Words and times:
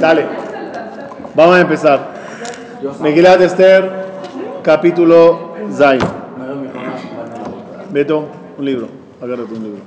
Dale. 0.00 0.26
Vamos 1.34 1.56
a 1.56 1.60
empezar. 1.60 2.08
Megilat 3.00 3.40
Esther, 3.40 3.90
capítulo 4.62 5.54
Zain. 5.72 6.00
Beto, 7.90 8.28
un 8.58 8.64
libro. 8.64 8.88
Agárrate 9.20 9.54
un 9.54 9.64
libro. 9.64 9.80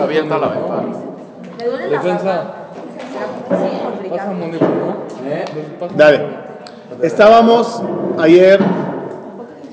Abierta 0.00 0.38
la 0.38 0.48
ventana. 0.48 0.82
Defensa. 1.90 2.24
barba. 2.24 2.54
Sí, 3.48 3.78
complicado. 3.84 4.16
Pásame 4.16 4.44
un 4.44 4.50
libro, 4.52 4.68
¿no? 4.68 5.78
Pásame. 5.78 5.98
Dale. 5.98 6.26
Estábamos 7.02 7.82
ayer 8.18 8.60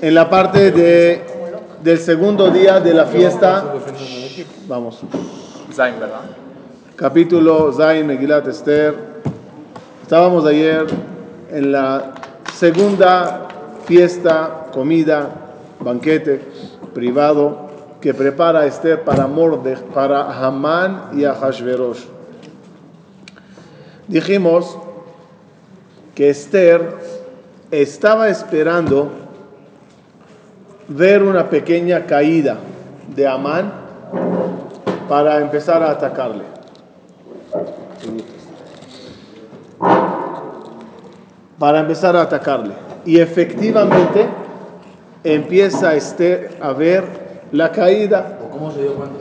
en 0.00 0.14
la 0.14 0.30
parte 0.30 0.70
de, 0.70 1.22
del 1.82 1.98
segundo 1.98 2.50
día 2.50 2.80
de 2.80 2.94
la 2.94 3.06
fiesta. 3.06 3.74
Vamos. 4.68 5.00
Zain, 5.72 5.98
¿verdad? 6.00 6.20
capítulo 7.00 7.72
Zain 7.72 8.06
Megilat 8.06 8.46
Esther. 8.46 8.94
Estábamos 10.02 10.44
ayer 10.44 10.84
en 11.50 11.72
la 11.72 12.12
segunda 12.52 13.48
fiesta, 13.86 14.66
comida, 14.70 15.30
banquete 15.80 16.42
privado 16.92 17.70
que 18.02 18.12
prepara 18.12 18.66
Esther 18.66 19.02
para 19.02 19.26
Morde, 19.26 19.78
para 19.94 20.30
Hamán 20.30 21.08
y 21.14 21.24
Ahashverosh. 21.24 22.04
Dijimos 24.06 24.76
que 26.14 26.28
Esther 26.28 26.98
estaba 27.70 28.28
esperando 28.28 29.08
ver 30.86 31.22
una 31.22 31.48
pequeña 31.48 32.04
caída 32.04 32.58
de 33.16 33.26
Amán 33.26 33.79
para 35.08 35.38
empezar 35.40 35.82
a 35.82 35.90
atacarle. 35.90 36.44
Para 41.58 41.80
empezar 41.80 42.16
a 42.16 42.22
atacarle. 42.22 42.74
Y 43.04 43.18
efectivamente 43.18 44.28
empieza 45.24 45.94
Esther 45.94 46.58
a 46.60 46.72
ver 46.72 47.04
la 47.52 47.72
caída. 47.72 48.38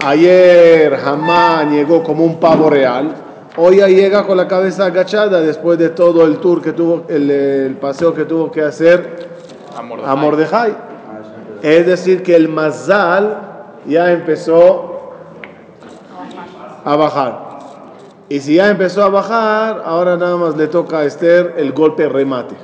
Ayer 0.06 0.94
Hamán 0.94 1.72
llegó 1.72 2.04
como 2.04 2.24
un 2.24 2.40
pavo 2.40 2.70
real. 2.70 3.16
Hoy 3.58 3.78
ya 3.78 3.88
llega 3.88 4.26
con 4.26 4.38
la 4.38 4.48
cabeza 4.48 4.86
agachada 4.86 5.42
después 5.42 5.80
de 5.80 5.90
todo 5.90 6.26
el 6.26 6.38
tour 6.38 6.62
que 6.62 6.72
tuvo, 6.72 7.06
el, 7.10 7.30
el 7.32 7.76
paseo 7.76 8.14
que 8.14 8.26
tuvo 8.26 8.52
que 8.52 8.62
hacer 8.62 9.28
Amor 9.78 10.02
a 10.06 10.16
Mordejai. 10.16 10.76
Es 11.62 11.86
decir, 11.86 12.24
que 12.24 12.36
el 12.36 12.48
Mazal 12.48 13.49
ya 13.90 14.12
empezó 14.12 15.14
a 16.86 16.96
bajar. 16.96 17.50
Y 18.30 18.40
si 18.40 18.56
ya 18.56 18.70
empezó 18.70 19.04
a 19.04 19.10
bajar, 19.10 19.82
ahora 19.84 20.16
nada 20.16 20.38
más 20.38 20.56
le 20.56 20.68
toca 20.68 21.00
a 21.00 21.06
Esther 21.06 21.56
el 21.58 21.74
golpe 21.74 22.08
remate. 22.08 22.56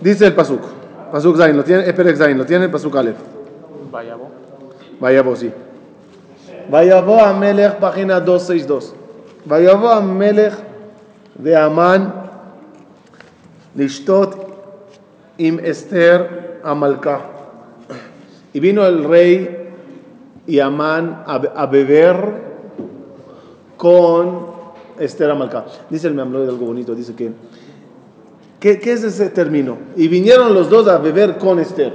Dice 0.00 0.26
el 0.26 0.34
Pasuk. 0.34 0.62
Pasuk 1.10 1.36
Zain, 1.36 1.56
¿lo 1.56 1.64
tiene? 1.64 1.82
Esperek 1.82 2.16
Zain, 2.16 2.38
¿lo 2.38 2.46
tiene? 2.46 2.68
Pasuk 2.68 2.94
Aleph. 2.94 3.18
Vaya 3.90 4.14
vos. 4.14 4.28
Vaya 5.00 5.22
vos, 5.22 5.38
sí. 5.40 5.52
Vayavo 6.70 7.18
a 7.18 7.32
Melech, 7.32 7.78
página 7.78 8.20
262. 8.20 8.94
Vayavo 9.44 9.88
a 9.88 10.00
Melech 10.00 10.54
de 11.34 11.56
Amán, 11.56 12.12
Lishtot 13.74 14.36
im 15.38 15.58
Esther 15.60 16.60
Amalcá. 16.62 17.37
Y 18.52 18.60
vino 18.60 18.86
el 18.86 19.04
rey 19.04 19.68
y 20.46 20.60
Amán 20.60 21.24
a, 21.26 21.34
a 21.34 21.66
beber 21.66 22.48
con 23.76 24.46
Esther 24.98 25.30
Amalcá. 25.30 25.66
Dice 25.88 26.08
el 26.08 26.14
Memloid 26.14 26.48
algo 26.48 26.66
bonito, 26.66 26.94
dice 26.94 27.14
que, 27.14 27.32
¿qué, 28.60 28.78
¿qué 28.78 28.92
es 28.92 29.04
ese 29.04 29.30
término? 29.30 29.78
Y 29.96 30.08
vinieron 30.08 30.54
los 30.54 30.68
dos 30.68 30.88
a 30.88 30.98
beber 30.98 31.38
con 31.38 31.58
Esther. 31.58 31.94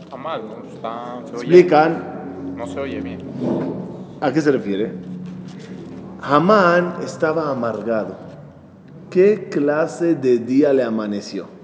Está 0.00 0.16
mal, 0.16 0.42
¿no? 0.46 0.68
Está, 0.68 1.20
se 1.26 1.36
oye. 1.36 1.60
Explican 1.60 2.54
No 2.56 2.66
se 2.66 2.80
oye 2.80 3.00
bien. 3.00 3.20
¿A 4.20 4.32
qué 4.32 4.40
se 4.40 4.50
refiere? 4.50 4.92
Hamán 6.22 6.96
estaba 7.04 7.50
amargado. 7.50 8.16
¿Qué 9.10 9.48
clase 9.50 10.14
de 10.14 10.38
día 10.38 10.72
le 10.72 10.82
amaneció? 10.82 11.55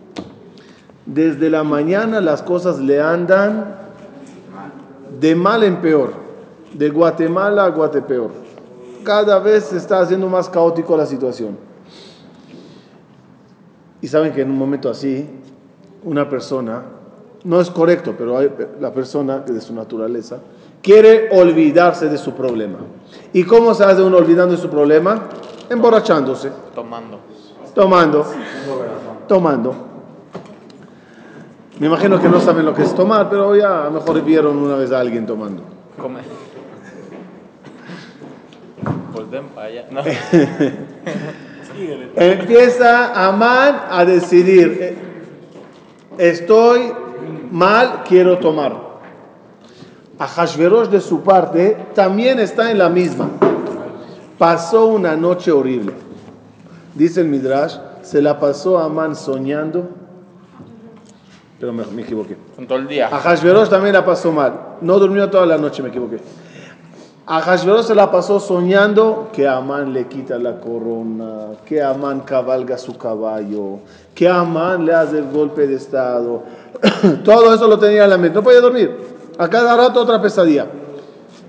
Desde 1.07 1.51
la 1.51 1.65
mañana 1.65 2.21
las 2.21 2.43
cosas 2.43 2.79
le 2.79 3.01
andan 3.01 3.77
de 5.19 5.35
mal 5.35 5.63
en 5.63 5.81
peor, 5.81 6.13
de 6.73 6.91
Guatemala 6.91 7.65
a 7.65 7.69
Guatepeor. 7.71 8.31
Cada 9.05 9.39
vez 9.41 9.65
se 9.65 9.77
está 9.77 10.01
haciendo 10.01 10.29
más 10.29 10.49
caótico 10.49 10.97
la 10.97 11.07
situación. 11.07 11.57
Y 14.01 14.09
saben 14.09 14.33
que 14.33 14.43
en 14.43 14.51
un 14.51 14.59
momento 14.59 14.89
así, 14.91 15.29
una 16.05 16.29
persona, 16.29 16.83
no 17.45 17.61
es 17.61 17.71
correcto, 17.71 18.15
pero 18.17 18.39
hay, 18.39 18.51
la 18.81 18.93
persona 18.93 19.39
de 19.39 19.61
su 19.61 19.75
naturaleza, 19.75 20.39
quiere 20.83 21.29
olvidarse 21.33 22.09
de 22.09 22.19
su 22.19 22.33
problema. 22.33 22.79
¿Y 23.33 23.45
cómo 23.45 23.75
se 23.75 23.85
hace 23.85 24.03
uno 24.03 24.17
olvidando 24.19 24.55
de 24.55 24.61
su 24.61 24.69
problema? 24.69 25.29
Emborrachándose, 25.69 26.51
Tomando. 26.75 27.19
tomando, 27.75 28.25
tomando. 29.27 29.92
Me 31.83 31.89
imagino 31.89 32.23
que 32.23 32.29
no 32.29 32.39
saben 32.39 32.65
lo 32.65 32.73
que 32.73 32.83
es 32.83 32.95
tomar, 32.95 33.29
pero 33.29 33.57
ya 33.57 33.81
a 33.81 33.85
lo 33.87 33.91
mejor 33.91 34.23
vieron 34.23 34.57
una 34.57 34.77
vez 34.77 34.93
a 34.93 35.01
alguien 35.01 35.27
tomando. 35.27 35.65
Come. 36.01 36.21
Volten 39.13 39.47
para 39.47 39.67
allá. 39.67 39.87
No. 39.91 40.01
Empieza 42.15 43.27
Amán 43.27 43.81
a 43.91 44.05
decidir, 44.05 44.79
eh, 44.81 44.97
estoy 46.19 46.93
mal, 47.51 48.05
quiero 48.07 48.39
tomar. 48.39 48.77
A 50.21 50.29
Hashverosh 50.29 50.87
de 50.87 51.01
su 51.01 51.23
parte 51.23 51.77
también 51.97 52.39
está 52.39 52.71
en 52.71 52.79
la 52.79 52.91
misma. 52.91 53.29
Pasó 54.39 54.87
una 54.87 55.17
noche 55.17 55.51
horrible. 55.51 55.95
Dice 56.95 57.23
el 57.23 57.27
Midrash, 57.27 57.75
se 58.03 58.23
la 58.23 58.39
pasó 58.39 58.79
Amán 58.79 59.17
soñando, 59.17 60.02
pero 61.63 61.73
me, 61.73 61.85
me 61.95 62.03
equivoqué. 62.03 62.37
Con 62.57 62.67
todo 62.67 62.79
el 62.79 62.89
día. 62.89 63.07
A 63.07 63.21
Hashverosh 63.21 63.69
también 63.69 63.93
la 63.93 64.05
pasó 64.05 64.33
mal. 64.33 64.53
No 64.81 64.99
durmió 64.99 65.31
toda 65.31 65.47
la 65.47 65.59
noche, 65.59 65.81
me 65.81 65.91
equivoqué. 65.91 66.19
A 67.25 67.41
Hashverosh 67.41 67.85
se 67.85 67.95
la 67.95 68.11
pasó 68.11 68.41
soñando 68.41 69.29
que 69.33 69.47
Amán 69.47 69.93
le 69.93 70.09
quita 70.09 70.41
la 70.41 70.59
corona, 70.59 71.53
que 71.65 71.81
Amán 71.81 72.23
cabalga 72.23 72.77
su 72.79 72.99
caballo, 72.99 73.79
que 74.13 74.29
Amán 74.29 74.85
le 74.85 74.93
hace 74.93 75.19
el 75.19 75.31
golpe 75.31 75.69
de 75.69 75.77
estado. 75.77 76.43
Todo 77.25 77.55
eso 77.55 77.69
lo 77.69 77.79
tenía 77.79 78.03
en 78.03 78.11
la 78.11 78.19
mente. 78.19 78.35
No 78.35 78.43
podía 78.43 78.61
dormir. 78.61 78.99
A 79.39 79.49
cada 79.49 79.77
rato 79.77 80.01
otra 80.01 80.21
pesadilla. 80.21 80.67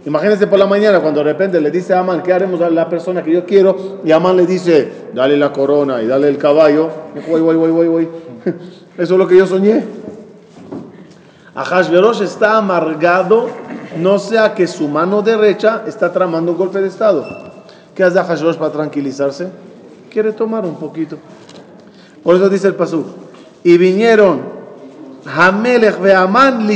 Imagínense 0.05 0.47
por 0.47 0.59
la 0.59 0.65
mañana 0.65 0.99
cuando 0.99 1.23
de 1.23 1.31
repente 1.31 1.61
le 1.61 1.71
dice 1.71 1.93
a 1.93 1.99
Amán, 1.99 2.23
¿qué 2.23 2.33
haremos 2.33 2.59
a 2.59 2.69
la 2.69 2.89
persona 2.89 3.23
que 3.23 3.31
yo 3.31 3.45
quiero? 3.45 4.01
Y 4.03 4.11
Amán 4.11 4.35
le 4.35 4.45
dice, 4.45 4.91
dale 5.13 5.37
la 5.37 5.53
corona 5.53 6.01
y 6.01 6.07
dale 6.07 6.27
el 6.27 6.37
caballo. 6.37 6.89
Voy, 7.29 7.39
voy, 7.39 7.55
voy, 7.55 7.71
voy, 7.71 7.87
voy. 7.87 8.09
Eso 8.97 9.13
es 9.13 9.19
lo 9.19 9.27
que 9.27 9.37
yo 9.37 9.47
soñé. 9.47 9.83
Ahashverosh 11.55 12.21
está 12.21 12.57
amargado, 12.57 13.47
no 13.97 14.19
sea 14.19 14.53
que 14.53 14.67
su 14.67 14.89
mano 14.89 15.21
derecha 15.21 15.83
está 15.87 16.11
tramando 16.11 16.51
un 16.51 16.57
golpe 16.57 16.81
de 16.81 16.87
estado. 16.89 17.25
¿Qué 17.95 18.03
hace 18.03 18.19
Ahashverosh 18.19 18.57
para 18.57 18.71
tranquilizarse? 18.73 19.47
Quiere 20.09 20.33
tomar 20.33 20.65
un 20.65 20.75
poquito. 20.75 21.17
Por 22.23 22.35
eso 22.35 22.49
dice 22.49 22.67
el 22.67 22.75
pasú. 22.75 23.05
Y 23.63 23.77
vinieron 23.77 24.41
Hamelech 25.25 25.99
ve 26.01 26.13
Amán. 26.13 26.67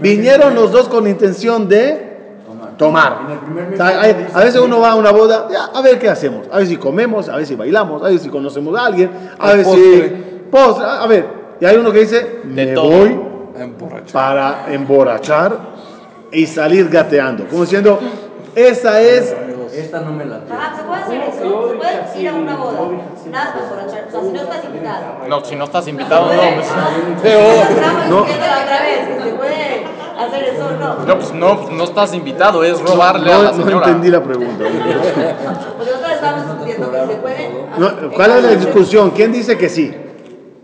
Vinieron 0.00 0.54
los 0.54 0.72
dos 0.72 0.88
con 0.88 1.06
intención 1.06 1.68
de 1.68 2.08
tomar. 2.76 3.18
O 3.72 3.76
sea, 3.76 4.00
hay- 4.00 4.26
a 4.32 4.40
veces 4.40 4.60
uno 4.60 4.80
va 4.80 4.92
a 4.92 4.94
una 4.96 5.10
boda, 5.10 5.48
ya, 5.50 5.66
a 5.66 5.82
ver 5.82 5.98
qué 5.98 6.08
hacemos. 6.08 6.46
A 6.50 6.58
ver 6.58 6.66
si 6.66 6.76
comemos, 6.76 7.28
a 7.28 7.36
ver 7.36 7.46
si 7.46 7.54
bailamos, 7.54 8.02
a 8.02 8.08
ver 8.08 8.18
si 8.18 8.28
conocemos 8.28 8.78
a 8.78 8.86
alguien, 8.86 9.10
a 9.38 9.52
ver 9.52 9.64
si. 9.64 10.12
Postre, 10.50 10.84
a 10.86 11.06
ver. 11.06 11.26
Y 11.60 11.64
hay 11.66 11.76
uno 11.76 11.92
que 11.92 12.00
dice, 12.00 12.40
me 12.44 12.74
voy 12.74 13.20
Emborrachar. 13.58 14.12
para 14.12 14.72
emborrachar 14.74 15.58
y 16.32 16.46
salir 16.46 16.88
gateando. 16.88 17.44
Como 17.46 17.62
diciendo, 17.62 17.98
esa 18.54 19.00
es. 19.00 19.34
Esta 19.72 20.00
no 20.00 20.10
me 20.12 20.24
la 20.24 20.36
Ajá, 20.50 20.76
se 20.76 20.82
puede 20.82 21.00
hacer 21.02 21.20
eso. 21.22 21.68
Se 21.70 21.76
puede 21.76 22.20
ir 22.20 22.28
a 22.28 22.34
una 22.34 22.56
boda. 22.56 22.80
Nada 23.30 23.54
más 23.54 23.62
emborrachar. 23.62 24.08
O 24.08 24.10
sea, 24.10 24.20
si 24.20 24.28
no 24.32 24.40
estás 24.42 24.64
invitado. 24.64 25.04
No, 25.28 25.44
si 25.44 25.56
no 25.56 25.64
estás 25.64 25.88
invitado, 25.88 26.26
no. 26.26 26.42
Pues, 26.56 26.66
Esa 26.66 28.08
No. 28.08 28.16
no. 28.20 28.26
la 28.26 28.62
otra 28.62 28.80
vez. 28.82 29.08
que 29.16 29.22
Se 29.22 29.30
puede 29.36 29.84
hacer 30.18 30.42
eso 30.54 30.66
o 30.66 30.70
no. 30.72 31.04
no, 31.06 31.18
pues 31.18 31.32
no, 31.32 31.70
no 31.70 31.84
estás 31.84 32.12
invitado, 32.14 32.64
es 32.64 32.80
robarle 32.80 33.32
a 33.32 33.36
No, 33.36 33.42
la 33.44 33.52
no 33.52 33.64
señora. 33.64 33.86
entendí 33.86 34.10
la 34.10 34.22
pregunta. 34.22 34.64
Porque 34.64 35.90
nosotros 35.90 36.10
estábamos 36.12 36.46
discutiendo 36.46 36.90
que 36.90 36.98
se 37.06 37.14
puede. 37.20 37.50
No, 37.78 38.10
¿Cuál 38.12 38.30
es 38.38 38.42
la 38.42 38.50
discusión? 38.50 39.10
¿Quién 39.12 39.30
dice 39.32 39.56
que 39.56 39.68
sí? 39.68 39.94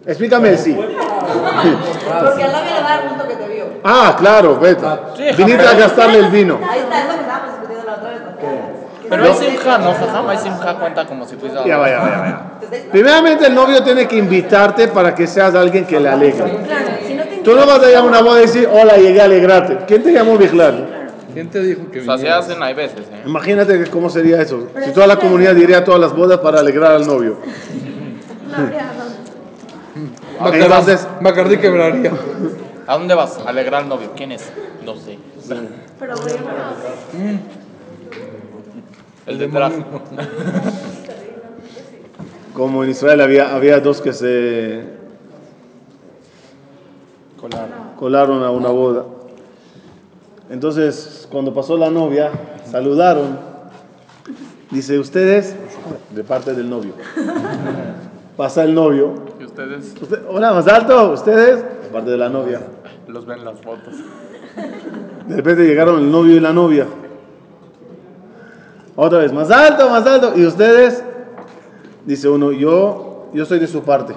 Explícame 0.04 0.48
el 0.50 0.58
sí. 0.58 0.74
Porque 0.76 2.42
al 2.44 2.52
novio 2.52 2.74
le 2.74 2.82
va 2.82 2.92
a 2.92 2.96
dar 2.96 3.08
gusto 3.08 3.28
que 3.28 3.34
te 3.36 3.48
vio. 3.54 3.64
Ah, 3.84 4.16
claro, 4.18 4.58
vete. 4.58 4.84
Sí, 5.16 5.24
Viniste 5.36 5.64
a 5.66 5.74
gastarle 5.74 6.18
el 6.18 6.28
vino. 6.30 6.58
Ahí 6.68 6.80
está, 6.80 7.00
es 7.02 7.06
lo 7.06 7.14
que 7.14 7.20
estábamos 7.20 7.50
discutiendo 7.52 7.84
la 7.86 7.94
otra 7.94 8.10
vez. 8.10 8.20
¿no? 8.20 8.86
Pero 9.08 9.24
hay 9.24 9.34
simja, 9.34 9.78
¿no? 9.78 9.92
Jajam, 9.94 10.28
hay 10.28 10.38
simja 10.38 10.74
cuenta 10.78 11.06
como 11.06 11.26
si 11.26 11.36
fuese 11.36 11.56
Ya 11.66 11.76
va, 11.78 11.88
ya 11.88 11.98
va, 12.00 12.10
ya 12.10 12.18
va, 12.18 12.26
ya. 12.26 12.58
Te 12.58 12.64
está 12.64 12.76
diciendo- 12.76 12.92
Primeramente, 12.92 13.46
el 13.46 13.54
novio 13.54 13.82
tiene 13.82 14.06
que 14.08 14.16
invitarte 14.16 14.88
para 14.88 15.14
que 15.14 15.26
seas 15.26 15.54
alguien 15.54 15.84
que 15.86 15.98
le 16.00 16.08
alegre. 16.08 16.38
Claro, 16.66 16.86
si 17.06 17.14
no 17.14 17.22
te 17.24 17.36
Tú 17.38 17.54
no 17.54 17.66
vas 17.66 17.82
a 17.82 17.90
ir 17.90 17.96
a 17.96 18.02
una 18.02 18.20
boda 18.22 18.38
y 18.38 18.46
decir, 18.46 18.68
hola, 18.72 18.96
llegué 18.96 19.20
a 19.20 19.24
alegrarte. 19.24 19.78
¿Quién 19.86 20.02
te 20.02 20.12
llamó 20.12 20.36
Viglar? 20.36 20.96
¿Quién 21.32 21.50
te 21.50 21.60
dijo 21.60 21.90
que 21.90 22.00
O 22.00 22.04
sea, 22.04 22.18
se 22.18 22.28
hacen 22.30 22.62
hay 22.62 22.74
veces, 22.74 23.00
¿eh? 23.00 23.22
Imagínate 23.26 23.78
que 23.84 23.90
cómo 23.90 24.08
sería 24.08 24.40
eso. 24.40 24.68
Si 24.84 24.90
toda 24.92 25.06
la 25.06 25.16
comunidad 25.16 25.54
diría 25.54 25.78
a 25.78 25.84
todas 25.84 26.00
las 26.00 26.14
bodas 26.14 26.38
para 26.38 26.60
alegrar 26.60 26.92
al 26.92 27.06
novio. 27.06 27.38
Entonces- 30.52 31.06
Bacardi 31.20 31.58
quebraría. 31.58 32.12
¿A 32.86 32.94
dónde 32.96 33.14
vas? 33.14 33.38
A 33.44 33.48
alegrar 33.50 33.82
al 33.82 33.88
novio. 33.88 34.12
¿Quién 34.16 34.32
es? 34.32 34.50
No 34.84 34.94
sé. 34.96 35.18
Pero 35.98 36.14
bueno, 36.16 36.38
El 39.26 39.38
de 39.38 39.48
traje. 39.48 39.84
Como 42.54 42.84
en 42.84 42.90
Israel 42.90 43.20
había, 43.20 43.54
había 43.54 43.80
dos 43.80 44.00
que 44.00 44.12
se 44.12 44.84
colaron 47.98 48.42
a 48.42 48.50
una 48.50 48.70
boda. 48.70 49.04
Entonces, 50.50 51.26
cuando 51.30 51.52
pasó 51.52 51.76
la 51.76 51.90
novia, 51.90 52.30
saludaron. 52.70 53.38
Dice, 54.70 54.98
ustedes, 54.98 55.54
de 56.14 56.24
parte 56.24 56.54
del 56.54 56.70
novio. 56.70 56.92
Pasa 58.36 58.64
el 58.64 58.74
novio. 58.74 59.14
Y 59.40 59.44
ustedes 59.44 59.94
Usted- 60.00 60.22
Hola, 60.28 60.52
más 60.52 60.66
alto, 60.68 61.12
ustedes, 61.12 61.62
de 61.82 61.88
parte 61.92 62.10
de 62.10 62.16
la 62.16 62.28
novia. 62.28 62.60
los 63.08 63.26
ven 63.26 63.44
las 63.44 63.60
fotos. 63.60 63.94
De 65.28 65.36
repente 65.36 65.64
llegaron 65.66 65.98
el 66.00 66.10
novio 66.10 66.36
y 66.36 66.40
la 66.40 66.52
novia. 66.52 66.86
Otra 68.96 69.18
vez, 69.18 69.32
más 69.32 69.50
alto, 69.50 69.90
más 69.90 70.06
alto. 70.06 70.32
¿Y 70.34 70.46
ustedes? 70.46 71.04
Dice 72.06 72.28
uno, 72.28 72.50
yo, 72.52 73.28
yo 73.34 73.44
soy 73.44 73.58
de 73.58 73.66
su 73.66 73.82
parte. 73.82 74.14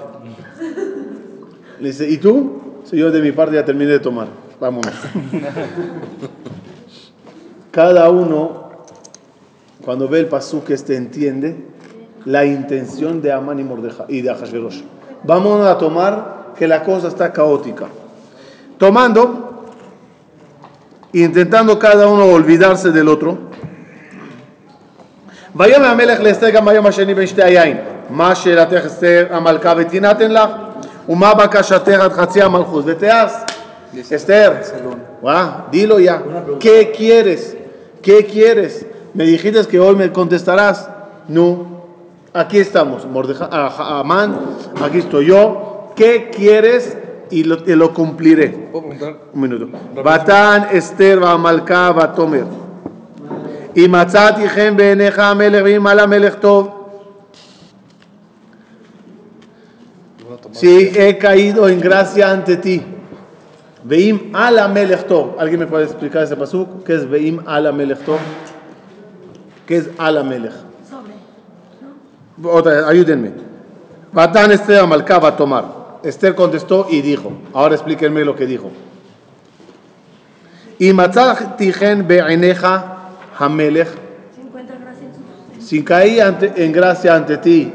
Le 1.79 1.89
dice, 1.89 2.09
¿y 2.09 2.17
tú? 2.17 2.61
Sí, 2.85 2.97
yo 2.97 3.11
de 3.11 3.21
mi 3.21 3.31
parte 3.31 3.55
ya 3.55 3.65
terminé 3.65 3.91
de 3.91 3.99
tomar. 3.99 4.27
Vámonos. 4.59 4.93
Cada 7.71 8.09
uno, 8.09 8.71
cuando 9.83 10.07
ve 10.07 10.19
el 10.19 10.25
pasuk 10.27 10.69
este, 10.69 10.95
entiende 10.95 11.65
la 12.25 12.45
intención 12.45 13.21
de 13.21 13.31
Amán 13.31 13.59
y, 13.59 13.63
Mordeja, 13.63 14.05
y 14.07 14.21
de 14.21 14.29
Ahasverosh. 14.29 14.81
Vamos 15.23 15.65
a 15.65 15.77
tomar 15.77 16.53
que 16.57 16.67
la 16.67 16.83
cosa 16.83 17.09
está 17.09 17.31
caótica. 17.31 17.87
Tomando, 18.77 19.65
intentando 21.13 21.77
cada 21.79 22.07
uno 22.07 22.25
olvidarse 22.25 22.91
del 22.91 23.07
otro. 23.07 23.49
ויאמר 25.56 25.86
המלך 25.86 26.20
לאסתר 26.20 26.50
גם 26.50 26.64
ביום 26.64 26.86
השני 26.86 27.14
בין 27.14 27.26
שתי 27.26 27.42
היין 27.42 27.76
מה 28.10 28.34
שאלתך 28.34 28.86
אסתר 28.86 29.26
המלכה 29.30 29.72
ותינתן 29.76 30.30
לך 30.32 30.50
ומה 31.08 31.34
בקשתך 31.34 32.00
עד 32.00 32.12
חצי 32.12 32.42
המלכות 32.42 32.84
ותיעש 32.86 33.32
Esther, 34.10 34.50
guau, 35.22 35.48
dilo 35.70 36.00
ya, 36.00 36.16
¿qué 36.64 36.90
quieres? 36.98 37.40
¿Qué 38.02 38.26
quieres? 38.32 38.72
Me 39.14 39.22
dijiste 39.24 39.60
que 39.70 39.78
hoy 39.78 39.94
me 39.94 40.10
contestarás. 40.10 40.78
No, 41.28 41.46
aquí 42.34 42.58
estamos, 42.58 43.06
Mordeja- 43.06 43.48
a- 43.52 44.00
Amán, 44.00 44.28
aquí 44.84 44.98
estoy 44.98 45.26
yo. 45.26 45.92
¿Qué 45.94 46.28
quieres? 46.36 46.96
Y 47.30 47.44
lo, 47.44 47.62
te 47.62 47.76
lo 47.76 47.94
cumpliré. 47.94 48.48
¿Puedo 48.72 48.88
preguntar? 48.88 49.12
Un 49.32 49.40
minuto. 49.40 49.66
Batán, 50.02 50.58
Esther, 50.72 51.16
והמלכה 51.22 51.92
ותאמר. 51.96 52.44
אם 53.78 53.94
מצאתי 54.00 54.48
חן 54.48 54.76
בעיניך 54.76 55.18
המלך 55.18 55.62
ואם 55.64 55.86
על 55.86 55.98
המלך 55.98 56.34
טוב. 56.34 56.84
Si 60.54 60.90
he 60.94 61.18
caído 61.18 61.68
en 61.68 61.80
gracia 61.80 62.30
ante 62.30 62.56
ti. 62.56 62.80
Veim 63.82 64.34
al 64.34 64.58
amelech 64.58 65.06
tov. 65.06 65.38
¿Alguien 65.38 65.60
me 65.60 65.66
puede 65.66 65.84
explicar 65.84 66.22
ese 66.22 66.36
pasuk? 66.36 66.84
¿Qué 66.84 66.94
es 66.94 67.08
Veim 67.08 67.40
al 67.46 67.66
amelech 67.66 67.98
tov? 68.04 68.18
¿Qué 69.66 69.76
es 69.76 69.90
al 69.98 70.18
amelech? 70.18 70.52
Otra 72.42 72.72
vez, 72.72 72.84
ayúdenme. 72.84 73.32
Batán 74.12 74.52
Esther 74.52 74.80
Amalcá 74.80 75.18
va 75.18 75.28
a 75.28 75.36
tomar. 75.36 75.64
Esther 76.02 76.34
contestó 76.34 76.86
y 76.90 77.02
dijo. 77.02 77.32
Ahora 77.52 77.74
explíquenme 77.74 78.24
lo 78.24 78.36
que 78.36 78.46
dijo. 78.46 78.70
Y 80.78 80.92
matzati 80.92 81.72
gen 81.72 82.06
be'eneja 82.06 82.97
hamelech. 83.39 83.87
Si 85.59 85.83
caí 85.83 86.19
ante- 86.19 86.51
en 86.63 86.71
gracia 86.71 87.15
ante 87.15 87.37
ti, 87.37 87.71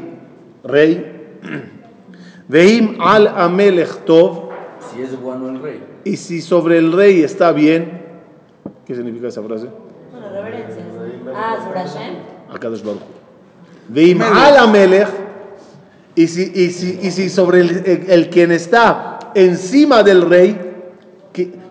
rey. 0.63 1.39
Veim 2.47 2.97
al 3.01 3.27
amelech 3.27 4.05
tov. 4.05 4.49
Si 4.91 5.01
es 5.01 5.19
bueno 5.19 5.49
el 5.49 5.61
rey. 5.61 5.83
Y 6.03 6.17
si 6.17 6.41
sobre 6.41 6.77
el 6.77 6.91
rey 6.91 7.23
está 7.23 7.51
bien. 7.51 8.01
¿Qué 8.85 8.95
significa 8.95 9.27
esa 9.27 9.41
frase? 9.41 9.67
Bueno, 10.11 10.29
reverencias. 10.31 10.85
Ah, 11.35 11.57
sobre 11.65 11.79
Hashem. 11.79 12.15
Akadosh 12.53 12.83
Baruch. 12.83 13.01
Veim 13.87 14.21
al 14.21 14.57
amelech. 14.57 15.07
Y 16.15 16.27
si, 16.27 16.51
y 16.55 16.69
si, 16.71 16.99
y 17.01 17.11
si 17.11 17.29
sobre 17.29 17.59
el, 17.61 17.69
el- 17.85 18.09
el 18.09 18.29
quien 18.29 18.51
está 18.51 19.19
encima 19.35 20.03
del 20.03 20.21
rey. 20.29 20.59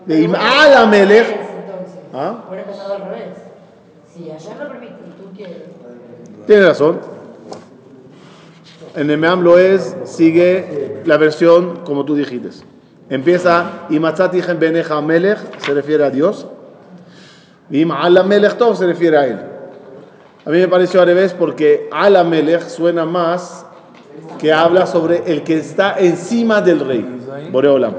Veim 0.05 0.35
al 0.35 0.73
amelech. 0.77 1.27
Entonces, 1.27 1.99
¿Ah? 2.13 2.43
hubiera 2.47 2.63
empezado 2.63 2.93
al 2.95 3.01
revés. 3.05 3.34
Si 4.15 4.29
Hashem 4.29 4.57
lo 4.57 4.69
permite 4.69 4.93
tú 5.17 5.35
quieres. 5.35 5.63
Tiene 6.47 6.65
razón. 6.67 6.99
En 8.95 9.09
el 9.09 9.17
Meam 9.17 9.41
lo 9.41 9.57
es, 9.57 9.93
sigue 10.05 11.01
la 11.03 11.17
versión 11.17 11.81
como 11.83 12.05
tú 12.05 12.15
dijiste. 12.15 12.49
Empieza, 13.09 13.87
y 13.89 13.99
matzati 13.99 14.41
gen 14.41 14.57
beneja 14.57 15.01
melech, 15.01 15.59
se 15.59 15.73
refiere 15.73 16.05
a 16.05 16.09
Dios. 16.09 16.47
Y 17.69 17.85
ala 17.91 18.23
melech 18.23 18.57
tov 18.57 18.77
se 18.77 18.85
refiere 18.87 19.17
a 19.17 19.27
él. 19.27 19.39
A 20.45 20.49
mí 20.49 20.59
me 20.59 20.67
pareció 20.69 21.01
al 21.01 21.07
revés 21.07 21.33
porque 21.33 21.89
ala 21.91 22.23
melech 22.23 22.61
suena 22.69 23.03
más 23.05 23.65
que 24.39 24.53
habla 24.53 24.85
sobre 24.85 25.23
el 25.25 25.43
que 25.43 25.57
está 25.57 25.99
encima 25.99 26.61
del 26.61 26.79
rey. 26.79 27.05
Boreolam. 27.51 27.95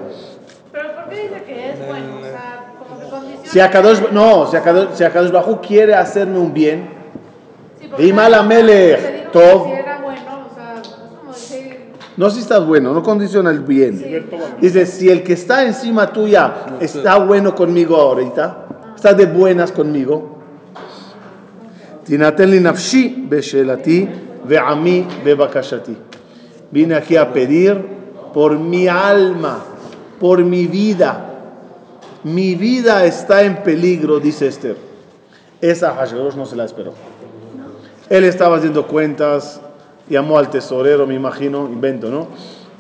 Pero 0.72 0.94
¿por 0.94 1.08
qué 1.10 1.22
dice 1.24 1.42
que 1.44 1.70
es 1.72 1.86
bueno? 1.86 2.16
O 2.20 2.22
sea, 2.22 2.72
como 2.78 3.00
que 3.00 3.08
condiciona. 3.10 3.45
Si 3.56 3.59
Akadosh, 3.59 4.12
no, 4.12 4.48
si 4.48 4.57
Akadosh, 4.57 4.89
si 4.93 5.03
Akadosh 5.03 5.31
Bajú 5.31 5.60
quiere 5.62 5.93
hacerme 5.96 6.39
un 6.39 6.53
bien, 6.53 6.89
Sí, 7.79 7.88
porque 7.88 8.03
Dime 8.03 8.22
a 8.22 8.29
la 8.29 8.41
te 8.41 8.48
Melech, 8.48 9.00
digo 9.00 9.12
que 9.12 9.29
Tov. 9.31 9.65
Si 9.65 9.72
era 9.72 9.98
bueno, 10.01 10.22
o 10.50 10.55
sea, 10.55 10.81
es 10.81 10.88
como 11.20 11.34
decir. 11.34 11.77
No 12.17 12.29
si 12.29 12.39
estás 12.39 12.65
bueno, 12.65 12.93
no 12.93 13.01
condiciona 13.03 13.50
el 13.50 13.62
bien. 13.62 14.29
Dice, 14.60 14.86
si 14.86 15.10
el 15.10 15.24
que 15.24 15.34
está 15.34 15.65
encima 15.65 16.13
tuya 16.13 16.53
está 16.79 17.17
bueno 17.17 17.55
conmigo 17.55 17.96
ahorita, 17.96 18.93
está 18.96 19.13
de 19.13 19.25
buenas 19.25 19.72
conmigo, 19.72 20.41
תינתן 22.03 22.50
לי 22.50 22.60
נפשי 22.60 23.25
בשאלתי 23.29 24.05
ועמי 24.46 25.03
בבקשתי. 25.24 25.93
Vine 26.74 26.96
aquí 26.96 27.17
a 27.17 27.34
pedir 27.34 27.75
por 28.34 28.58
mi 28.58 28.88
alma, 28.88 29.60
por 30.20 30.43
mi 30.43 30.67
vida. 30.67 31.12
mi 32.26 32.56
vida 32.56 33.04
está 33.04 33.45
en 33.45 33.62
peligro, 33.62 34.18
dice 34.18 34.49
Esther. 34.49 34.76
Esa 35.61 35.95
Hashverosh 35.95 36.35
no 36.35 36.45
se 36.45 36.56
la 36.56 36.64
esperó. 36.64 36.92
Él 38.11 38.25
estaba 38.25 38.56
haciendo 38.56 38.88
cuentas, 38.88 39.61
llamó 40.09 40.37
al 40.37 40.50
tesorero, 40.50 41.06
me 41.06 41.14
imagino, 41.14 41.68
invento, 41.68 42.11
¿no? 42.11 42.26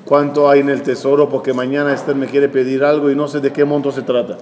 ¿Cuánto 0.04 0.50
hay 0.50 0.58
en 0.58 0.68
el 0.68 0.82
tesoro? 0.82 1.28
Porque 1.28 1.52
mañana 1.52 1.94
Esther 1.94 2.16
me 2.16 2.26
quiere 2.26 2.48
pedir 2.48 2.82
algo 2.82 3.08
y 3.08 3.14
no 3.14 3.28
sé 3.28 3.38
de 3.38 3.52
qué 3.52 3.64
monto 3.64 3.92
se 3.92 4.02
trata. 4.02 4.36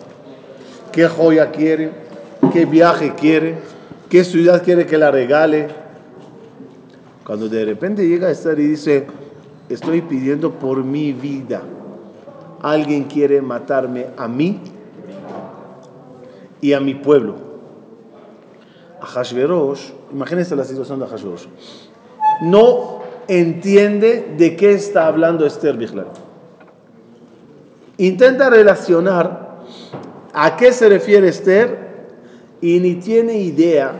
¿Qué 0.90 1.06
joya 1.06 1.50
quiere? 1.50 1.90
¿Qué 2.50 2.64
viaje 2.64 3.12
quiere? 3.14 3.58
¿Qué 4.08 4.24
ciudad 4.24 4.62
quiere 4.62 4.86
que 4.86 4.96
la 4.96 5.10
regale? 5.10 5.68
Cuando 7.26 7.50
de 7.50 7.62
repente 7.62 8.08
llega 8.08 8.30
Esther 8.30 8.58
y 8.58 8.68
dice, 8.68 9.06
estoy 9.68 10.00
pidiendo 10.00 10.52
por 10.52 10.82
mi 10.82 11.12
vida. 11.12 11.60
Alguien 12.62 13.04
quiere 13.04 13.42
matarme 13.42 14.06
a 14.16 14.26
mí 14.26 14.62
y 16.64 16.72
a 16.72 16.80
mi 16.80 16.94
pueblo. 16.94 17.34
Ahashverosh, 18.98 19.90
imagínense 20.10 20.56
la 20.56 20.64
situación 20.64 20.98
de 20.98 21.04
Ahashverosh, 21.04 21.44
no 22.40 23.02
entiende 23.28 24.34
de 24.38 24.56
qué 24.56 24.72
está 24.72 25.06
hablando 25.06 25.44
Esther 25.44 25.76
Bichlal. 25.76 26.06
Intenta 27.98 28.48
relacionar 28.48 29.58
a 30.32 30.56
qué 30.56 30.72
se 30.72 30.88
refiere 30.88 31.28
Esther 31.28 32.06
y 32.62 32.80
ni 32.80 32.94
tiene 32.94 33.34
idea 33.34 33.92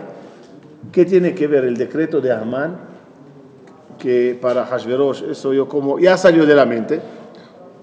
qué 0.90 1.04
tiene 1.04 1.34
que 1.34 1.46
ver 1.46 1.66
el 1.66 1.76
decreto 1.76 2.22
de 2.22 2.32
Amán, 2.32 2.78
que 3.98 4.38
para 4.40 4.64
Hashverosh, 4.64 5.24
eso 5.24 5.52
yo 5.52 5.68
como, 5.68 5.98
ya 5.98 6.16
salió 6.16 6.46
de 6.46 6.54
la 6.54 6.64
mente, 6.64 6.98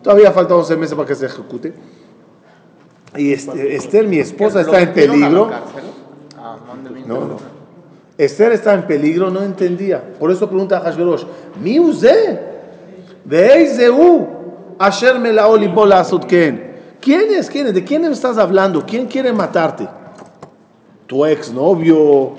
todavía 0.01 0.31
falta 0.31 0.55
11 0.55 0.75
meses 0.77 0.95
para 0.95 1.07
que 1.07 1.13
se 1.13 1.27
ejecute. 1.27 1.71
Y 3.17 3.33
este- 3.33 3.75
Esther, 3.75 4.07
mi 4.07 4.19
esposa, 4.19 4.61
¿Lo 4.63 4.65
está 4.65 4.81
en 4.81 4.87
la 4.87 4.93
peligro. 4.93 5.49
Ah, 6.37 6.65
No, 7.05 7.15
no. 7.25 7.37
Esther 8.17 8.51
está 8.51 8.73
en 8.73 8.87
peligro, 8.87 9.29
no 9.29 9.41
entendía. 9.41 10.01
Por 10.19 10.31
eso 10.31 10.47
pregunta 10.47 10.77
a 10.77 10.81
Hashverosh, 10.81 11.23
¿mi 11.61 11.79
usé? 11.79 12.39
¿Veiseu? 13.25 14.27
Asher 14.77 15.19
melao 15.19 15.57
libo 15.57 15.85
la'asot 15.85 16.25
ken. 16.25 16.71
¿Quién 16.99 17.31
es? 17.33 17.49
¿Quién 17.49 17.67
es? 17.67 17.73
¿De 17.73 17.83
quién 17.83 18.01
me 18.03 18.09
estás 18.09 18.37
hablando? 18.37 18.83
¿Quién 18.85 19.07
quiere 19.07 19.33
matarte? 19.33 19.87
¿Tu 21.07 21.25
exnovio? 21.25 22.31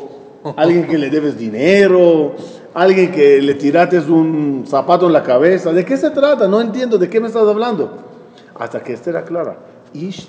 ¿Alguien 0.56 0.86
que 0.86 0.98
le 0.98 1.10
debes 1.10 1.36
dinero? 1.38 2.32
¿Alguien 2.74 3.12
que 3.12 3.40
le 3.40 3.54
tiraste 3.54 3.98
un 4.00 4.64
zapato 4.66 5.06
en 5.06 5.12
la 5.12 5.22
cabeza? 5.22 5.72
¿De 5.72 5.84
qué 5.84 5.96
se 5.96 6.10
trata? 6.10 6.48
No 6.48 6.60
entiendo. 6.60 6.96
¿De 6.98 7.08
qué 7.08 7.20
me 7.20 7.26
estás 7.26 7.46
hablando? 7.46 7.98
Hasta 8.58 8.80
que 8.82 8.92
Esther 8.94 9.16
aclara. 9.16 9.56
Ish 9.94 10.28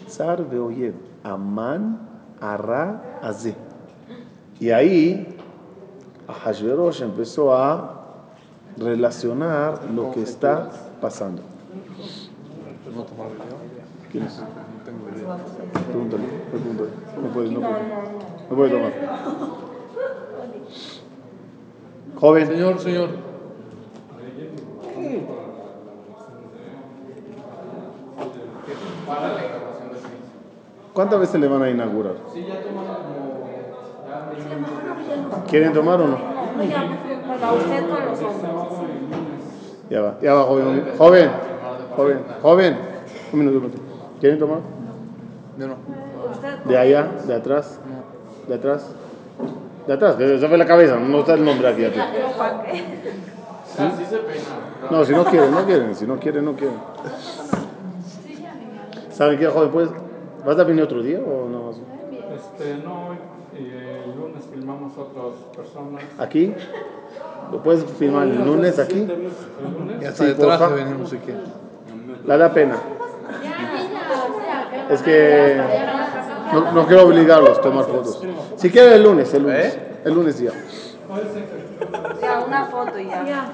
veoyev. 0.49 0.93
Aman 1.23 1.99
ara 2.41 3.19
azeh. 3.21 3.55
Y 4.59 4.71
ahí 4.71 5.37
Hashverosh 6.27 7.01
empezó 7.01 7.53
a 7.53 8.01
relacionar 8.77 9.85
lo 9.91 10.11
que 10.11 10.21
está 10.21 10.69
pasando. 11.01 11.41
¿Quién 14.11 14.25
es? 14.25 14.41
Pregúntale, 15.87 16.23
pregúntale. 16.51 16.89
No 17.21 17.33
puede, 17.33 17.51
no 17.51 17.59
puede. 17.61 17.83
No 18.49 18.55
puede 18.55 18.69
tomar. 18.71 18.93
Joven, 22.15 22.47
Señor, 22.47 22.79
señor. 22.79 23.32
¿Cuántas 30.93 31.19
veces 31.19 31.39
le 31.41 31.47
van 31.47 31.61
a 31.63 31.69
inaugurar? 31.69 32.13
¿Quieren 35.49 35.73
tomar 35.73 36.01
o 36.01 36.07
no? 36.07 36.17
No, 36.17 36.63
ya, 36.63 36.87
para 37.39 37.53
usted 37.53 37.89
con 37.89 38.05
los 38.05 38.21
hombres. 38.21 38.53
Ya 39.89 40.01
va, 40.01 40.15
ya 40.21 40.33
va, 40.33 40.43
joven. 40.43 40.85
Joven, 40.97 41.29
joven, 41.95 42.19
joven. 42.41 42.77
Un 43.33 43.39
minuto, 43.39 43.57
un 43.57 43.63
minuto. 43.63 43.81
¿Quieren 44.19 44.39
tomar? 44.39 44.59
Yo 45.57 45.67
no. 45.67 45.75
¿De 46.65 46.77
allá? 46.77 47.07
¿De 47.27 47.33
atrás? 47.35 47.79
¿De 48.47 48.55
atrás? 48.55 48.87
De 49.87 49.93
atrás, 49.93 50.17
de- 50.17 50.35
esa 50.35 50.47
fue 50.47 50.57
la 50.57 50.65
cabeza, 50.65 50.97
no 50.97 51.19
está 51.19 51.33
el 51.33 51.43
nombre 51.43 51.67
aquí. 51.67 51.83
aquí. 51.85 51.99
No, 54.89 55.03
si 55.03 55.11
no 55.13 55.25
quieren, 55.25 55.51
no 55.51 55.65
quieren. 55.65 55.95
Si 55.95 56.05
no 56.07 56.17
quieren, 56.19 56.45
no 56.45 56.53
quieren. 56.53 56.77
¿Saben 59.13 59.39
qué, 59.39 59.47
joven? 59.47 59.69
Pues, 59.71 59.89
¿Vas 60.45 60.59
a 60.59 60.63
venir 60.63 60.83
otro 60.83 61.01
día 61.01 61.19
o 61.19 61.47
no? 61.49 61.67
vas? 61.67 61.77
Este, 62.35 62.77
no, 62.83 63.09
y 63.57 63.65
el 63.69 64.15
lunes 64.19 64.43
filmamos 64.51 64.93
otras 64.97 65.35
personas. 65.55 66.03
¿Aquí? 66.17 66.53
¿Lo 67.51 67.61
puedes 67.61 67.85
filmar 67.85 68.27
el 68.27 68.43
lunes 68.43 68.79
aquí? 68.79 69.07
Ya 70.01 70.09
está 70.09 70.23
Sí, 70.23 70.29
de 70.29 70.35
traje, 70.35 70.57
porfa. 70.57 70.75
venimos 70.75 71.13
aquí. 71.13 71.31
La 72.25 72.37
da 72.37 72.51
pena. 72.53 72.77
Es 74.89 75.01
que 75.01 75.61
no, 76.51 76.71
no 76.71 76.87
quiero 76.87 77.07
obligarlos 77.07 77.57
a 77.57 77.61
tomar 77.61 77.85
fotos. 77.85 78.21
Si 78.57 78.69
quieren 78.69 78.93
el 78.93 79.03
lunes, 79.03 79.33
el 79.33 79.43
lunes. 79.43 79.77
El 80.03 80.13
lunes 80.13 80.39
ya. 80.39 80.51
Ya, 82.21 82.43
una 82.45 82.65
foto 82.65 82.99
y 82.99 83.05
ya. 83.05 83.23
Ya. 83.25 83.45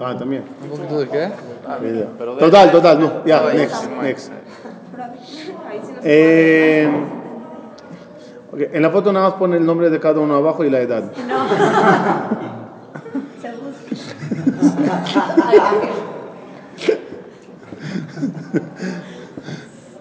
Ah, 0.00 0.14
también. 0.16 0.44
¿Un 0.62 0.68
poquito 0.70 1.00
de 1.00 1.08
qué? 1.08 1.30
Pero 2.18 2.34
de- 2.34 2.40
Total, 2.40 2.70
total, 2.70 3.00
no. 3.00 3.24
Ya, 3.24 3.46
ahí. 3.46 3.56
next, 3.58 3.90
next. 4.02 4.32
Eh, 6.04 6.88
ok, 8.52 8.60
En 8.72 8.82
la 8.82 8.90
foto 8.90 9.12
nada 9.12 9.30
más 9.30 9.38
pone 9.38 9.56
el 9.56 9.66
nombre 9.66 9.90
de 9.90 9.98
cada 10.00 10.20
uno 10.20 10.36
abajo 10.36 10.64
y 10.64 10.70
la 10.70 10.80
edad. 10.80 11.10
Se 13.40 13.50
busca. 13.52 15.04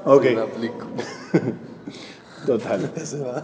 Ok, 0.06 0.26
total. 2.46 2.92
Se 3.04 3.20
va. 3.20 3.44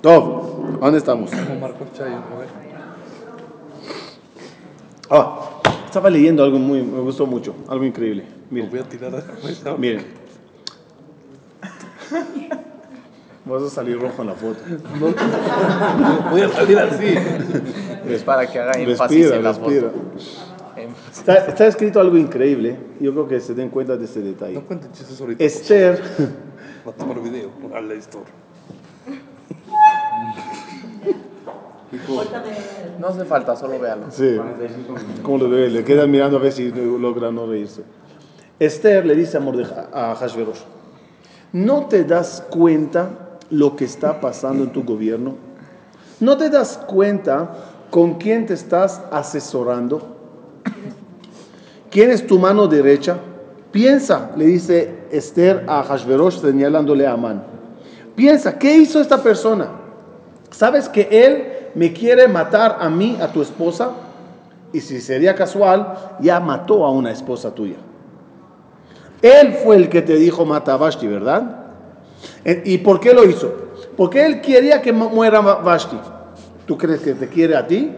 Top, 0.00 0.78
¿dónde 0.80 0.98
estamos? 0.98 1.30
Como 1.30 1.60
Marco 1.60 1.84
Chayo, 1.92 2.14
a 2.16 2.38
ver. 2.38 2.67
Ah, 5.10 5.60
estaba 5.86 6.10
leyendo 6.10 6.44
algo 6.44 6.58
muy, 6.58 6.82
me 6.82 7.00
gustó 7.00 7.26
mucho, 7.26 7.54
algo 7.68 7.84
increíble. 7.84 8.24
Lo 8.50 8.54
Miren, 8.54 8.70
voy 8.70 8.80
a 8.80 8.84
tirar 8.84 9.14
a 9.14 9.18
la 9.70 9.76
miren. 9.76 10.04
Vas 13.44 13.62
a 13.62 13.70
salir 13.70 13.98
rojo 13.98 14.20
en 14.22 14.28
la 14.28 14.34
foto. 14.34 14.58
Voy 16.30 16.42
a 16.42 16.48
salir 16.50 16.78
así. 16.78 17.14
Es 18.06 18.22
para 18.22 18.46
que 18.46 18.58
haga 18.58 18.72
énfasis 18.78 18.98
Respira, 19.30 19.36
en 19.36 19.42
la 19.44 19.52
respira. 19.52 19.90
foto. 19.90 20.02
Está, 21.10 21.34
está 21.46 21.66
escrito 21.66 22.00
algo 22.00 22.16
increíble. 22.18 22.76
Yo 23.00 23.12
creo 23.12 23.26
que 23.28 23.40
se 23.40 23.54
den 23.54 23.70
cuenta 23.70 23.96
de 23.96 24.04
ese 24.04 24.20
detalle. 24.20 24.54
No 24.54 24.62
cuenten 24.66 24.92
chistes 24.92 25.18
ahorita. 25.20 25.42
Esther, 25.42 26.00
Va 26.86 26.90
a 26.92 26.94
tomar 26.94 27.20
video. 27.22 27.50
A 27.74 27.80
la 27.80 27.94
historia. 27.94 28.28
No 32.98 33.08
hace 33.08 33.24
falta, 33.24 33.56
solo 33.56 33.78
véalo. 33.78 34.10
sí, 34.10 34.36
como 35.22 35.38
lo 35.38 35.48
ve, 35.48 35.70
le 35.70 35.84
quedan 35.84 36.10
mirando 36.10 36.36
a 36.36 36.40
ver 36.40 36.52
si 36.52 36.70
logra 36.70 37.30
no 37.30 37.46
reírse. 37.46 37.82
Esther 38.58 39.06
le 39.06 39.14
dice 39.14 39.38
a, 39.38 40.10
a 40.10 40.14
Hashverosh, 40.16 40.60
¿no 41.52 41.86
te 41.86 42.04
das 42.04 42.44
cuenta 42.50 43.38
lo 43.50 43.76
que 43.76 43.84
está 43.84 44.20
pasando 44.20 44.64
en 44.64 44.70
tu 44.70 44.84
gobierno? 44.84 45.36
¿No 46.20 46.36
te 46.36 46.50
das 46.50 46.76
cuenta 46.76 47.54
con 47.90 48.14
quién 48.14 48.46
te 48.46 48.54
estás 48.54 49.00
asesorando? 49.10 50.16
¿Quién 51.90 52.10
es 52.10 52.26
tu 52.26 52.38
mano 52.38 52.66
derecha? 52.66 53.16
Piensa, 53.70 54.32
le 54.36 54.46
dice 54.46 55.04
Esther 55.10 55.64
a 55.68 55.82
Hashverosh 55.82 56.40
señalándole 56.40 57.06
a 57.06 57.12
Amán. 57.12 57.44
Piensa, 58.14 58.58
¿qué 58.58 58.76
hizo 58.76 59.00
esta 59.00 59.22
persona? 59.22 59.70
¿Sabes 60.50 60.88
que 60.88 61.08
él 61.10 61.57
me 61.78 61.92
quiere 61.92 62.26
matar 62.26 62.78
a 62.80 62.90
mí, 62.90 63.16
a 63.20 63.28
tu 63.32 63.40
esposa? 63.40 63.90
Y 64.72 64.80
si 64.80 65.00
sería 65.00 65.34
casual, 65.36 65.94
ya 66.20 66.40
mató 66.40 66.84
a 66.84 66.90
una 66.90 67.12
esposa 67.12 67.54
tuya. 67.54 67.76
Él 69.22 69.52
fue 69.64 69.76
el 69.76 69.88
que 69.88 70.02
te 70.02 70.16
dijo 70.16 70.44
mata 70.44 70.74
a 70.74 70.76
Vashti, 70.76 71.06
¿verdad? 71.06 71.66
Eh, 72.44 72.62
¿Y 72.66 72.78
por 72.78 72.98
qué 72.98 73.14
lo 73.14 73.24
hizo? 73.24 73.52
Porque 73.96 74.26
él 74.26 74.40
quería 74.40 74.82
que 74.82 74.92
mu- 74.92 75.08
muera 75.10 75.40
Va- 75.40 75.56
Vashti. 75.56 75.96
¿Tú 76.66 76.76
crees 76.76 77.00
que 77.00 77.14
te 77.14 77.28
quiere 77.28 77.56
a 77.56 77.64
ti? 77.66 77.92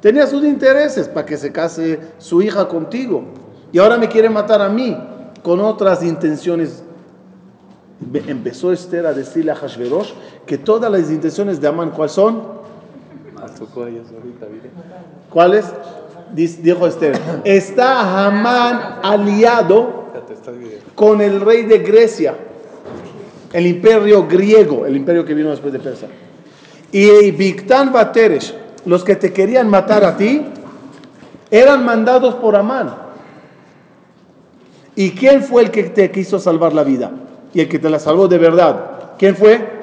Tenía 0.00 0.26
sus 0.26 0.44
intereses 0.44 1.08
para 1.08 1.24
que 1.26 1.36
se 1.38 1.50
case 1.52 1.98
su 2.18 2.42
hija 2.42 2.68
contigo. 2.68 3.24
Y 3.72 3.78
ahora 3.78 3.96
me 3.96 4.08
quiere 4.08 4.28
matar 4.28 4.60
a 4.60 4.68
mí 4.68 4.94
con 5.42 5.60
otras 5.60 6.02
intenciones. 6.02 6.82
Empezó 8.26 8.72
Esther 8.72 9.06
a 9.06 9.12
decirle 9.14 9.52
a 9.52 9.54
Hashverosh 9.56 10.12
que 10.44 10.58
todas 10.58 10.90
las 10.92 11.10
intenciones 11.10 11.60
de 11.60 11.66
Amán, 11.68 11.90
¿cuáles 11.90 12.12
son? 12.12 12.42
Tocó 13.58 13.84
a 13.84 13.88
ellos 13.88 14.06
ahorita, 14.14 14.46
mire. 14.46 14.70
¿Cuáles? 15.30 15.64
Dijo 16.34 16.86
Esther, 16.86 17.18
está 17.44 18.26
Amán 18.26 18.98
aliado 19.02 20.06
con 20.94 21.20
el 21.20 21.40
rey 21.40 21.62
de 21.62 21.78
Grecia, 21.78 22.34
el 23.52 23.66
imperio 23.66 24.26
griego, 24.26 24.86
el 24.86 24.96
imperio 24.96 25.24
que 25.24 25.34
vino 25.34 25.50
después 25.50 25.72
de 25.72 25.78
Persia. 25.78 26.08
Y 26.90 27.30
Victán 27.30 27.92
Bateresh, 27.92 28.54
los 28.86 29.04
que 29.04 29.16
te 29.16 29.32
querían 29.32 29.68
matar 29.68 30.04
a 30.04 30.16
ti, 30.16 30.44
eran 31.50 31.84
mandados 31.84 32.34
por 32.36 32.56
Amán. 32.56 32.94
¿Y 34.96 35.10
quién 35.10 35.42
fue 35.42 35.62
el 35.62 35.70
que 35.70 35.84
te 35.84 36.10
quiso 36.10 36.38
salvar 36.38 36.72
la 36.72 36.82
vida? 36.82 37.10
Y 37.54 37.60
el 37.60 37.68
que 37.68 37.78
te 37.78 37.88
la 37.88 37.98
salvó 37.98 38.28
de 38.28 38.38
verdad. 38.38 39.14
¿Quién 39.18 39.36
fue? 39.36 39.75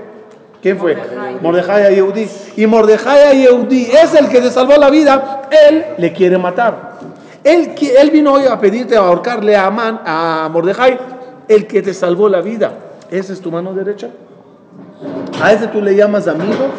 ¿Quién 0.63 0.79
fue? 0.79 0.95
Mordejai 1.41 1.83
a 1.83 1.89
Yehudí. 1.89 2.25
Y 2.55 2.65
Mordejai 2.65 3.23
a 3.23 3.33
Yehudí 3.33 3.91
es 3.91 4.15
el 4.15 4.29
que 4.29 4.39
te 4.39 4.49
salvó 4.49 4.77
la 4.77 4.89
vida. 4.89 5.41
Él 5.67 5.83
le 5.97 6.13
quiere 6.13 6.37
matar. 6.37 6.99
Él, 7.43 7.75
él 7.99 8.11
vino 8.11 8.31
hoy 8.31 8.45
a 8.45 8.57
pedirte 8.57 8.95
a 8.95 9.01
ahorcarle 9.01 9.57
a 9.57 9.65
Amán, 9.65 9.99
a 10.05 10.47
Mordejai, 10.49 10.97
el 11.49 11.67
que 11.67 11.81
te 11.81 11.93
salvó 11.93 12.29
la 12.29 12.39
vida. 12.39 12.71
¿Esa 13.11 13.33
es 13.33 13.41
tu 13.41 13.51
mano 13.51 13.73
derecha? 13.73 14.09
¿A 15.41 15.51
ese 15.51 15.67
tú 15.67 15.81
le 15.81 15.97
llamas 15.97 16.29
amigo? 16.29 16.69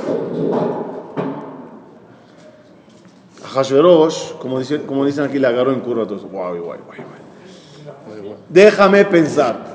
A 3.45 3.49
Hashverosh, 3.49 4.33
como 4.39 4.59
dicen, 4.61 4.87
como 4.87 5.05
dicen 5.05 5.25
aquí, 5.25 5.39
le 5.39 5.47
agarró 5.47 5.73
en 5.73 5.81
curva 5.81 6.05
a 6.05 6.07
todos. 6.07 6.25
Guay, 6.25 6.59
guay, 6.59 6.81
guay, 6.87 7.01
guay. 7.01 8.35
Déjame 8.49 9.05
pensar. 9.05 9.74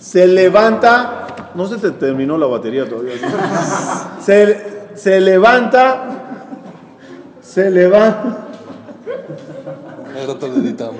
Se 0.00 0.26
levanta, 0.26 1.50
no 1.54 1.66
se 1.66 1.78
te 1.78 1.90
terminó 1.92 2.36
la 2.38 2.46
batería 2.46 2.88
todavía. 2.88 3.14
¿no? 3.20 4.22
Se, 4.22 4.88
se 4.94 5.20
levanta, 5.20 6.08
se 7.40 7.70
levanta, 7.70 8.46
rato 10.26 10.48
lo 10.48 10.56
editamos. 10.56 10.96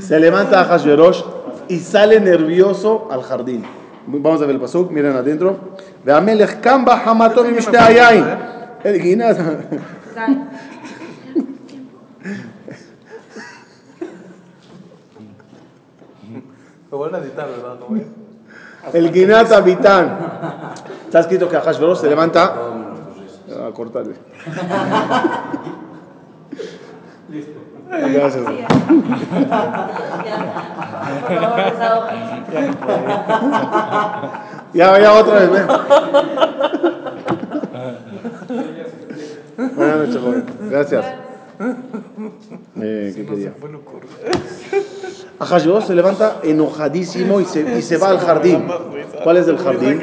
Se 0.00 0.18
levanta 0.18 0.60
a 0.60 0.64
Hashverosh 0.64 1.22
y 1.68 1.78
sale 1.78 2.20
nervioso 2.20 3.08
al 3.10 3.22
jardín. 3.22 3.64
Vamos 4.06 4.42
a 4.42 4.46
ver 4.46 4.56
el 4.56 4.60
pasuk, 4.60 4.90
miren 4.90 5.16
adentro. 5.16 5.58
והמלך 6.04 6.54
קם 6.60 6.84
בחמתו 6.86 7.44
ממשתה 7.44 7.84
היין. 7.84 8.24
El 8.84 8.96
Lo 16.91 16.99
van 16.99 17.15
a 17.15 17.19
editar, 17.19 17.47
¿verdad? 17.47 17.77
El 18.93 19.11
ginat 19.11 19.51
habitán. 19.51 20.17
Está 21.05 21.19
escrito 21.19 21.49
que 21.49 21.59
Hashverosh 21.59 21.99
se 21.99 22.07
levanta. 22.07 22.45
A 22.45 23.71
cortarle. 23.73 24.15
Gracias. 27.89 28.43
Por 31.25 31.39
favor, 31.39 31.59
esa 31.59 31.99
hoja. 31.99 32.13
Ya, 34.73 34.99
ya 34.99 35.13
otra 35.13 35.39
vez. 35.39 35.49
Buenas 39.75 39.97
noches, 39.97 40.21
joven. 40.21 40.45
Gracias. 40.69 41.26
Eh, 42.79 43.13
¿Qué 43.15 43.25
quería? 43.25 43.53
Se 45.81 45.95
levanta 45.95 46.39
enojadísimo 46.43 47.39
y 47.41 47.45
se, 47.45 47.77
y 47.77 47.81
se 47.81 47.97
va 47.97 48.09
al 48.09 48.19
jardín. 48.19 48.65
¿Cuál 49.23 49.37
es 49.37 49.47
el 49.47 49.57
jardín? 49.57 50.01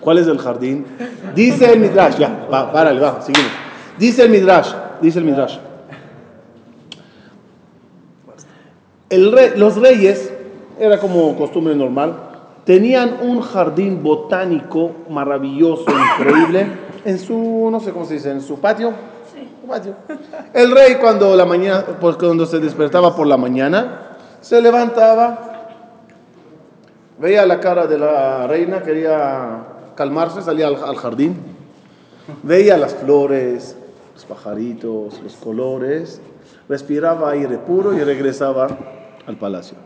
¿Cuál 0.00 0.18
es 0.18 0.26
el 0.26 0.38
jardín? 0.38 0.86
Dice 1.34 1.72
el 1.72 1.80
Midrash, 1.80 2.16
ya, 2.18 2.46
va, 2.52 2.72
párale, 2.72 3.00
va, 3.00 3.20
seguimos. 3.20 3.50
Dice 3.98 4.22
el 4.24 4.30
Midrash, 4.30 4.72
dice 5.02 5.18
el 5.18 5.24
Midrash. 5.24 5.58
El 9.10 9.32
rey- 9.32 9.52
los 9.56 9.76
reyes, 9.76 10.32
era 10.78 10.98
como 10.98 11.36
costumbre 11.36 11.74
normal, 11.74 12.14
tenían 12.64 13.16
un 13.22 13.40
jardín 13.40 14.02
botánico 14.02 14.92
maravilloso, 15.10 15.84
increíble, 16.18 16.66
en 17.08 17.18
su, 17.18 17.68
no 17.72 17.80
sé 17.80 17.90
cómo 17.90 18.04
se 18.04 18.14
dice, 18.14 18.30
en 18.30 18.42
su 18.42 18.60
patio. 18.60 18.92
Un 19.62 19.68
patio. 19.68 19.94
El 20.52 20.70
rey 20.70 20.96
cuando, 20.96 21.34
la 21.34 21.46
mañana, 21.46 21.84
pues, 21.98 22.16
cuando 22.16 22.44
se 22.44 22.58
despertaba 22.58 23.16
por 23.16 23.26
la 23.26 23.38
mañana, 23.38 24.16
se 24.42 24.60
levantaba, 24.60 25.70
veía 27.18 27.46
la 27.46 27.60
cara 27.60 27.86
de 27.86 27.98
la 27.98 28.46
reina, 28.46 28.82
quería 28.82 29.64
calmarse, 29.94 30.42
salía 30.42 30.66
al, 30.66 30.76
al 30.76 30.96
jardín, 30.96 31.36
veía 32.42 32.76
las 32.76 32.94
flores, 32.94 33.74
los 34.12 34.26
pajaritos, 34.26 35.18
los 35.22 35.34
colores, 35.36 36.20
respiraba 36.68 37.30
aire 37.30 37.56
puro 37.56 37.94
y 37.94 38.04
regresaba 38.04 38.68
al 39.26 39.36
palacio. 39.36 39.78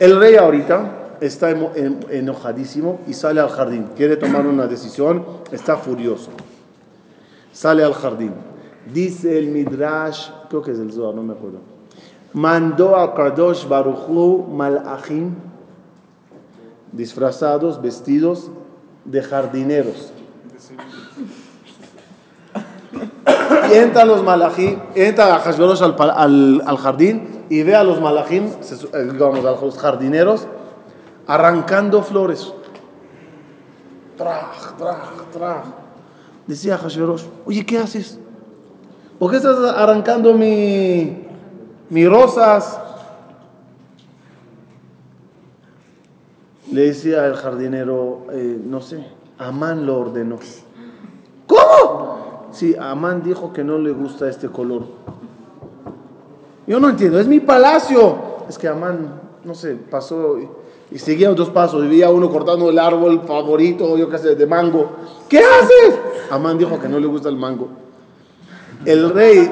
El 0.00 0.18
rey 0.18 0.34
ahorita 0.34 1.03
está 1.20 1.50
en- 1.50 2.00
enojadísimo 2.10 3.00
y 3.06 3.14
sale 3.14 3.40
al 3.40 3.48
jardín, 3.50 3.88
quiere 3.96 4.16
tomar 4.16 4.46
una 4.46 4.66
decisión, 4.66 5.24
está 5.52 5.76
furioso. 5.76 6.30
Sale 7.52 7.84
al 7.84 7.94
jardín. 7.94 8.32
Dice 8.92 9.38
el 9.38 9.48
Midrash, 9.48 10.28
creo 10.48 10.62
que 10.62 10.72
es 10.72 10.78
el 10.78 10.92
Zohar, 10.92 11.14
no 11.14 11.22
me 11.22 11.32
acuerdo. 11.32 11.58
Mandó 12.32 12.96
a 12.96 13.14
Kadosh 13.14 13.66
Baruchu 13.68 14.44
Malachim 14.50 15.34
disfrazados, 16.92 17.80
vestidos 17.80 18.50
de 19.04 19.22
jardineros. 19.22 20.12
Y 23.70 23.74
entran 23.74 24.06
los 24.08 24.22
malachim, 24.22 24.78
entra 24.94 25.34
a 25.36 25.42
al, 25.82 26.10
al- 26.10 26.62
al 26.66 26.76
jardín 26.76 27.44
y 27.48 27.62
ve 27.62 27.74
a 27.74 27.82
los 27.84 28.00
malachim, 28.00 28.44
eh, 28.46 29.08
digamos, 29.10 29.44
a 29.44 29.50
los 29.64 29.78
jardineros, 29.78 30.46
arrancando 31.26 32.02
flores. 32.02 32.52
Traj, 34.16 34.76
traj, 34.78 35.30
traj. 35.32 35.64
Decía 36.46 36.78
Hashverosh, 36.78 37.24
oye, 37.46 37.64
¿qué 37.64 37.78
haces? 37.78 38.18
¿Por 39.18 39.30
qué 39.30 39.38
estás 39.38 39.58
arrancando 39.76 40.34
mi, 40.34 41.26
mis 41.88 42.08
rosas? 42.08 42.80
Le 46.70 46.86
decía 46.86 47.26
el 47.26 47.34
jardinero, 47.36 48.26
eh, 48.32 48.60
no 48.62 48.80
sé, 48.80 49.06
Amán 49.38 49.86
lo 49.86 50.00
ordenó. 50.00 50.38
¿Cómo? 51.46 52.48
Sí, 52.52 52.74
Amán 52.78 53.22
dijo 53.22 53.52
que 53.52 53.64
no 53.64 53.78
le 53.78 53.92
gusta 53.92 54.28
este 54.28 54.48
color. 54.48 54.82
Yo 56.66 56.80
no 56.80 56.88
entiendo, 56.88 57.18
es 57.20 57.26
mi 57.26 57.40
palacio. 57.40 58.16
Es 58.48 58.58
que 58.58 58.68
Amán, 58.68 59.20
no 59.44 59.54
sé, 59.54 59.74
pasó 59.74 60.36
y, 60.94 60.98
seguía 60.98 61.28
dos 61.30 61.50
pasos 61.50 61.84
y 61.84 61.88
veía 61.88 62.08
uno 62.08 62.30
cortando 62.30 62.70
el 62.70 62.78
árbol 62.78 63.22
favorito, 63.26 63.98
yo 63.98 64.08
qué 64.08 64.16
sé, 64.16 64.34
de 64.36 64.46
mango. 64.46 64.90
¿Qué 65.28 65.40
haces? 65.40 65.98
Amán 66.30 66.56
dijo 66.56 66.78
que 66.80 66.88
no 66.88 66.98
le 66.98 67.06
gusta 67.06 67.28
el 67.28 67.36
mango. 67.36 67.68
El 68.86 69.10
rey, 69.10 69.50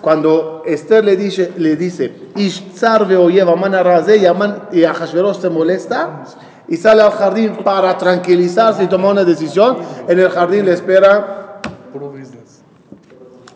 cuando 0.00 0.62
Esther 0.66 1.04
le 1.04 1.16
dice, 1.16 1.52
le 1.56 1.76
dice 1.76 2.12
Ishtzar 2.34 3.06
veoyev 3.06 3.48
Amán 3.48 3.74
arraze", 3.74 4.16
y, 4.16 4.26
Amán- 4.26 4.68
y 4.72 4.84
Ahashverosh 4.84 5.38
se 5.38 5.48
molesta 5.48 6.24
y 6.68 6.76
sale 6.76 7.02
al 7.02 7.12
jardín 7.12 7.58
para 7.62 7.96
tranquilizarse 7.96 8.82
y 8.84 8.86
tomar 8.88 9.12
una 9.12 9.24
decisión, 9.24 9.78
en 10.08 10.18
el 10.18 10.28
jardín 10.30 10.66
le 10.66 10.72
espera 10.72 11.60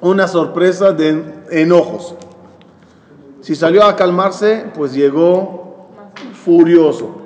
una 0.00 0.28
sorpresa 0.28 0.92
de 0.92 1.35
enojos. 1.50 2.14
Si 3.40 3.56
salió 3.56 3.83
a 3.85 3.96
calmarse, 3.96 4.66
pues 4.76 4.92
llegó 4.92 5.60
furioso, 6.44 7.22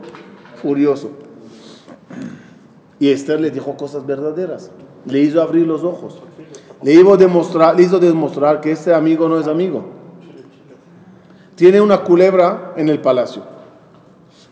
furioso. 0.61 1.11
Y 2.99 3.11
Esther 3.11 3.41
le 3.41 3.51
dijo 3.51 3.77
cosas 3.77 4.07
verdaderas, 4.07 4.71
le 5.07 5.21
hizo 5.21 5.43
abrir 5.43 5.67
los 5.67 5.83
ojos, 5.83 6.23
le 6.83 6.95
hizo 6.95 7.17
demostrar, 7.17 7.77
le 7.77 7.83
hizo 7.83 7.99
demostrar 7.99 8.61
que 8.61 8.73
este 8.73 8.95
amigo 8.95 9.29
no 9.29 9.39
es 9.39 9.47
amigo. 9.47 9.85
Tiene 11.57 11.81
una 11.81 11.99
culebra 11.99 12.73
en 12.77 12.89
el 12.89 13.01
palacio, 13.01 13.43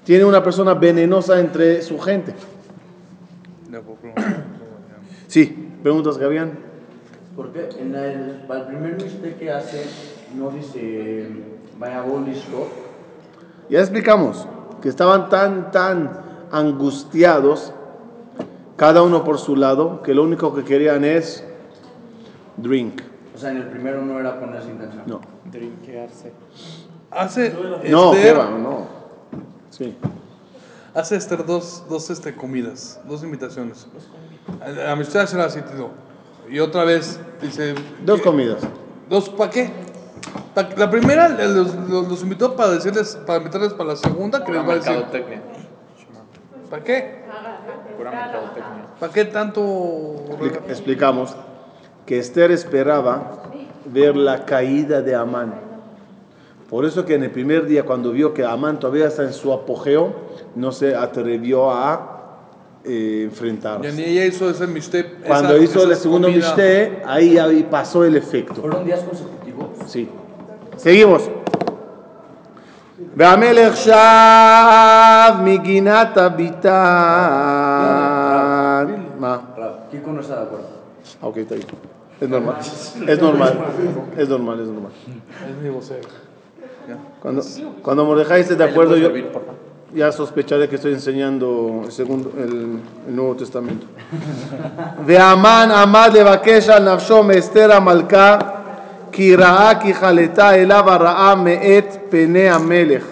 tiene 0.05 0.25
una 0.25 0.43
persona 0.43 0.75
venenosa 0.75 1.41
entre 1.41 1.83
su 1.83 1.99
gente. 1.99 2.35
Sí, 5.29 5.71
preguntas 5.83 6.19
que 6.19 6.25
habían. 6.25 6.59
Porque 7.35 7.71
en 7.81 7.95
el, 7.95 8.43
para 8.47 8.61
el 8.61 8.67
primer 8.67 9.03
mistake 9.03 9.39
que 9.39 9.51
hace, 9.51 9.87
no 10.37 10.51
dice 10.51 11.27
vaya 11.79 12.05
listo. 12.27 12.69
Ya 13.69 13.81
explicamos 13.81 14.47
que 14.81 14.89
estaban 14.89 15.29
tan, 15.29 15.71
tan 15.71 16.11
angustiados, 16.51 17.73
cada 18.77 19.03
uno 19.03 19.25
por 19.25 19.39
su 19.39 19.57
lado, 19.57 20.03
que 20.03 20.15
lo 20.15 20.23
único 20.23 20.55
que 20.55 20.65
querían 20.65 21.05
es 21.05 21.45
drink. 22.57 23.01
O 23.35 23.39
sea, 23.39 23.51
en 23.51 23.59
el 23.59 23.69
primero 23.69 24.03
no 24.03 24.19
era 24.21 24.39
con 24.39 24.55
esa 24.55 24.69
intención. 24.69 25.03
No, 25.07 25.21
Drinkearse. 25.51 26.33
Hace 27.11 27.55
no, 27.91 28.13
Esther. 28.15 28.37
No. 28.37 28.87
Sí. 29.71 29.97
hace 30.95 31.17
Esther 31.17 31.45
dos, 31.47 31.85
dos 31.89 32.11
este, 32.11 32.35
comidas, 32.35 33.01
dos 33.09 33.23
invitaciones. 33.23 33.87
A, 34.87 34.93
a 34.93 34.97
mi 34.97 35.05
se 35.05 35.37
la. 35.37 35.91
Y 36.51 36.59
otra 36.59 36.85
vez 36.85 37.21
dice. 37.41 37.75
Dos 38.05 38.19
que- 38.21 38.27
comidas. 38.27 38.63
¿Dos 39.09 39.29
para 39.31 39.51
qué? 39.51 39.71
La 40.77 40.91
primera 40.91 41.27
eh, 41.39 41.49
los, 41.49 41.75
los- 41.89 42.09
los 42.09 42.23
invitó 42.23 42.55
para 42.57 42.73
decirles, 42.73 43.19
para 43.27 43.39
invitarles 43.39 43.73
para 43.73 43.91
la 43.91 43.97
segunda, 43.97 44.45
que 44.45 44.53
les 44.53 44.61
va 44.69 44.73
a 44.73 44.75
decir. 44.77 44.93
mercadotecnia. 44.93 45.43
¿Para 46.71 46.85
qué? 46.85 47.23
¿Para 49.01 49.13
qué 49.13 49.25
tanto? 49.27 49.61
Expli- 50.31 50.61
Explicamos 50.69 51.35
que 52.07 52.19
Esther 52.19 52.51
esperaba 52.51 53.43
ver 53.87 54.17
la 54.17 54.45
caída 54.45 55.03
de 55.03 55.15
Amán. 55.15 55.55
Por 56.69 56.85
eso 56.87 57.05
que 57.05 57.15
en 57.15 57.25
el 57.25 57.31
primer 57.31 57.67
día, 57.67 57.85
cuando 57.85 58.13
vio 58.13 58.33
que 58.33 58.45
Amán 58.45 58.79
todavía 58.81 59.07
está 59.09 59.23
en 59.25 59.33
su 59.33 59.53
apogeo, 59.53 60.15
no 60.55 60.73
se 60.73 60.95
atrevió 60.97 61.71
a 61.71 62.09
eh, 62.85 63.23
enfrentarse. 63.25 63.93
Ni 63.93 64.03
ella 64.03 64.25
hizo 64.25 64.49
ese 64.51 64.67
mistake. 64.67 65.19
Cuando 65.27 65.55
esa- 65.57 65.65
hizo 65.65 65.85
el 65.91 65.97
segundo 65.97 66.29
ahí, 67.07 67.39
ahí 67.39 67.67
pasó 67.71 68.05
el 68.05 68.17
efecto. 68.17 68.55
¿Fueron 68.61 68.85
días 68.85 69.01
consecutivos? 69.01 69.42
Sí. 69.88 70.08
Seguimos. 70.78 71.30
והמלך 73.18 73.78
שב 73.78 75.34
מגינת 75.44 76.18
הביתן. 76.18 76.72
מה? 79.20 79.38
Rab, 79.58 79.92
Kiko 79.92 80.12
no 80.12 80.22
está 80.22 80.36
de 80.36 80.42
acuerdo. 80.44 80.68
Ah, 81.22 81.28
ok, 81.28 81.38
está 81.38 81.56
bien. 81.56 81.68
Es 82.22 82.30
normal. 82.30 82.56
Es 83.08 83.22
normal. 83.22 83.54
Es 84.18 84.30
normal, 84.30 84.60
es 84.60 84.68
normal. 84.68 84.92
Es 85.50 85.64
mi 85.64 85.70
vocero. 85.70 86.08
Cuando, 87.22 87.42
cuando 87.82 88.06
Mordejai 88.06 88.42
esté 88.42 88.56
de 88.56 88.64
acuerdo, 88.64 88.96
yo, 88.96 89.08
Servir, 89.08 89.28
por 89.28 89.42
favor. 89.46 89.56
Ya 89.94 90.12
sospecharé 90.12 90.68
que 90.70 90.76
estoy 90.76 90.94
enseñando 90.94 91.82
el, 91.86 91.92
segundo, 91.92 92.32
el, 92.38 92.80
el 93.08 93.16
Nuevo 93.16 93.36
Testamento. 93.36 93.88
ואמן 95.06 95.70
עמד 95.72 96.10
לבקש 96.14 96.70
על 96.70 96.94
נפשו 96.94 97.24
מאסתר 97.24 97.74
המלכה, 97.74 98.38
כי 99.12 99.36
ראה 99.36 99.72
כי 99.82 99.94
חלתה 99.94 100.56
אליו 100.56 100.90
הרעה 100.90 101.36
מאת 101.36 101.98
פני 102.10 102.50
המלך. 102.50 103.04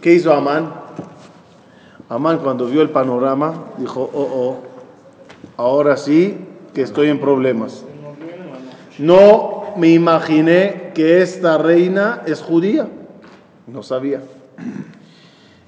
¿Qué 0.00 0.14
hizo 0.14 0.32
Amán? 0.32 0.72
Amán 2.08 2.38
cuando 2.38 2.66
vio 2.66 2.80
el 2.80 2.88
panorama 2.88 3.66
dijo, 3.76 4.10
oh, 4.14 4.28
oh, 4.42 4.56
ahora 5.58 5.96
sí 5.98 6.38
que 6.74 6.82
estoy 6.82 7.08
en 7.08 7.20
problemas. 7.20 7.84
No 8.98 9.74
me 9.76 9.88
imaginé 9.88 10.92
que 10.94 11.22
esta 11.22 11.58
reina 11.58 12.22
es 12.26 12.40
judía. 12.40 12.88
No 13.66 13.82
sabía. 13.82 14.22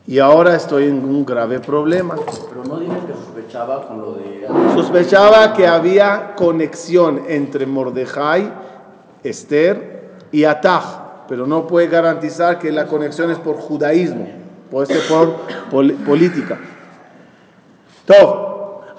Y 0.06 0.18
ahora 0.18 0.56
estoy 0.56 0.84
en 0.84 1.04
un 1.04 1.24
grave 1.24 1.60
problema. 1.60 2.16
Pero 2.48 2.64
no 2.64 2.80
dijo 2.80 3.06
que 3.06 3.12
sospechaba 3.12 3.86
con 3.86 4.00
lo 4.00 4.14
de... 4.14 4.46
Sospechaba 4.74 5.52
que 5.52 5.66
había 5.66 6.34
conexión 6.34 7.22
entre 7.28 7.66
Mordejai, 7.66 8.52
Esther 9.23 10.09
y 10.31 10.43
Ataj, 10.43 10.83
pero 11.27 11.45
no 11.47 11.67
puede 11.67 11.87
garantizar 11.87 12.59
que 12.59 12.71
la 12.71 12.85
conexión 12.87 13.31
es 13.31 13.37
por 13.37 13.55
judaísmo, 13.57 14.27
puede 14.71 14.87
ser 14.87 15.01
por 15.07 15.35
pol- 15.69 15.93
política. 16.05 16.57
Todo. 18.05 18.47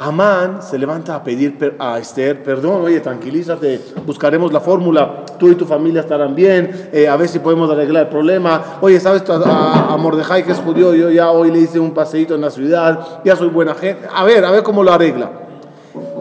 Amán 0.00 0.62
se 0.62 0.78
levanta 0.78 1.16
a 1.16 1.24
pedir 1.24 1.74
a 1.80 1.98
Esther, 1.98 2.40
perdón, 2.44 2.82
oye, 2.84 3.00
tranquilízate, 3.00 3.80
buscaremos 4.06 4.52
la 4.52 4.60
fórmula, 4.60 5.24
tú 5.40 5.48
y 5.50 5.56
tu 5.56 5.66
familia 5.66 6.02
estarán 6.02 6.36
bien, 6.36 6.88
eh, 6.92 7.08
a 7.08 7.16
ver 7.16 7.28
si 7.28 7.40
podemos 7.40 7.68
arreglar 7.68 8.04
el 8.04 8.08
problema. 8.08 8.78
Oye, 8.80 9.00
¿sabes 9.00 9.24
a, 9.28 9.92
a 9.92 9.96
Mordejai 9.96 10.44
que 10.44 10.52
es 10.52 10.58
judío? 10.58 10.94
Yo 10.94 11.10
ya 11.10 11.32
hoy 11.32 11.50
le 11.50 11.58
hice 11.58 11.80
un 11.80 11.94
paseíto 11.94 12.36
en 12.36 12.42
la 12.42 12.50
ciudad, 12.50 13.20
ya 13.24 13.34
soy 13.34 13.48
buena 13.48 13.74
gente. 13.74 14.06
A 14.14 14.22
ver, 14.22 14.44
a 14.44 14.52
ver 14.52 14.62
cómo 14.62 14.84
lo 14.84 14.92
arregla. 14.92 15.32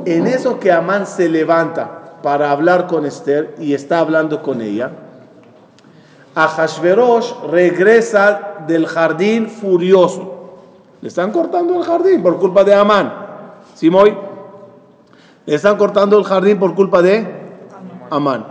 En 0.05 0.25
eso 0.25 0.57
que 0.59 0.71
Amán 0.71 1.05
se 1.05 1.29
levanta 1.29 1.96
para 2.21 2.51
hablar 2.51 2.87
con 2.87 3.05
Esther 3.05 3.55
y 3.59 3.73
está 3.73 3.99
hablando 3.99 4.41
con 4.41 4.61
ella, 4.61 4.91
Ahashverosh 6.35 7.49
regresa 7.49 8.57
del 8.67 8.85
jardín 8.85 9.49
furioso. 9.49 10.35
Le 11.01 11.07
están 11.07 11.31
cortando 11.31 11.75
el 11.79 11.83
jardín 11.83 12.21
por 12.21 12.37
culpa 12.37 12.63
de 12.63 12.75
Amán. 12.75 13.11
Simoy, 13.73 14.15
le 15.45 15.55
están 15.55 15.77
cortando 15.77 16.17
el 16.17 16.25
jardín 16.25 16.59
por 16.59 16.75
culpa 16.75 17.01
de 17.01 17.25
Amán. 18.09 18.45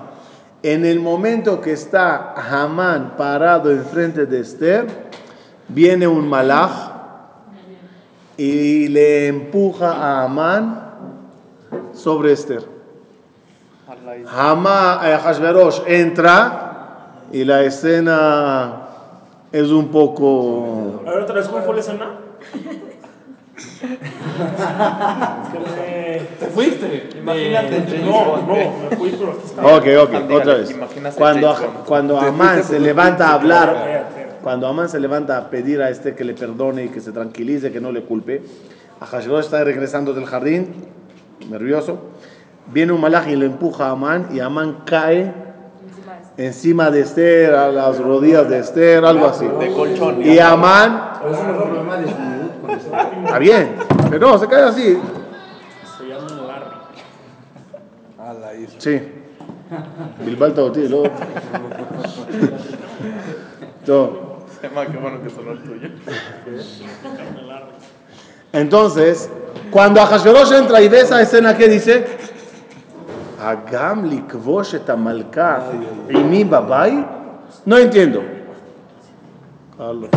En 0.63 0.85
el 0.85 0.99
momento 0.99 1.61
que 1.61 1.73
está 1.73 2.33
Amán 2.33 3.15
parado 3.17 3.71
enfrente 3.71 4.27
de 4.27 4.41
Esther, 4.41 4.87
viene 5.69 6.09
un 6.09 6.29
malaj 6.29 6.71
y 8.37 8.89
le 8.89 9.29
empuja 9.29 9.93
a 9.93 10.25
Amán 10.25 10.91
sobre 11.93 12.33
Esther. 12.33 12.76
Hamá, 14.33 15.01
eh, 15.05 15.17
Hashverosh 15.23 15.83
entra 15.87 17.23
y 17.33 17.45
la 17.45 17.63
escena 17.63 18.73
es 19.53 19.69
un 19.71 19.89
poco... 19.89 21.03
A 21.07 21.11
ver, 21.11 21.21
otra 21.21 21.37
vez, 21.37 21.47
¿cómo 21.49 21.63
fue 21.63 21.75
la 21.75 21.81
escena? 21.81 22.11
¿Te 26.39 26.47
fuiste? 26.47 27.11
Imagínate, 27.19 27.81
De- 27.81 27.99
no, 28.01 28.37
No, 28.43 28.55
me 28.91 28.97
fui, 28.97 29.11
pero. 29.19 29.77
Ok, 29.77 29.87
ok, 30.09 30.31
otra 30.33 30.55
vez. 30.55 30.77
Cuando, 31.17 31.55
cuando 31.87 32.19
Amán 32.21 32.65
se 32.65 32.79
levanta 32.81 33.29
a 33.31 33.35
hablar, 33.35 34.07
cuando 34.43 34.67
Amán 34.67 34.89
se 34.89 35.01
levanta 35.01 35.39
a 35.39 35.49
pedir 35.51 35.81
a 35.83 35.91
este 35.91 36.15
que 36.15 36.25
le 36.25 36.35
perdone 36.35 36.85
y 36.85 36.89
que 36.89 37.01
se 37.01 37.13
tranquilice, 37.13 37.73
que 37.73 37.81
no 37.81 37.93
le 37.93 38.03
culpe, 38.03 38.43
a 39.01 39.07
Hashverosh 39.07 39.45
está 39.45 39.65
regresando 39.65 40.13
del 40.13 40.27
jardín, 40.27 40.75
nervioso, 41.51 41.99
viene 42.69 42.93
un 42.93 43.01
malaj 43.01 43.29
y 43.29 43.37
le 43.37 43.47
empuja 43.47 43.87
a 43.87 43.91
Amán 43.91 44.29
y 44.33 44.41
Amán 44.41 44.83
cae 44.85 45.33
encima 46.37 46.91
de 46.91 47.01
Esther, 47.01 47.55
a 47.55 47.69
las 47.69 47.99
rodillas 47.99 48.49
de 48.49 48.59
Esther, 48.59 49.05
algo 49.05 49.27
así. 49.27 49.47
De 49.47 49.73
colchón. 49.73 50.23
Y 50.23 50.39
Amán, 50.39 51.13
está 53.25 53.39
bien, 53.39 53.77
pero 54.11 54.29
no, 54.29 54.39
se 54.39 54.47
cae 54.47 54.63
así. 54.63 54.99
Se 55.99 56.05
llama 56.05 56.27
un 56.31 56.47
Larry. 56.47 56.77
A 58.19 58.33
la 58.35 58.55
isla. 58.55 58.81
Sí. 58.81 59.01
Bilbao 60.25 60.53
Tauti, 60.53 60.89
luego. 60.89 61.09
Todo. 63.85 64.27
Emma, 64.63 64.87
qué 64.87 64.97
bueno 64.97 65.23
que 65.23 65.31
sonó 65.31 65.53
el 65.53 65.63
tuyo. 65.63 65.89
Entonces, 68.53 69.31
cuando 69.71 70.01
Ahashverosh 70.01 70.53
entra 70.53 70.81
y 70.81 70.89
ve 70.89 71.01
esa 71.01 71.21
escena, 71.21 71.57
¿qué 71.57 71.69
dice? 71.69 72.16
Agam 73.43 74.05
likvosh 74.09 74.75
et 74.75 74.89
amalka 74.89 75.63
imi 76.09 76.45
babai. 76.45 77.05
No 77.65 77.77
entiendo. 77.79 78.23
Carlos. 79.77 80.11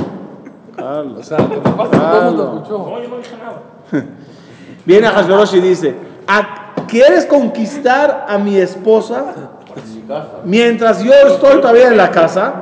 O 1.19 1.23
sea, 1.23 1.37
todo 1.37 1.53
el 1.53 2.23
mundo 2.25 2.53
escuchó. 2.63 2.77
No, 2.77 3.01
yo 3.01 3.09
no 3.09 3.17
dije 3.17 3.35
nada. 3.37 4.05
Viene 4.85 5.07
Ahashverosh 5.07 5.55
y 5.55 5.59
dice, 5.59 5.95
"¿A- 6.27 6.73
¿quieres 6.87 7.25
conquistar 7.25 8.25
a 8.29 8.37
mi 8.37 8.55
esposa 8.57 9.25
mientras 10.45 11.03
yo 11.03 11.11
estoy 11.13 11.59
todavía 11.59 11.87
en 11.89 11.97
la 11.97 12.09
casa? 12.11 12.53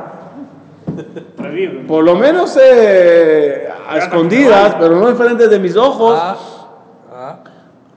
Por 1.88 2.04
lo 2.04 2.16
menos 2.16 2.58
eh, 2.62 3.70
a 3.88 3.98
escondidas, 3.98 4.76
pero 4.80 4.96
no 4.96 5.08
enfrente 5.10 5.48
de 5.48 5.60
mis 5.60 5.76
ojos. 5.78 6.18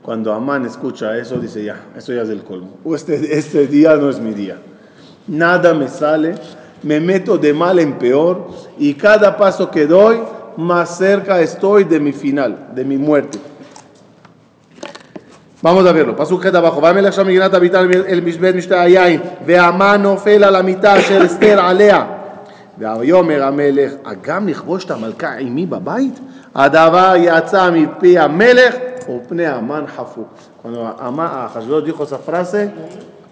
Cuando 0.02 0.32
Amán 0.32 0.64
escucha 0.64 1.16
eso, 1.16 1.36
dice 1.38 1.64
ya, 1.64 1.86
eso 1.96 2.12
ya 2.12 2.22
es 2.22 2.28
del 2.28 2.42
colmo. 2.44 2.78
O 2.84 2.94
Este, 2.94 3.36
este 3.36 3.66
día 3.66 3.96
no 3.96 4.08
es 4.08 4.20
mi 4.20 4.32
día. 4.32 4.58
Nada 5.26 5.74
me 5.74 5.88
sale, 5.88 6.36
me 6.82 7.00
meto 7.00 7.36
de 7.38 7.52
mal 7.52 7.78
en 7.78 7.98
peor 7.98 8.48
y 8.78 8.94
cada 8.94 9.36
paso 9.36 9.70
que 9.70 9.86
doy, 9.86 10.20
más 10.56 10.96
cerca 10.96 11.40
estoy 11.40 11.84
de 11.84 11.98
mi 11.98 12.12
final, 12.12 12.68
de 12.74 12.84
mi 12.84 12.96
muerte. 12.96 13.38
Vamos 15.62 15.84
a 15.86 15.92
verlo. 15.92 16.14
Pasuk 16.14 16.42
J 16.42 16.58
abajo. 16.58 16.80
וימלך 16.80 17.12
שם 17.12 17.26
מגינת 17.26 17.54
אביטל 17.54 17.88
אל 18.08 18.20
משבט 18.20 18.54
משתה 18.54 18.82
היין, 18.82 19.20
והמן 19.46 20.02
נופל 20.02 20.44
על 20.44 20.56
המיטה 20.56 20.98
אשר 20.98 21.24
אסתר 21.26 21.60
עליה. 21.60 22.06
ויאמר 22.78 23.42
המלך, 23.42 23.92
הגם 24.04 24.48
לכבוש 24.48 24.84
את 24.84 24.90
המלכה 24.90 25.32
עמי 25.38 25.66
בבית? 25.66 26.20
הדבר 26.54 27.14
יצא 27.16 27.70
מפי 27.70 28.18
המלך 28.18 28.74
upne 29.07 29.45
Amán 29.45 29.87
Cuando 30.61 30.85
a 30.87 31.81
dijo 31.83 32.03
esa 32.03 32.19
frase, 32.19 32.71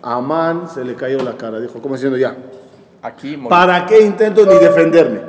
Amán 0.02 0.70
se 0.70 0.84
le 0.84 0.96
cayó 0.96 1.22
la 1.24 1.36
cara. 1.38 1.60
Dijo, 1.60 1.82
como 1.82 1.96
diciendo 1.96 2.18
ya? 2.18 2.36
Aquí, 3.02 3.38
¿Para 3.38 3.86
qué 3.86 4.02
intento 4.02 4.46
ni 4.46 4.56
defenderme? 4.56 5.22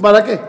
¿Para 0.00 0.24
qué? 0.24 0.40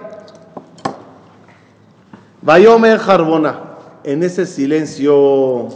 Vayomer 2.41 2.99
Jarbona, 2.99 3.59
en 4.03 4.23
ese 4.23 4.45
silencio 4.45 5.67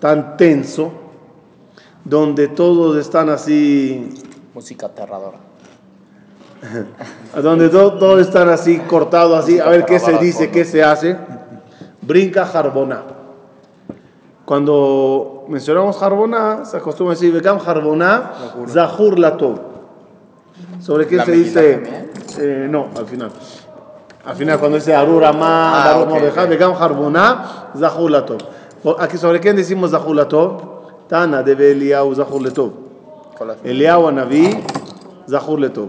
tan 0.00 0.36
tenso, 0.36 0.92
donde 2.04 2.48
todos 2.48 2.96
están 2.96 3.28
así. 3.28 4.08
Música 4.54 4.86
aterradora 4.86 5.51
donde 7.42 7.68
to- 7.68 7.94
todos 7.94 8.20
están 8.20 8.48
así 8.48 8.78
cortados, 8.78 9.44
así, 9.44 9.58
a 9.58 9.68
ver 9.68 9.84
qué 9.84 9.98
se 9.98 10.18
dice, 10.18 10.50
qué 10.50 10.64
se 10.64 10.82
hace, 10.82 11.16
brinca 12.02 12.44
Jarbona. 12.46 13.02
Cuando 14.44 15.44
mencionamos 15.48 15.96
Jarbona, 15.96 16.64
se 16.64 16.76
acostumbra 16.76 17.14
decir, 17.14 17.32
Vegam 17.32 17.58
Jarbona, 17.58 18.32
Zahur 18.68 19.18
Latov. 19.18 19.60
¿Sobre 20.80 21.06
qué 21.06 21.16
¿La 21.16 21.24
se 21.24 21.32
dice? 21.32 21.82
Eh, 22.38 22.66
no, 22.68 22.88
al 22.96 23.06
final. 23.06 23.30
Al 24.24 24.36
final, 24.36 24.58
cuando 24.58 24.76
dice 24.78 24.94
Arur 24.94 25.24
Amán, 25.24 25.72
Ah, 25.74 26.04
Mordejai, 26.08 26.44
ok. 26.44 26.50
Vegam 26.50 26.74
Jarbona, 26.74 27.44
Zahur 27.78 28.10
Latov. 28.10 28.38
Aquí, 28.98 29.16
¿sobre 29.16 29.38
quién 29.40 29.54
decimos 29.56 29.90
Zahur 29.92 30.16
Latov? 30.16 30.60
Tana 31.08 31.42
debe 31.42 31.70
Eliyahu 31.72 32.14
Zahur 32.14 32.42
Latov. 32.42 32.72
Eliyahu 33.64 34.10
Naví, 34.10 34.58
Zahur 35.28 35.60
Letov. 35.60 35.88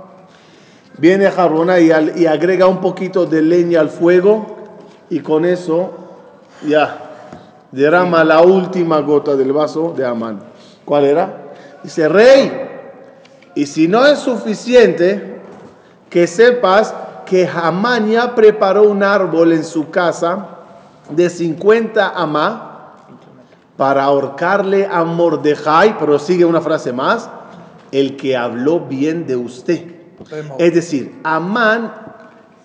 Viene 0.97 1.31
Jarona 1.31 1.79
y, 1.79 1.91
y 2.15 2.25
agrega 2.25 2.67
un 2.67 2.81
poquito 2.81 3.25
de 3.25 3.41
leña 3.41 3.79
al 3.79 3.89
fuego 3.89 4.45
y 5.09 5.19
con 5.19 5.45
eso 5.45 5.91
ya 6.67 7.11
derrama 7.71 8.23
la 8.23 8.41
última 8.41 8.99
gota 8.99 9.35
del 9.35 9.53
vaso 9.53 9.93
de 9.95 10.05
Amán. 10.05 10.39
¿Cuál 10.85 11.05
era? 11.05 11.53
Dice, 11.83 12.07
rey, 12.07 12.51
y 13.55 13.65
si 13.65 13.87
no 13.87 14.05
es 14.05 14.19
suficiente, 14.19 15.41
que 16.09 16.27
sepas 16.27 16.93
que 17.25 17.47
Hamán 17.47 18.09
ya 18.09 18.35
preparó 18.35 18.83
un 18.83 19.03
árbol 19.03 19.53
en 19.53 19.63
su 19.63 19.89
casa 19.89 20.47
de 21.09 21.29
50 21.29 22.09
amá 22.09 22.95
para 23.77 24.03
ahorcarle 24.03 24.85
a 24.85 25.03
Mordejai, 25.03 25.97
pero 25.97 26.19
sigue 26.19 26.45
una 26.45 26.61
frase 26.61 26.93
más, 26.93 27.29
el 27.91 28.15
que 28.15 28.37
habló 28.37 28.81
bien 28.81 29.25
de 29.25 29.35
usted. 29.35 30.00
Es 30.57 30.73
decir, 30.73 31.19
Amán 31.23 31.93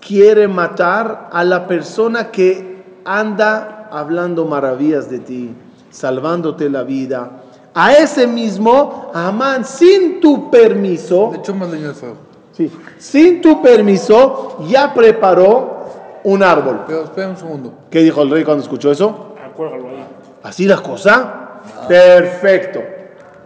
quiere 0.01 0.49
matar 0.49 1.29
a 1.33 1.45
la 1.45 1.66
persona 1.66 2.31
que 2.31 2.85
anda 3.05 3.88
hablando 3.90 4.45
maravillas 4.45 5.11
de 5.11 5.19
ti, 5.19 5.55
salvándote 5.90 6.69
la 6.69 6.83
vida. 6.83 7.42
A 7.75 7.92
ese 7.92 8.27
mismo, 8.27 9.11
Amán, 9.14 9.64
sin 9.64 10.21
tu 10.21 10.51
permiso, 10.51 11.31
Le 11.33 11.38
echó 11.38 11.55
más 11.55 11.71
leña 11.71 11.88
al 11.88 11.95
fuego. 11.95 12.16
Sí. 12.53 12.71
Sin 12.99 13.42
tu 13.42 13.61
permiso, 13.61 14.59
ya 14.66 14.95
preparó 14.95 15.77
un 16.25 16.42
árbol. 16.42 16.85
Pero 16.87 17.05
espera 17.05 17.29
un 17.29 17.37
segundo. 17.37 17.75
¿Qué 17.90 18.01
dijo 18.01 18.23
el 18.23 18.31
rey 18.31 18.45
cuando 18.45 18.62
escuchó 18.62 18.90
eso? 18.90 19.35
Acuérdalo 19.45 19.88
ahí. 19.88 20.07
¿Así 20.42 20.66
la 20.66 20.79
cosa? 20.79 21.61
Perfecto. 21.87 22.81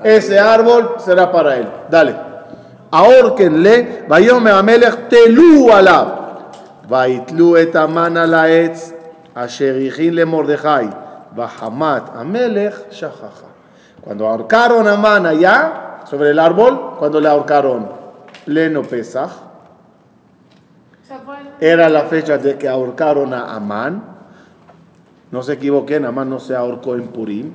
Ese 0.02 0.38
árbol 0.38 0.94
será 0.98 1.30
para 1.30 1.56
él. 1.56 1.68
Dale 1.90 2.29
ahorquenle, 2.90 4.04
Vayome 4.08 4.50
Amelech 4.50 5.08
Telú 5.08 5.70
Alab, 5.72 6.08
Vaitlu 6.88 7.56
Etaman 7.56 8.16
Alaetz, 8.16 8.94
Asherichin 9.34 10.14
le 10.14 10.24
Mordejai, 10.24 10.90
Bahamat 11.34 12.16
Amelech 12.16 12.90
Shahaja. 12.90 13.48
Cuando 14.00 14.26
ahorcaron 14.26 14.88
a 14.88 14.96
Man 14.96 15.26
allá, 15.26 16.02
sobre 16.10 16.30
el 16.30 16.38
árbol, 16.38 16.96
cuando 16.98 17.20
le 17.20 17.28
ahorcaron 17.28 17.88
Leno 18.46 18.82
Pesach, 18.82 19.30
era 21.60 21.88
la 21.88 22.02
fecha 22.04 22.38
de 22.38 22.56
que 22.56 22.68
ahorcaron 22.68 23.34
a 23.34 23.54
Amán. 23.54 24.02
No 25.30 25.42
se 25.42 25.54
equivoquen, 25.54 26.04
Amán 26.04 26.30
no 26.30 26.40
se 26.40 26.56
ahorcó 26.56 26.94
en 26.94 27.08
Purim 27.08 27.52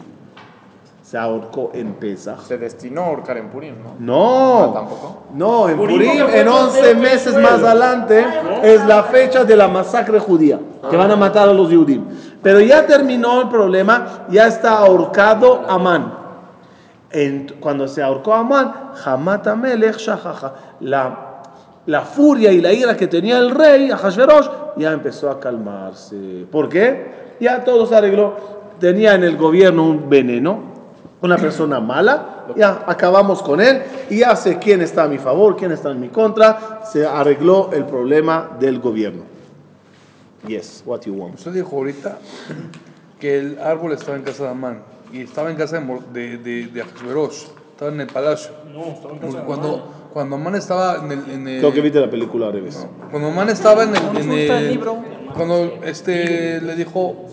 se 1.05 1.19
ahorcó 1.19 1.69
en 1.75 1.93
Pesaj. 1.93 2.41
Se 2.47 2.57
destinó 2.57 3.01
a 3.03 3.05
ahorcar 3.09 3.37
en 3.37 3.49
Purim, 3.49 3.75
¿no? 3.83 3.93
No, 3.99 4.63
Ah, 4.63 4.73
¿tampoco? 4.73 5.23
no, 5.35 5.69
en 5.69 5.77
Purim 5.77 5.97
Purim, 5.97 6.11
en 6.29 6.35
el 6.35 6.47
11 6.47 6.77
cordero 6.79 6.99
meses 6.99 7.37
más 7.37 7.59
fue. 7.59 7.69
adelante, 7.69 8.25
es 8.63 8.83
la 8.87 9.03
fecha 9.03 9.43
de 9.43 9.55
la 9.55 9.67
masacre 9.67 10.17
judía, 10.17 10.59
que 10.89 10.97
van 10.97 11.11
a 11.11 11.15
matar 11.15 11.47
a 11.47 11.53
los 11.53 11.71
judíos. 11.71 12.03
Pero 12.41 12.59
ya 12.59 12.87
terminó 12.87 13.41
el 13.41 13.49
problema, 13.49 14.25
ya 14.29 14.47
está 14.47 14.79
ahorcado 14.79 15.61
Amán. 15.69 16.11
En- 17.11 17.55
cuando 17.59 17.87
se 17.87 18.01
ahorcó 18.01 18.33
Amán, 18.33 18.73
Hamat 19.05 19.45
Amelech 19.45 19.97
la, 20.79 21.41
la 21.85 22.01
furia 22.01 22.51
y 22.51 22.61
la 22.61 22.73
ira 22.73 22.97
que 22.97 23.05
tenía 23.07 23.37
el 23.37 23.51
rey, 23.51 23.91
Ahashverosh, 23.91 24.47
ya 24.77 24.91
empezó 24.91 25.29
a 25.29 25.39
calmarse. 25.39 26.47
¿Por 26.51 26.67
qué? 26.67 27.35
Ya 27.39 27.63
todo 27.63 27.85
se 27.85 27.95
arregló. 27.95 28.33
Tenía 28.79 29.13
en 29.13 29.23
el 29.23 29.37
gobierno 29.37 29.83
un 29.83 30.09
veneno, 30.09 30.74
una 31.25 31.37
persona 31.37 31.79
mala, 31.79 32.45
ya 32.55 32.83
acabamos 32.87 33.41
con 33.41 33.59
él 33.59 33.81
y 34.09 34.19
ya 34.19 34.35
sé 34.35 34.57
quién 34.59 34.81
está 34.81 35.03
a 35.03 35.07
mi 35.07 35.17
favor, 35.17 35.55
quién 35.57 35.71
está 35.71 35.91
en 35.91 35.99
mi 35.99 36.09
contra. 36.09 36.81
Se 36.91 37.05
arregló 37.05 37.71
el 37.73 37.85
problema 37.85 38.51
del 38.59 38.79
gobierno. 38.79 39.23
Yes, 40.47 40.83
what 40.85 41.01
you 41.01 41.13
want. 41.13 41.35
Usted 41.35 41.51
dijo 41.51 41.75
ahorita 41.75 42.19
que 43.19 43.39
el 43.39 43.59
árbol 43.59 43.93
estaba 43.93 44.17
en 44.17 44.23
casa 44.23 44.43
de 44.43 44.49
Amán 44.49 44.83
y 45.11 45.21
estaba 45.21 45.49
en 45.49 45.57
casa 45.57 45.79
de, 45.79 46.01
de, 46.13 46.37
de, 46.37 46.67
de 46.67 46.81
estaba 46.81 47.91
en 47.91 47.99
el 47.99 48.07
palacio. 48.07 48.51
No, 48.71 48.85
estaba 48.85 49.13
en 49.13 49.19
casa 49.19 49.31
Porque 49.31 49.37
de 49.37 49.43
cuando, 49.43 49.91
cuando 50.13 50.35
Amán 50.35 50.55
estaba 50.55 50.97
en 51.03 51.11
el... 51.11 51.29
En 51.29 51.47
el 51.47 51.59
Creo 51.59 51.73
que 51.73 51.81
viste 51.81 51.99
la 51.99 52.09
película 52.09 52.47
al 52.47 52.53
revés. 52.53 52.87
Cuando 53.11 53.29
Amán 53.29 53.49
estaba 53.49 53.83
en 53.83 53.95
el... 53.95 54.17
En 54.17 54.31
el 54.31 54.79
cuando 55.35 55.79
este, 55.83 56.61
le 56.61 56.75
dijo... 56.75 57.25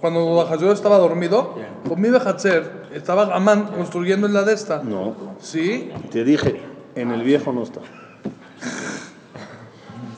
Cuando 0.00 0.42
Ahasverosh 0.42 0.76
estaba 0.76 0.98
dormido, 0.98 1.54
con 1.88 2.00
mi 2.00 2.08
Hatzer, 2.08 2.85
estaba 2.96 3.34
Amán 3.34 3.66
construyendo 3.66 4.26
en 4.26 4.34
la 4.34 4.42
de 4.42 4.54
esta. 4.54 4.82
No, 4.82 5.14
¿Sí? 5.40 5.90
te 6.10 6.24
dije, 6.24 6.60
en 6.94 7.10
el 7.12 7.22
viejo 7.22 7.52
no 7.52 7.62
está. 7.62 7.80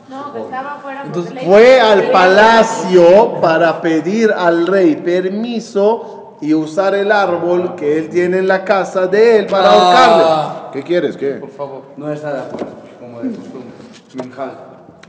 No, 0.09 0.33
que 0.33 0.41
estaba 0.41 0.75
afuera. 0.77 1.03
porque 1.05 1.19
Entonces, 1.19 1.35
le- 1.35 1.41
Fue 1.51 1.81
al 1.81 2.11
palacio 2.11 3.41
para 3.41 3.81
pedir 3.83 4.33
al 4.33 4.67
rey 4.67 4.97
permiso 4.97 6.37
y 6.41 6.55
usar 6.55 6.95
el 6.95 7.13
árbol 7.13 7.75
que 7.75 7.99
él 7.99 8.09
tiene 8.09 8.39
en 8.39 8.49
la 8.49 8.65
casa 8.65 9.07
de 9.07 9.39
él 9.41 9.47
para 9.47 9.71
Ah. 9.71 9.75
ahorcarle. 9.75 10.71
¿Qué 10.73 10.83
quieres? 10.83 11.17
¿Qué? 11.17 11.33
Por 11.33 11.51
favor. 11.51 11.83
No 11.97 12.11
está 12.13 12.33
de 12.33 12.39
acuerdo, 12.41 12.67
como 13.01 13.21
de 13.21 13.31
costumbre. 13.31 13.69
Minjal. 14.15 14.59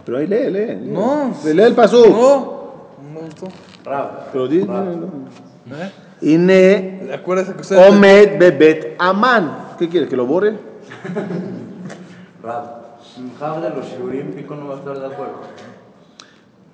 Pero 0.05 0.17
ahí 0.17 0.27
lee, 0.27 0.49
lee. 0.49 0.65
lee. 0.75 0.91
No. 0.91 1.31
Lee 1.45 1.61
el 1.63 1.75
pasú. 1.75 2.03
No, 2.09 2.35
no 3.01 3.09
me 3.13 3.19
gustó. 3.21 3.47
Rab. 3.85 4.31
Pero 4.33 4.47
di- 4.47 4.59
¿Eh? 4.61 5.91
Ine 6.21 7.09
Acuérdese 7.13 7.53
que 7.53 7.61
usted... 7.61 7.89
Omed 7.89 8.37
Bebet 8.37 8.95
Amán. 8.99 9.75
¿Qué 9.77 9.89
quieres? 9.89 10.09
¿Que 10.09 10.15
lo 10.17 10.25
borre? 10.25 10.57
Rab. 12.43 12.79
Minjal 13.17 13.61
de 13.61 13.69
los 13.69 13.85
Shurim, 13.87 14.33
Pico 14.33 14.55
no 14.55 14.67
va 14.67 14.75
a 14.75 14.77
estar 14.79 14.99
de 14.99 15.05
acuerdo. 15.05 15.41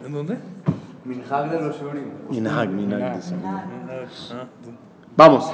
¿En 0.05 0.13
dónde? 0.13 0.37
Minjal 1.05 1.49
de 1.49 1.61
los 1.61 1.79
Shurim. 1.79 2.11
Minhag, 2.29 2.69
minhag. 2.69 3.15
dice. 3.15 3.35
Ah, 3.43 4.45
Vamos. 5.15 5.51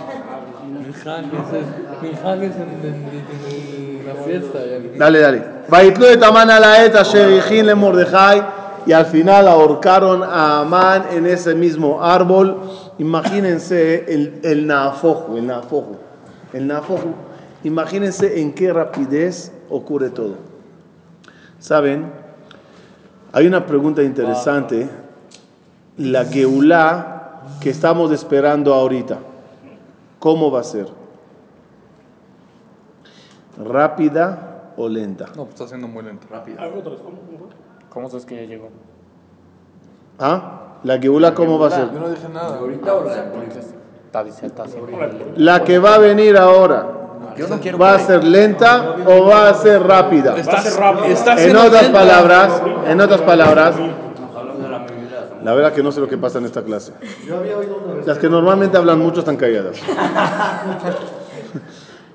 La 4.05 4.15
fiesta. 4.25 4.59
ya. 4.65 4.97
Dale, 4.97 5.19
dale. 5.19 5.43
Vaitlu 5.69 6.05
et 6.05 6.23
Amán 6.23 6.49
a 6.49 6.59
la 6.59 6.85
et 6.85 6.95
asher 6.95 7.63
le 7.63 7.75
Mordejai. 7.75 8.60
Y 8.85 8.93
al 8.93 9.05
final 9.05 9.47
ahorcaron 9.47 10.23
a 10.23 10.61
Amán 10.61 11.05
en 11.11 11.27
ese 11.27 11.53
mismo 11.53 12.03
árbol. 12.03 12.61
Imagínense 12.97 14.11
el, 14.11 14.39
el 14.43 14.67
nafojo, 14.67 15.37
el 15.37 15.47
nafojo. 15.47 15.97
El 16.53 16.67
nafojo. 16.67 17.13
Imagínense 17.63 18.41
en 18.41 18.53
qué 18.53 18.73
rapidez 18.73 19.51
ocurre 19.69 20.09
todo. 20.09 20.35
¿Saben? 21.59 22.11
Hay 23.31 23.47
una 23.47 23.65
pregunta 23.65 24.01
interesante. 24.01 24.89
La 25.97 26.25
Geulá 26.25 27.21
que 27.59 27.69
estamos 27.69 28.11
esperando 28.11 28.73
ahorita. 28.73 29.19
¿Cómo 30.19 30.51
va 30.51 30.61
a 30.61 30.63
ser? 30.63 30.87
¿Rápida 33.57 34.73
o 34.77 34.87
lenta? 34.89 35.27
No, 35.35 35.45
pues 35.45 35.49
está 35.49 35.67
siendo 35.67 35.87
muy 35.87 36.03
otra 36.03 36.43
vez, 36.43 36.57
¿cómo? 37.91 38.07
¿Cómo 38.07 38.09
fue? 38.09 38.09
¿Cómo 38.09 38.09
sabes 38.09 38.25
que 38.25 38.35
ya 38.35 38.43
llegó? 38.43 38.69
¿Ah? 40.19 40.61
¿La 40.83 40.97
Geulá 40.99 41.33
cómo 41.33 41.59
va 41.59 41.67
a 41.67 41.71
ser? 41.71 41.91
Yo 41.93 41.99
no 41.99 42.09
dije 42.09 42.27
nada. 42.29 42.57
¿Ahorita 42.57 42.95
o 42.95 43.03
la 43.05 43.15
de 43.15 43.21
Purim? 43.23 43.49
Está, 44.05 44.23
dice, 44.23 44.45
está 44.45 44.67
sobre 44.67 44.93
La 45.37 45.63
que 45.63 45.79
va 45.79 45.95
a 45.95 45.97
venir 45.97 46.35
ahora, 46.37 46.85
Yo 47.37 47.47
no 47.47 47.59
quiero 47.59 47.77
¿va 47.77 47.93
a 47.93 47.99
ser 47.99 48.23
lenta 48.23 48.97
o 49.05 49.25
va 49.25 49.47
a 49.49 49.53
ser 49.53 49.81
rápida? 49.83 50.33
Va 50.33 50.39
a 50.39 50.61
ser 50.61 50.73
rápido. 50.79 51.05
Está 51.05 51.41
En 51.41 51.55
otras 51.55 51.89
palabras, 51.89 52.61
en 52.87 52.99
otras 52.99 53.21
palabras, 53.21 53.75
Hablando 54.35 54.67
de 54.67 55.43
la 55.43 55.53
verdad 55.53 55.73
que 55.73 55.81
no 55.81 55.91
sé 55.91 56.01
lo 56.01 56.07
que 56.07 56.17
pasa 56.17 56.39
en 56.39 56.45
esta 56.45 56.63
clase. 56.63 56.93
Las 58.05 58.17
que 58.17 58.29
normalmente 58.29 58.77
hablan 58.77 58.99
mucho 58.99 59.21
están 59.21 59.37
calladas. 59.37 59.77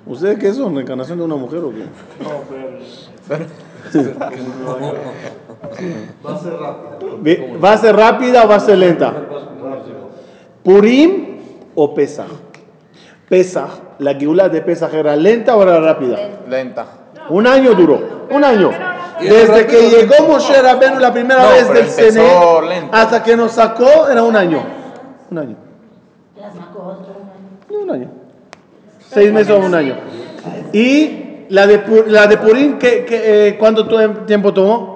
¿Ustedes 0.06 0.38
qué 0.38 0.52
son? 0.52 0.74
¿Reencarnación 0.74 1.18
de 1.18 1.24
una 1.24 1.36
mujer 1.36 1.60
o 1.60 1.70
qué? 1.70 1.86
No, 2.22 2.42
pero. 2.48 3.46
Ve- 7.20 7.58
¿Va 7.62 7.72
a 7.72 7.78
ser 7.78 7.96
rápida 7.96 8.44
o 8.44 8.48
va 8.48 8.56
a 8.56 8.60
ser 8.60 8.78
lenta? 8.78 9.12
¿Purim 10.62 11.38
o 11.74 11.94
Pesaj? 11.94 12.26
Pesaj, 13.28 13.70
la 13.98 14.14
Geulá 14.14 14.48
de 14.48 14.60
Pesaj 14.62 14.94
era 14.94 15.16
lenta 15.16 15.56
o 15.56 15.62
era 15.62 15.80
rápida? 15.80 16.18
Lenta. 16.48 16.86
Un 17.28 17.46
año 17.46 17.74
duró, 17.74 18.26
un 18.30 18.44
año. 18.44 18.70
Desde 19.20 19.66
que 19.66 19.88
llegó 19.88 20.26
Moshe 20.28 20.60
Rabenu 20.60 20.98
la 21.00 21.12
primera 21.12 21.42
No, 21.42 21.50
vez 21.50 21.96
del 21.96 22.14
lento. 22.68 22.90
hasta 22.92 23.22
que 23.22 23.36
nos 23.36 23.52
sacó 23.52 24.08
era 24.08 24.22
un 24.22 24.36
año. 24.36 24.62
Un 25.30 25.38
año. 25.38 25.56
No, 27.70 27.78
un 27.80 27.90
año. 27.90 28.10
Seis 29.10 29.32
meses 29.32 29.50
o 29.54 29.58
un 29.58 29.74
año. 29.74 29.96
Y 30.72 31.46
la 31.48 31.66
de, 31.66 32.04
la 32.08 32.26
de 32.26 32.36
Purim, 32.36 32.78
¿qué, 32.78 33.04
qué, 33.04 33.48
eh, 33.48 33.56
¿cuánto 33.58 33.86
tiempo 34.26 34.52
tomó? 34.52 34.95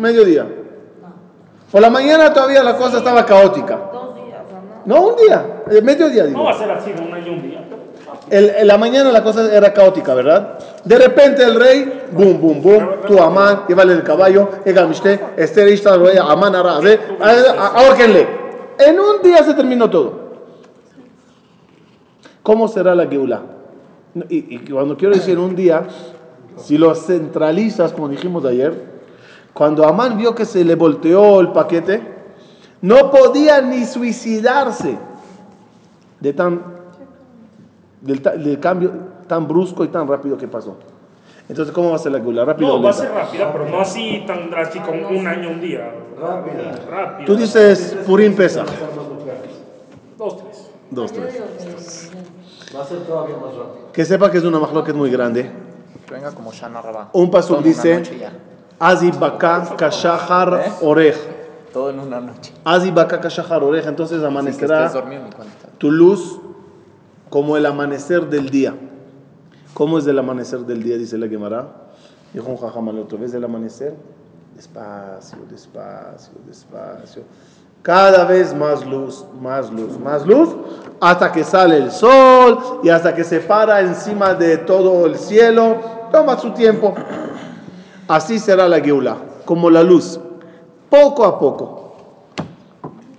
Mediodía. 0.00 0.46
Por 1.70 1.80
la 1.80 1.90
mañana 1.90 2.32
todavía 2.32 2.62
la 2.62 2.76
cosa 2.76 2.98
estaba 2.98 3.24
caótica. 3.24 3.78
Dos 3.92 4.14
días, 4.16 4.40
no. 4.86 4.94
No, 5.00 5.06
un 5.08 5.16
día. 5.16 5.62
eh, 5.70 5.80
mediodía, 5.82 6.24
digo. 6.24 6.38
No 6.38 6.44
va 6.44 6.50
a 6.50 6.58
ser 6.58 6.70
así 6.70 6.90
un 6.92 7.12
año 7.14 7.32
un 7.32 7.42
día. 7.42 7.64
El- 8.28 8.50
en 8.50 8.66
la 8.66 8.76
mañana 8.78 9.10
la 9.12 9.22
cosa 9.22 9.52
era 9.54 9.72
caótica, 9.72 10.14
¿verdad? 10.14 10.58
De 10.84 10.96
repente 10.98 11.42
el 11.44 11.54
rey, 11.54 12.02
boom, 12.12 12.40
boom, 12.40 12.62
boom, 12.62 12.88
tú 13.06 13.20
Amán, 13.20 13.62
llévale 13.68 13.92
el 13.92 14.02
caballo, 14.02 14.48
llega 14.64 14.86
Mishte, 14.86 15.20
Esther 15.36 15.68
Ishtar, 15.68 15.98
Amán, 16.20 16.54
Arabe, 16.54 16.98
ahórquenle. 17.20 18.26
En 18.78 18.98
un 18.98 19.20
día 19.22 19.42
se 19.44 19.54
terminó 19.54 19.88
todo. 19.90 20.30
¿Cómo 22.42 22.68
será 22.68 22.94
la 22.94 23.06
Geula? 23.06 23.42
Y, 24.28 24.56
y 24.56 24.58
cuando 24.70 24.96
quiero 24.96 25.14
decir 25.14 25.38
un 25.38 25.54
día, 25.54 25.84
si 26.56 26.78
lo 26.78 26.94
centralizas, 26.94 27.92
como 27.92 28.08
dijimos 28.08 28.44
ayer, 28.44 28.89
cuando 29.60 29.86
Amán 29.86 30.16
vio 30.16 30.34
que 30.34 30.46
se 30.46 30.64
le 30.64 30.74
volteó 30.74 31.38
el 31.38 31.52
paquete, 31.52 32.00
no 32.80 33.10
podía 33.10 33.60
ni 33.60 33.84
suicidarse 33.84 34.96
de 36.18 36.32
tan, 36.32 36.62
del, 38.00 38.22
del 38.22 38.58
cambio 38.58 38.90
tan 39.26 39.46
brusco 39.46 39.84
y 39.84 39.88
tan 39.88 40.08
rápido 40.08 40.38
que 40.38 40.48
pasó. 40.48 40.78
Entonces, 41.46 41.74
¿cómo 41.74 41.90
va 41.90 41.96
a 41.96 41.98
ser 41.98 42.12
la 42.12 42.20
Geula? 42.20 42.46
¿Rápido 42.46 42.78
No, 42.78 42.82
va 42.82 42.88
a 42.88 42.94
ser 42.94 43.12
rápida, 43.12 43.52
pero 43.52 43.68
no 43.68 43.82
así 43.82 44.24
tan 44.26 44.48
drástico, 44.48 44.92
un 44.92 45.26
año, 45.26 45.50
un 45.50 45.60
día. 45.60 45.92
Rápida. 46.18 46.80
Rápida. 46.90 47.26
Tú 47.26 47.36
dices 47.36 47.98
Purim 48.06 48.34
Pesach. 48.34 48.66
Dos, 50.16 50.38
tres. 50.38 50.70
Dos, 50.90 51.12
tres. 51.12 52.10
Va 52.74 52.80
a 52.80 52.86
ser 52.86 53.00
todavía 53.00 53.36
más 53.36 53.54
rápido. 53.54 53.92
Que 53.92 54.06
sepa 54.06 54.30
que 54.30 54.38
es 54.38 54.44
una 54.44 54.58
mahloket 54.58 54.96
muy 54.96 55.10
grande. 55.10 55.50
Que 56.06 56.14
venga 56.14 56.32
como 56.32 56.50
Shana 56.50 56.80
Rabá. 56.80 57.10
Un 57.12 57.28
una 57.28 57.60
dice, 57.60 58.02
noche 58.80 59.06
ya. 59.06 59.10
Azi 59.10 59.10
baka 59.12 59.76
kashahar 59.76 60.78
orej. 60.82 61.16
Todo 61.72 61.90
en 61.90 62.00
una 62.00 62.20
noche. 62.20 62.52
Azi 62.64 62.90
baka 62.90 63.20
kashahar 63.20 63.62
orej. 63.62 63.86
Entonces 63.86 64.22
amanecerá 64.22 64.92
tu 65.78 65.90
luz 65.90 66.40
como 67.28 67.56
el 67.56 67.66
amanecer 67.66 68.28
del 68.28 68.50
día. 68.50 68.74
¿Cómo 69.74 69.98
es 69.98 70.06
el 70.06 70.18
amanecer 70.18 70.60
del 70.60 70.82
día? 70.82 70.98
Dice 70.98 71.16
la 71.16 71.28
Gemara. 71.28 71.68
Dijo 72.32 72.48
un 72.48 72.56
jajam 72.56 72.88
al 72.88 72.98
otro. 72.98 73.18
¿Ves 73.18 73.34
el 73.34 73.44
amanecer? 73.44 73.94
Despacio, 74.56 75.38
despacio, 75.48 76.34
despacio. 76.46 77.22
Cada 77.82 78.24
vez 78.26 78.54
más 78.54 78.84
luz, 78.84 79.24
más 79.40 79.70
luz, 79.70 79.98
más 79.98 80.26
luz, 80.26 80.54
hasta 81.00 81.32
que 81.32 81.42
sale 81.44 81.78
el 81.78 81.90
sol 81.90 82.80
y 82.82 82.90
hasta 82.90 83.14
que 83.14 83.24
se 83.24 83.40
para 83.40 83.80
encima 83.80 84.34
de 84.34 84.58
todo 84.58 85.06
el 85.06 85.16
cielo. 85.16 85.80
Toma 86.12 86.38
su 86.38 86.50
tiempo. 86.50 86.94
Así 88.10 88.40
será 88.40 88.66
la 88.68 88.80
Geula, 88.80 89.18
como 89.44 89.70
la 89.70 89.84
luz, 89.84 90.18
poco 90.90 91.24
a 91.24 91.38
poco. 91.38 91.94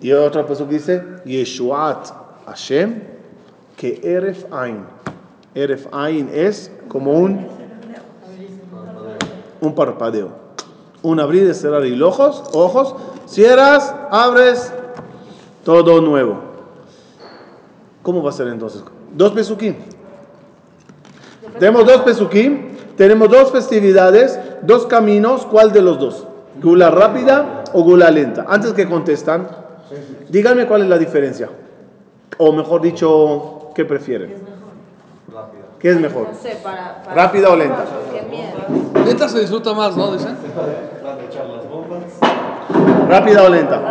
Y 0.02 0.12
otra 0.12 0.46
persona 0.46 0.70
dice, 0.70 1.02
Yeshuat 1.24 2.10
Hashem, 2.46 3.02
que 3.78 4.02
Eref 4.04 4.44
Ain. 4.52 4.84
Eref 5.56 5.88
Ain 5.94 6.30
es 6.34 6.70
como 6.90 7.14
un, 7.14 7.48
un 9.62 9.76
parpadeo. 9.76 10.34
Un 11.02 11.22
abrir 11.22 11.50
y 11.50 11.54
cerrar 11.54 11.86
y 11.86 12.02
ojos, 12.02 12.44
ojos, 12.52 12.94
cierras, 13.28 13.96
abres, 14.10 14.74
todo 15.64 16.02
nuevo. 16.02 16.38
¿Cómo 18.04 18.22
va 18.22 18.32
a 18.32 18.34
ser 18.34 18.50
entonces? 18.50 18.84
Dos 19.16 19.32
pesukim. 19.32 19.74
Tenemos 21.58 21.86
dos 21.86 22.02
pesukim, 22.02 22.72
tenemos 22.98 23.30
dos 23.30 23.54
festividades, 23.54 24.38
dos 24.64 24.86
caminos, 24.86 25.46
¿cuál 25.46 25.72
de 25.72 25.82
los 25.82 26.00
dos? 26.00 26.28
¿Gula 26.62 26.90
rápida 26.90 27.64
o 27.74 27.84
gula 27.84 28.12
lenta? 28.12 28.46
Antes 28.48 28.74
que 28.74 28.88
contestan, 28.88 29.48
díganme 30.30 30.68
cuál 30.68 30.84
es 30.84 30.90
la 30.90 30.98
diferencia. 30.98 31.50
O 32.38 32.52
mejor 32.52 32.82
dicho, 32.82 33.70
¿qué 33.76 33.86
prefieren? 33.86 34.36
¿Qué 35.80 35.90
es 35.90 36.00
mejor? 36.00 36.28
No 36.30 36.36
sé, 36.36 36.60
para. 36.64 37.02
para 37.04 37.16
¿Rápida 37.16 37.50
o 37.50 37.56
lenta? 37.56 37.86
Qué 38.14 38.22
miedo. 38.30 39.06
Neta 39.06 39.28
se 39.28 39.40
disfruta 39.40 39.74
más, 39.74 39.98
¿no? 39.98 40.12
Dicen. 40.12 40.38
¿Rápida 43.10 43.44
o 43.44 43.50
lenta? 43.50 43.82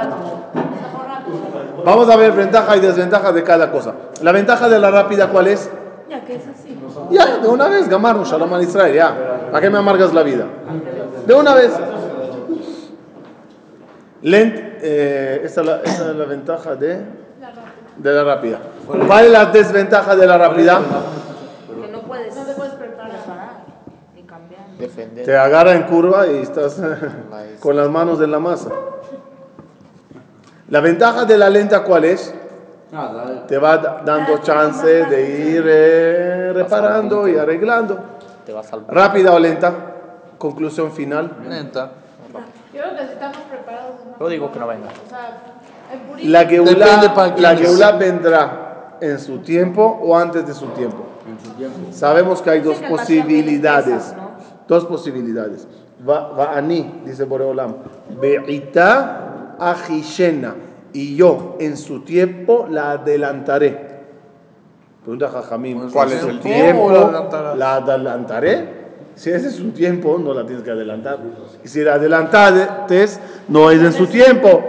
Vamos 1.85 2.09
a 2.09 2.17
ver 2.17 2.33
ventaja 2.33 2.77
y 2.77 2.81
desventaja 2.81 3.33
de 3.33 3.43
cada 3.43 3.73
cosa. 3.73 3.95
La 4.23 4.33
ventaja 4.33 4.69
de 4.69 4.79
la 4.79 4.91
rápida, 4.91 5.31
¿cuál 5.31 5.49
es? 5.49 5.69
Ya 6.11 6.25
que 6.25 6.35
es 6.35 6.43
así. 6.49 6.77
Ya, 7.11 7.39
de 7.39 7.47
una 7.47 7.69
vez, 7.69 7.89
Gamarno, 7.89 8.25
Shalom 8.25 8.53
al 8.53 8.65
Israel, 8.65 8.93
ya. 8.93 9.51
¿A 9.53 9.61
qué 9.61 9.71
me 9.71 9.79
amargas 9.79 10.13
la 10.13 10.25
vida? 10.25 10.45
De 11.25 11.33
una 11.35 11.55
vez. 11.55 11.71
Lent, 14.23 14.57
eh, 14.83 15.41
esa, 15.45 15.61
es 15.61 15.67
la, 15.69 15.81
esa 15.83 16.11
es 16.11 16.17
la 16.17 16.25
ventaja 16.25 16.75
de, 16.75 17.01
de 17.97 18.13
la 18.13 18.25
rápida. 18.25 18.59
¿Cuál 19.07 19.27
es 19.27 19.31
la 19.31 19.47
desventaja 19.47 20.17
de 20.17 20.27
la 20.27 20.37
rápida? 20.37 20.81
Que 21.81 21.93
no 21.93 22.01
puedes. 22.03 22.35
No 22.35 22.43
te 22.43 22.55
puedes 22.55 22.75
preparar. 22.75 23.13
Ni 24.17 24.23
cambiar. 24.25 24.63
Defender. 24.79 25.25
Te 25.25 25.37
agarra 25.37 25.75
en 25.75 25.85
curva 25.85 26.27
y 26.27 26.39
estás 26.39 26.77
con 27.61 27.77
las 27.77 27.89
manos 27.89 28.21
en 28.21 28.33
la 28.33 28.41
masa. 28.41 28.71
La 30.69 30.81
ventaja 30.81 31.25
de 31.25 31.39
la 31.39 31.49
lenta, 31.49 31.85
¿cuál 31.85 32.05
es? 32.05 32.35
Nada, 32.93 33.47
Te 33.47 33.57
va 33.59 33.79
da- 33.79 34.03
dando 34.05 34.39
chance 34.39 34.87
de 34.87 35.51
ir 35.51 35.65
eh, 35.67 36.53
reparando 36.53 37.29
y 37.29 37.37
arreglando. 37.37 37.99
Te 38.45 38.53
vas 38.53 38.73
al 38.73 38.85
Rápida 38.89 39.33
o 39.33 39.39
lenta. 39.39 39.73
Conclusión 40.39 40.91
final. 40.91 41.31
Neta. 41.49 41.91
Yo 42.73 42.81
creo 42.81 42.97
que 42.97 43.07
si 43.07 43.13
estamos 43.13 43.39
preparados. 43.49 43.95
Yo 44.19 44.29
digo 44.29 44.51
que 44.51 44.59
no 44.59 44.67
venga. 44.67 44.89
O 44.89 45.09
sea, 45.09 45.39
en. 45.93 46.31
La 46.33 46.47
para 47.15 47.37
la 47.37 47.57
geulá 47.57 47.93
vendrá 47.93 48.97
en 49.01 49.19
su 49.19 49.39
tiempo 49.39 50.01
o 50.03 50.17
antes 50.17 50.47
de 50.47 50.55
su 50.55 50.67
tiempo. 50.69 51.05
Sabemos 51.91 52.43
que 52.43 52.51
hay 52.51 52.61
dos 52.61 52.75
Dicen 52.75 52.87
que 52.89 52.93
Mashiach 52.95 53.27
viene 53.27 53.43
posibilidades. 53.43 54.15
Dos 54.67 54.85
posibilidades. 54.87 55.69
Va, 56.09 56.29
va 56.31 56.55
dice 57.05 57.25
Boreolam. 57.25 57.75
Be'ita 58.21 59.57
ajishena. 59.59 60.55
Y 60.93 61.17
yo 61.17 61.57
en 61.61 61.77
su 61.77 62.01
tiempo 62.01 62.67
la 62.69 62.93
adelantaré. 62.93 63.91
Pregunta 65.03 65.29
Jajamín, 65.29 65.91
¿Cuál 65.93 66.13
es 66.13 66.23
el 66.25 66.41
tiempo? 66.41 66.91
¿La 67.57 67.77
adelantaré? 67.77 68.81
Si 69.15 69.31
ese 69.31 69.49
es 69.49 69.57
su 69.57 69.71
tiempo, 69.71 70.19
no 70.19 70.33
la 70.33 70.47
tienes 70.47 70.65
que 70.65 70.71
adelantar. 70.71 71.19
Y 71.65 71.69
si 71.69 71.83
la 71.83 71.95
adelantaste, 71.95 73.07
no 73.49 73.71
es 73.71 73.81
en 73.81 73.93
su 73.93 74.07
tiempo. 74.07 74.63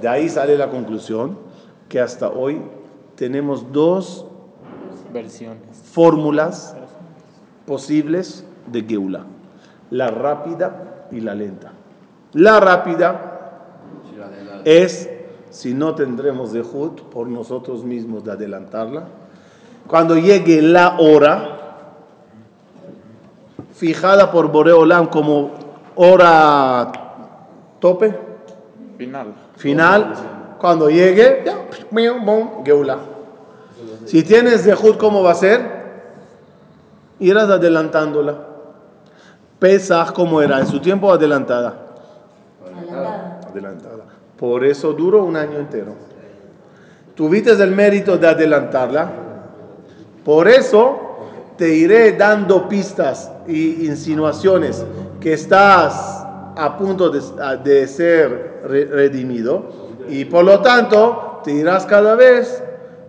De 0.00 0.08
ahí 0.08 0.28
sale 0.28 0.56
la 0.56 0.68
conclusión 0.68 1.38
que 1.88 2.00
hasta 2.00 2.28
hoy 2.28 2.60
tenemos 3.14 3.72
dos 3.72 4.26
versiones. 5.12 5.62
fórmulas 5.92 6.76
posibles 7.66 8.44
de 8.66 8.82
Geula. 8.82 9.24
La 9.90 10.08
rápida 10.08 11.06
y 11.10 11.20
la 11.20 11.34
lenta. 11.34 11.72
La 12.32 12.60
rápida 12.60 13.62
es 14.64 15.08
si 15.56 15.72
no 15.72 15.94
tendremos 15.94 16.52
de 16.52 16.60
Jud 16.60 17.00
por 17.10 17.28
nosotros 17.28 17.82
mismos 17.82 18.22
de 18.22 18.32
adelantarla. 18.32 19.04
Cuando 19.88 20.18
llegue 20.18 20.60
la 20.60 20.98
hora, 20.98 21.86
fijada 23.72 24.30
por 24.30 24.52
Boreolam 24.52 25.06
como 25.06 25.52
hora 25.94 26.92
tope, 27.80 28.14
Final. 28.98 29.32
final, 29.56 30.14
cuando 30.60 30.90
llegue, 30.90 31.42
ya, 31.46 31.56
miau, 31.90 32.20
bom, 32.20 32.62
Geula. 32.62 32.98
Si 34.04 34.22
tienes 34.24 34.62
Zehut, 34.62 34.98
¿cómo 34.98 35.22
va 35.22 35.30
a 35.30 35.36
ser? 35.36 35.60
Irás 37.18 37.48
adelantándola. 37.48 38.36
Pesach, 39.58 40.12
¿cómo 40.12 40.42
era? 40.42 40.60
En 40.60 40.66
su 40.66 40.80
tiempo 40.80 41.10
adelantada. 41.10 41.78
Adelantada. 43.48 44.15
Por 44.38 44.64
eso 44.64 44.92
duró 44.92 45.24
un 45.24 45.36
año 45.36 45.58
entero. 45.58 45.92
Tuviste 47.14 47.52
el 47.52 47.70
mérito 47.70 48.18
de 48.18 48.28
adelantarla. 48.28 49.10
Por 50.24 50.48
eso 50.48 50.98
te 51.56 51.74
iré 51.74 52.12
dando 52.12 52.68
pistas 52.68 53.30
y 53.48 53.86
insinuaciones 53.86 54.84
que 55.20 55.32
estás 55.32 56.24
a 56.56 56.76
punto 56.76 57.10
de, 57.10 57.86
ser 57.86 58.62
re- 58.66 58.84
redimido 58.86 59.64
y 60.08 60.24
por 60.24 60.44
lo 60.44 60.60
tanto 60.60 61.40
te 61.44 61.52
irás 61.52 61.86
cada 61.86 62.14
vez 62.14 62.62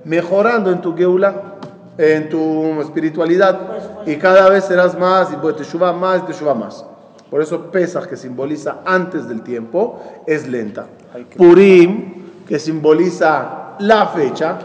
mejorando 0.03 0.71
en 0.71 0.81
tu 0.81 0.95
geula, 0.95 1.55
en 1.97 2.29
tu 2.29 2.79
espiritualidad 2.81 3.59
y 4.05 4.15
cada 4.17 4.49
vez 4.49 4.65
serás 4.65 4.97
más 4.97 5.31
y 5.33 5.35
pues 5.37 5.55
te 5.55 5.63
más 5.93 6.21
y 6.23 6.31
te 6.31 6.53
más. 6.53 6.85
Por 7.29 7.41
eso 7.41 7.71
Pesach, 7.71 8.07
que 8.07 8.15
simboliza 8.15 8.79
antes 8.85 9.27
del 9.27 9.41
tiempo, 9.41 10.01
es 10.25 10.47
lenta. 10.47 10.87
Purim, 11.35 12.45
que 12.47 12.59
simboliza 12.59 13.75
la 13.79 14.07
fecha, 14.07 14.57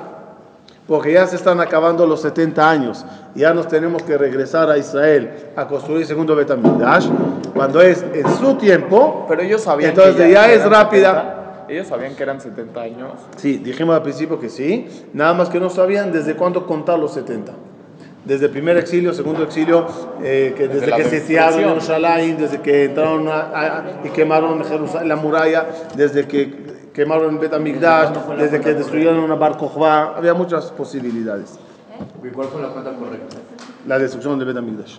porque 0.86 1.12
ya 1.12 1.26
se 1.26 1.36
están 1.36 1.60
acabando 1.60 2.06
los 2.06 2.22
70 2.22 2.70
años, 2.70 3.04
ya 3.34 3.52
nos 3.54 3.68
tenemos 3.68 4.02
que 4.02 4.16
regresar 4.18 4.70
a 4.70 4.78
Israel 4.78 5.30
a 5.56 5.66
construir 5.66 6.06
segundo 6.06 6.36
Betamigdash, 6.36 7.08
cuando 7.54 7.80
es 7.80 8.04
en 8.12 8.28
su 8.36 8.54
tiempo, 8.54 9.26
Pero 9.28 9.42
ellos 9.42 9.62
sabían 9.62 9.90
entonces 9.90 10.16
que 10.16 10.30
ya, 10.30 10.46
que 10.46 10.54
es 10.54 10.68
rápida. 10.68 11.10
70. 11.12 11.42
Ellos 11.68 11.86
sabían 11.86 12.14
que 12.14 12.22
eran 12.22 12.40
70 12.40 12.80
años. 12.80 13.12
Sí, 13.36 13.58
dijimos 13.58 13.96
al 13.96 14.02
principio 14.02 14.38
que 14.38 14.48
sí, 14.48 14.88
nada 15.12 15.32
más 15.32 15.48
que 15.48 15.58
no 15.58 15.70
sabían 15.70 16.12
desde 16.12 16.36
cuándo 16.36 16.66
contar 16.66 16.98
los 16.98 17.14
70. 17.14 17.52
Desde 18.24 18.46
el 18.46 18.52
primer 18.52 18.76
exilio, 18.76 19.12
segundo 19.12 19.42
exilio, 19.42 19.84
eh, 20.22 20.54
que 20.56 20.68
desde, 20.68 20.86
la 20.86 20.96
que 20.96 21.04
sitiaron. 21.04 21.58
Jerusalén, 21.58 22.36
desde 22.38 22.60
que 22.60 22.84
entraron 22.84 23.26
a- 23.28 23.40
a- 23.40 23.84
y 24.04 24.10
quemaron 24.10 24.64
Jerusalén, 24.64 25.08
la 25.08 25.16
muralla, 25.16 25.66
desde 25.96 26.28
que 26.28 26.90
quemaron 26.94 27.40
Bet 27.40 27.52
Amigdash, 27.52 28.10
desde 28.38 28.60
que 28.60 28.74
destruyeron 28.74 29.18
una 29.18 29.34
Bar 29.34 29.56
había 30.16 30.34
muchas 30.34 30.66
posibilidades. 30.70 31.58
¿Y 32.22 32.28
cuál 32.28 32.46
fue 32.48 32.62
la 32.62 32.68
cuenta 32.68 32.92
correcta? 32.94 33.36
La 33.88 33.98
destrucción 33.98 34.38
de 34.38 34.44
Bet 34.44 34.56
Amigdash. 34.56 34.98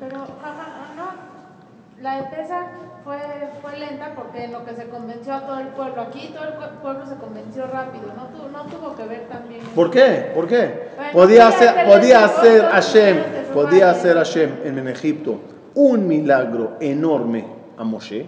Pero, 0.00 0.16
ajá, 0.22 0.94
no. 0.96 2.02
La 2.02 2.16
de 2.16 2.22
Pesach 2.34 2.66
fue, 3.08 3.16
fue 3.62 3.78
lenta 3.78 4.12
porque 4.14 4.44
en 4.44 4.52
lo 4.52 4.66
que 4.66 4.74
se 4.74 4.86
convenció 4.88 5.32
a 5.34 5.40
todo 5.46 5.58
el 5.60 5.68
pueblo. 5.68 6.02
Aquí 6.02 6.30
todo 6.34 6.44
el 6.44 6.52
pueblo 6.82 7.06
se 7.06 7.14
convenció 7.14 7.66
rápido. 7.66 8.04
No, 8.14 8.24
tu- 8.26 8.50
no 8.52 8.64
tuvo 8.64 8.94
que 8.94 9.04
ver 9.06 9.26
también. 9.30 9.62
¿Por 9.74 9.90
qué? 9.90 10.30
¿Por 10.34 10.46
qué? 10.46 10.90
Bueno, 10.94 11.12
Podía 11.14 11.48
hacer, 11.48 11.86
podía 11.86 12.24
hacer 12.26 12.64
Hashem, 12.66 13.16
podía 13.54 13.90
hacer 13.92 14.16
Hashem 14.18 14.50
en, 14.64 14.78
en 14.78 14.88
Egipto 14.88 15.36
un 15.74 16.06
milagro 16.06 16.72
enorme 16.80 17.46
a 17.78 17.84
Moshe, 17.84 18.26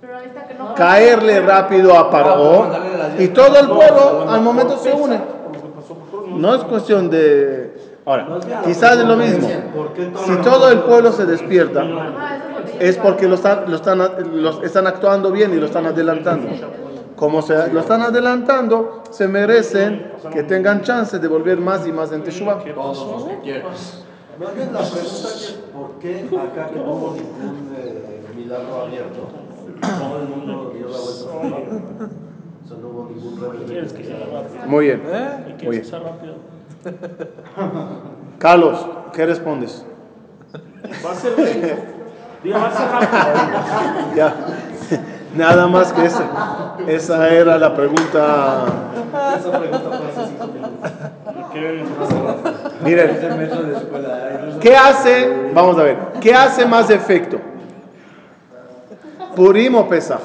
Pero 0.00 0.16
ahí 0.18 0.26
está 0.26 0.46
que 0.46 0.54
no 0.54 0.74
caerle 0.74 1.40
rápido 1.40 1.98
a 1.98 2.08
Paró 2.10 2.70
y 3.18 3.28
todo 3.28 3.58
el 3.58 3.66
pueblo 3.68 4.30
al 4.30 4.42
momento 4.42 4.76
se 4.78 4.92
une. 4.92 5.18
No 6.28 6.54
es 6.54 6.62
cuestión 6.64 7.10
de... 7.10 7.96
Ahora, 8.04 8.38
quizás 8.64 8.98
es 8.98 9.04
lo 9.04 9.16
mismo. 9.16 9.48
Si 10.24 10.36
todo 10.36 10.70
el 10.70 10.78
pueblo 10.80 11.10
se 11.10 11.26
despierta, 11.26 11.82
es 12.80 12.96
porque 12.96 13.28
lo 13.28 13.34
están, 13.36 13.70
lo 13.70 13.76
están, 13.76 13.98
lo 13.98 14.62
están 14.62 14.86
actuando 14.86 15.30
bien 15.32 15.52
y 15.52 15.56
lo 15.56 15.66
están 15.66 15.86
adelantando. 15.86 16.48
Como 17.16 17.40
se 17.40 17.72
lo 17.72 17.80
están 17.80 18.02
adelantando, 18.02 19.02
se 19.10 19.26
merecen 19.26 20.12
que 20.32 20.42
tengan 20.42 20.82
chance 20.82 21.18
de 21.18 21.28
volver 21.28 21.58
más 21.58 21.86
y 21.86 21.92
más 21.92 22.12
en 22.12 22.22
Teshuvah. 22.22 22.62
Todos 22.62 23.10
los 23.10 23.24
que 23.24 23.40
quieran. 23.40 23.72
Más 24.38 24.54
bien 24.54 24.70
la 24.70 24.80
pregunta 24.80 25.28
es 25.34 25.58
¿por 25.72 25.98
qué 25.98 26.28
acá 26.36 26.68
que 26.68 26.78
no 26.78 26.92
hubo 26.92 27.14
ningún 27.14 27.74
eh, 27.74 28.20
milagro 28.36 28.82
abierto? 28.82 29.28
Todo 29.80 30.20
el 30.20 30.28
mundo 30.28 30.72
dio 30.76 30.88
la 30.88 30.98
vuelta 30.98 31.10
a 31.10 31.14
su 31.14 31.40
vida. 31.40 32.10
O 32.64 32.68
sea, 32.68 32.76
no 32.82 32.88
hubo 32.88 33.10
ningún 33.14 33.40
rebelde. 33.40 33.88
Muy 34.66 34.84
bien. 34.84 35.02
Muy 35.62 35.78
bien. 35.78 35.86
Carlos, 38.38 38.86
¿qué 39.14 39.24
respondes? 39.24 39.86
Va 41.04 41.12
a 41.12 41.14
ser 41.14 41.95
rápido. 42.52 44.14
Ya. 44.16 44.34
Nada 45.34 45.66
más 45.66 45.92
que 45.92 46.06
esa. 46.06 46.24
Esa 46.86 47.28
era 47.28 47.58
la 47.58 47.74
pregunta. 47.74 48.64
Esa 49.38 49.58
pregunta 49.58 49.90
fue 49.90 50.06
hace 50.22 50.30
cinco 50.30 50.46
minutos. 50.46 50.90
¿Quieren? 51.52 51.84
Miren, 52.84 53.20
no- 54.52 54.60
¿qué 54.60 54.76
hace? 54.76 55.50
Vamos 55.52 55.78
a 55.78 55.82
ver. 55.82 55.98
¿Qué 56.20 56.32
hace 56.34 56.64
más 56.66 56.88
efecto? 56.90 57.38
¿Purim 59.34 59.74
o 59.74 59.86
Pesach? 59.88 60.20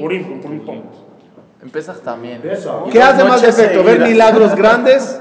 Purim, 0.00 0.40
purim. 0.40 0.82
Empiezas 1.62 2.00
también. 2.00 2.42
¿Qué 2.90 3.02
hace 3.02 3.22
más 3.24 3.42
efecto? 3.44 3.84
¿Ver 3.84 4.00
milagros 4.00 4.54
grandes? 4.56 5.18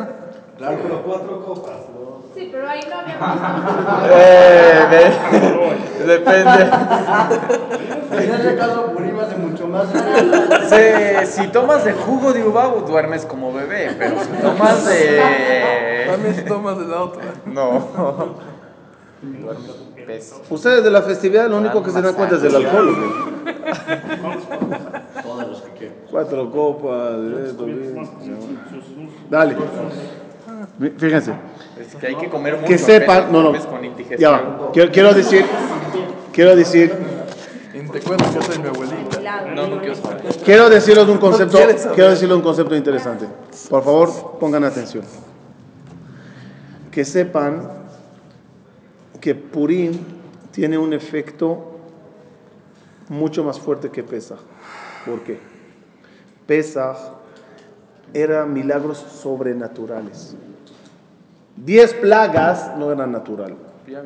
Claro, 0.57 0.77
pero 0.81 1.03
cuatro 1.03 1.45
copas. 1.45 1.73
Sí, 2.39 2.47
pero 2.53 2.69
ahí 2.69 2.79
no 2.89 2.95
había 2.99 3.17
Eh, 4.11 5.11
de- 5.99 6.05
depende. 6.05 6.69
En 8.11 8.33
ese 8.33 8.55
caso, 8.55 8.85
Purim 8.93 9.19
hace 9.19 9.35
mucho 9.37 9.67
más. 9.67 9.87
Sí, 10.69 11.25
si 11.41 11.47
tomas 11.49 11.83
de 11.85 11.93
jugo 11.93 12.33
de 12.33 12.43
uva, 12.43 12.67
duermes 12.87 13.25
como 13.25 13.51
bebé, 13.53 13.95
pero 13.97 14.15
si 14.23 14.29
tomas 14.41 14.85
de... 14.85 16.05
También 16.09 16.35
si 16.35 16.41
tomas 16.43 16.79
de 16.79 16.85
la 16.85 17.01
otra. 17.03 17.23
No. 17.45 18.35
Duermes 19.21 19.71
pez. 20.07 20.33
Ustedes 20.49 20.83
de 20.83 20.89
la 20.91 21.01
festividad 21.03 21.47
lo 21.49 21.57
único 21.57 21.83
que 21.83 21.91
se 21.91 22.01
dan 22.01 22.13
cuenta 22.15 22.35
es 22.35 22.41
del 22.41 22.55
alcohol. 22.55 22.95
Todos 25.23 25.47
los 25.47 25.61
que 25.61 25.71
quieran. 25.71 25.95
Cuatro 26.09 26.49
copas. 26.51 27.13
esto, 27.47 27.65
bien. 27.65 28.09
Dale. 29.29 29.55
Fíjense. 30.97 31.33
Es 31.79 31.95
que 31.95 32.07
hay 32.07 32.15
que 32.15 32.29
comer 32.29 32.55
mucho. 32.55 32.67
Que 32.67 32.77
sepan. 32.77 33.31
No, 33.31 33.41
no. 33.41 33.65
con 33.65 33.85
indigestión. 33.85 34.19
Ya 34.19 34.29
va. 34.31 34.71
Quiero, 34.71 34.91
quiero 34.91 35.13
decir. 35.13 35.45
Quiero 36.33 36.55
decir. 36.55 36.93
Y 37.73 37.89
te 37.89 37.99
cuento 38.01 38.25
que 38.25 38.35
yo 38.35 38.41
soy 38.41 38.59
mi 38.59 38.67
abuelita. 38.67 39.45
No, 39.55 39.67
no 39.67 39.79
quiero 39.79 39.95
saber. 39.95 40.21
Quiero 40.43 40.69
decirles 40.69 41.07
un 41.07 41.17
concepto. 41.17 41.57
Quiero 41.95 42.09
decirles 42.09 42.35
un 42.35 42.43
concepto 42.43 42.75
interesante. 42.75 43.25
Por 43.69 43.83
favor, 43.83 44.37
pongan 44.39 44.63
atención. 44.65 45.05
Que 46.91 47.05
sepan 47.05 47.69
que 49.21 49.35
Purim 49.35 49.93
tiene 50.51 50.77
un 50.77 50.93
efecto 50.93 51.77
mucho 53.07 53.43
más 53.43 53.59
fuerte 53.59 53.89
que 53.89 54.03
Pesach. 54.03 54.39
¿Por 55.05 55.21
qué? 55.21 55.39
Pesach 56.45 56.97
era 58.13 58.45
milagros 58.45 58.97
sobrenaturales. 58.97 60.35
Diez 61.65 61.93
plagas 61.93 62.73
no 62.77 62.91
eran 62.91 63.11
natural. 63.11 63.55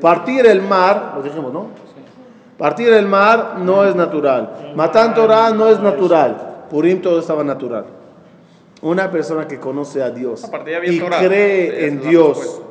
Partir 0.01 0.45
el 0.45 0.61
mar, 0.61 1.13
lo 1.15 1.23
dijimos, 1.23 1.53
¿no? 1.53 1.67
Partir 2.57 2.93
el 2.93 3.07
mar 3.07 3.57
no 3.59 3.83
es 3.85 3.95
natural. 3.95 4.73
Matar 4.75 5.13
Torah 5.13 5.51
no 5.51 5.67
es 5.67 5.79
natural. 5.79 6.65
Purim 6.69 7.01
todo 7.01 7.19
estaba 7.19 7.43
natural. 7.43 7.85
Una 8.81 9.11
persona 9.11 9.47
que 9.47 9.59
conoce 9.59 10.01
a 10.01 10.09
Dios 10.09 10.49
y 10.85 10.99
cree 10.99 11.87
en 11.87 12.01
Dios 12.01 12.61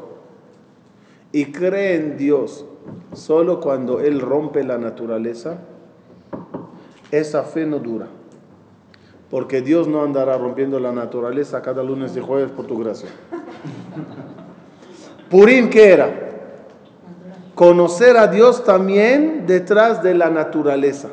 y 1.33 1.47
cree 1.47 1.97
en 1.97 2.19
Dios 2.19 2.67
solo 3.15 3.61
cuando 3.61 4.01
Él 4.01 4.21
rompe 4.21 4.63
la 4.65 4.77
naturaleza, 4.77 5.59
esa 7.11 7.43
fe 7.45 7.65
no 7.65 7.79
dura. 7.79 8.07
Porque 9.31 9.63
Dios 9.63 9.89
no 9.89 10.03
andará 10.03 10.37
rompiendo 10.37 10.79
la 10.79 10.93
naturaleza 10.93 11.63
cada 11.63 11.83
lunes 11.83 12.15
y 12.17 12.21
jueves 12.21 12.51
por 12.51 12.67
tu 12.67 12.79
gracia. 12.79 13.09
Purim, 15.33 15.71
¿qué 15.71 15.95
era? 15.95 16.11
Conocer 17.55 18.19
a 18.19 18.27
Dios 18.27 18.65
también 18.65 19.47
detrás 19.47 20.03
de 20.03 20.13
la 20.13 20.29
naturaleza. 20.29 21.09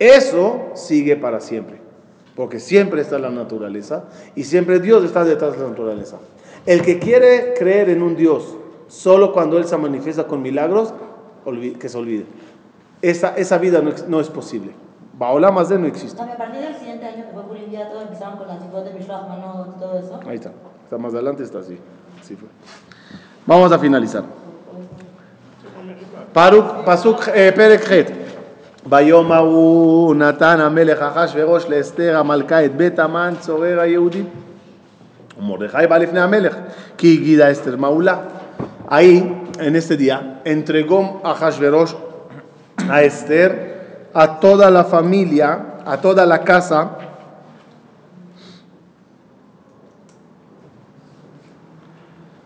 Eso 0.00 0.70
sigue 0.74 1.14
para 1.14 1.38
siempre. 1.38 1.80
Porque 2.34 2.58
siempre 2.58 3.00
está 3.00 3.20
la 3.20 3.30
naturaleza 3.30 4.06
y 4.34 4.42
siempre 4.42 4.80
Dios 4.80 5.04
está 5.04 5.24
detrás 5.24 5.52
de 5.52 5.62
la 5.62 5.68
naturaleza. 5.68 6.18
El 6.66 6.82
que 6.82 6.98
quiere 6.98 7.54
creer 7.56 7.90
en 7.90 8.02
un 8.02 8.16
Dios 8.16 8.56
solo 8.88 9.32
cuando 9.32 9.56
Él 9.56 9.66
se 9.66 9.76
manifiesta 9.76 10.26
con 10.26 10.42
milagros, 10.42 10.92
que 11.78 11.88
se 11.88 11.96
olvide. 11.96 12.26
Esa, 13.02 13.36
esa 13.36 13.58
vida 13.58 13.80
no, 13.82 13.92
no 14.08 14.20
es 14.20 14.28
posible. 14.28 14.72
Baolam 15.16 15.54
más 15.54 15.70
no 15.70 15.86
existe. 15.86 16.20
A 16.20 16.36
partir 16.36 16.60
del 16.60 16.74
siguiente 16.74 17.06
año 17.06 17.24
que 17.24 17.32
fue 17.32 17.44
Purim, 17.44 17.70
ya 17.70 17.88
todos 17.88 18.02
empezaron 18.02 18.36
con 18.36 18.48
la 18.48 18.58
chifot 18.58 18.84
de 18.84 19.00
y 19.00 19.78
todo 19.78 19.96
eso. 19.96 20.20
Ahí 20.26 20.36
está. 20.36 20.50
Está 20.82 20.98
más 20.98 21.14
adelante, 21.14 21.44
está 21.44 21.60
así. 21.60 21.78
Así 22.20 22.34
fue. 22.34 22.48
Vamos 23.47 23.71
a 23.71 23.79
finalizar. 23.79 24.23
Paruk, 26.33 26.85
Pasuk 26.85 27.27
eh, 27.27 27.51
Perek 27.55 27.85
Het. 27.89 28.11
ביום 28.85 29.31
ההוא 29.31 30.15
נתן 30.15 30.59
המלך 30.59 31.01
אחשורוש 31.01 31.65
לאסתר 31.69 32.17
המלכה 32.17 32.65
את 32.65 32.75
בית 32.75 32.99
המן 32.99 33.33
צורר 33.39 33.79
היהודי. 33.79 34.23
ומרדכי 35.39 35.87
בא 35.89 35.97
לפני 35.97 36.21
המלך, 36.21 36.55
כי 36.97 37.17
הגידה 37.21 37.51
אסתר 37.51 37.75
מעולה. 37.75 38.17
Ahí, 38.89 39.23
en 39.59 39.75
este 39.77 39.95
día, 39.95 40.41
entregó 40.43 41.21
a 41.23 41.33
Hashverosh 41.33 41.95
a 42.89 43.03
Esther, 43.03 44.09
a 44.13 44.39
toda 44.39 44.69
la 44.69 44.83
familia, 44.83 45.77
a 45.85 45.97
toda 45.97 46.25
la 46.25 46.43
casa, 46.43 46.97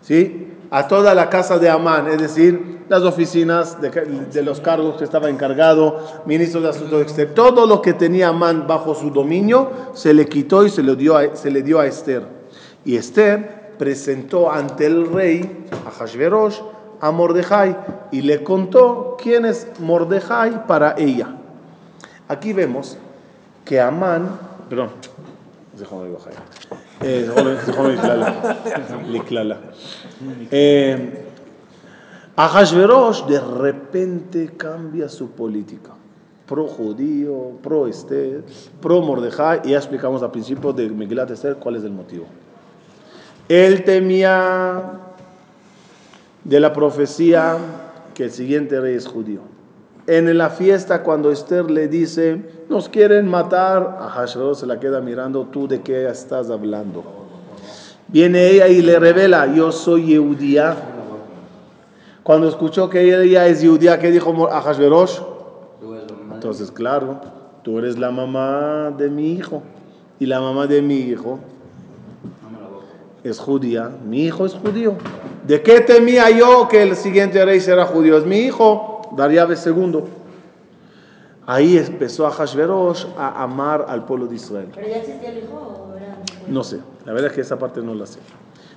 ¿sí? 0.01 0.38
a 0.71 0.87
toda 0.87 1.14
la 1.14 1.29
casa 1.29 1.59
de 1.59 1.68
Amán, 1.68 2.09
es 2.09 2.18
decir, 2.18 2.85
las 2.89 3.03
oficinas 3.03 3.81
de, 3.81 3.91
de 3.91 4.43
los 4.43 4.61
cargos 4.61 4.97
que 4.97 5.05
estaba 5.05 5.29
encargado, 5.29 6.23
ministro 6.27 6.61
de 6.61 6.68
Asuntos 6.68 7.03
Exteriores, 7.03 7.35
todo 7.35 7.66
lo 7.66 7.83
que 7.83 7.93
tenía 7.93 8.29
Amán 8.29 8.66
bajo 8.66 8.95
su 8.95 9.11
dominio 9.11 9.71
se 9.95 10.14
le 10.14 10.27
quitó 10.27 10.64
y 10.64 10.71
se 10.71 10.83
le 10.83 10.95
dio 10.97 11.16
a, 11.16 11.37
se 11.37 11.51
le 11.51 11.62
dio 11.62 11.81
a 11.81 11.87
Esther. 11.87 12.25
Y 12.85 12.97
Esther 12.97 13.75
presentó 13.79 14.51
ante 14.51 14.87
el 14.87 15.12
rey, 15.12 15.66
a 15.87 15.91
Hashverosh, 15.91 16.61
a 17.01 17.11
Mordejai 17.11 17.77
y 18.12 18.23
le 18.23 18.43
contó 18.43 19.16
quién 19.21 19.47
es 19.47 19.66
Mordejai 19.81 20.66
para 20.66 20.95
ella. 20.99 21.35
Aquí 22.29 22.53
vemos 22.53 22.97
que 23.64 23.81
Amán, 23.81 24.39
perdón, 24.68 24.91
eh, 30.51 31.24
Ajashverosh 32.36 33.22
eh, 33.22 33.32
de 33.32 33.40
repente 33.40 34.51
cambia 34.57 35.09
su 35.09 35.30
política. 35.30 35.92
Pro 36.46 36.66
judío, 36.66 37.53
pro 37.62 37.86
este, 37.86 38.42
pro 38.80 39.01
Mordejai, 39.01 39.61
y 39.64 39.70
ya 39.70 39.78
explicamos 39.78 40.22
al 40.22 40.32
principio 40.32 40.72
de 40.72 40.88
Megilat 40.88 41.30
Esther 41.30 41.57
cuál 41.57 41.76
es 41.76 41.84
el 41.84 41.92
motivo. 41.92 42.26
Él 43.48 43.84
temía 43.84 44.82
de 46.44 46.61
la 46.61 46.72
profecía 46.72 47.57
que 48.14 48.24
el 48.24 48.30
siguiente 48.30 48.80
rey 48.80 48.96
es 48.96 49.07
judío. 49.07 49.40
En 50.11 50.36
la 50.36 50.50
fiesta, 50.50 51.04
cuando 51.04 51.30
Esther 51.30 51.70
le 51.70 51.86
dice, 51.86 52.42
nos 52.68 52.88
quieren 52.88 53.28
matar, 53.28 53.96
a 54.00 54.26
se 54.26 54.66
la 54.66 54.80
queda 54.80 55.00
mirando, 55.00 55.44
tú 55.44 55.68
de 55.68 55.82
qué 55.82 56.08
estás 56.08 56.50
hablando. 56.50 57.04
Viene 58.08 58.48
ella 58.48 58.66
y 58.66 58.82
le 58.82 58.98
revela, 58.98 59.54
yo 59.54 59.70
soy 59.70 60.06
Yehudía. 60.06 60.74
Cuando 62.24 62.48
escuchó 62.48 62.90
que 62.90 63.22
ella 63.22 63.46
es 63.46 63.61
Yehudía, 63.61 64.00
¿qué 64.00 64.11
dijo 64.11 64.52
a 64.52 64.61
Hashverosh? 64.61 65.20
Entonces, 66.34 66.72
claro, 66.72 67.20
tú 67.62 67.78
eres 67.78 67.96
la 67.96 68.11
mamá 68.11 68.90
de 68.90 69.08
mi 69.08 69.34
hijo. 69.34 69.62
Y 70.18 70.26
la 70.26 70.40
mamá 70.40 70.66
de 70.66 70.82
mi 70.82 70.96
hijo 70.96 71.38
es 73.22 73.38
judía. 73.38 73.92
Mi 74.04 74.24
hijo 74.24 74.44
es 74.44 74.54
judío. 74.54 74.96
¿De 75.46 75.62
qué 75.62 75.80
temía 75.80 76.30
yo 76.30 76.66
que 76.66 76.82
el 76.82 76.96
siguiente 76.96 77.44
rey 77.44 77.61
será 77.61 77.86
judío? 77.86 78.18
Es 78.18 78.26
mi 78.26 78.38
hijo, 78.38 78.89
Dariabe 79.16 79.56
II. 79.64 80.04
Ahí 81.46 81.76
empezó 81.78 82.26
a 82.26 82.30
Hashverosh 82.30 83.06
a 83.18 83.42
amar 83.42 83.86
al 83.88 84.04
pueblo 84.04 84.26
de 84.26 84.36
Israel. 84.36 84.68
¿Pero 84.74 84.86
ya 84.88 84.96
existía 84.98 85.30
el 85.30 85.38
hijo 85.38 85.56
o 85.92 85.96
era 85.96 86.16
después? 86.20 86.48
No 86.48 86.62
sé, 86.62 86.80
la 87.04 87.12
verdad 87.12 87.28
es 87.30 87.32
que 87.34 87.40
esa 87.40 87.58
parte 87.58 87.80
no 87.82 87.94
la 87.94 88.06
sé. 88.06 88.20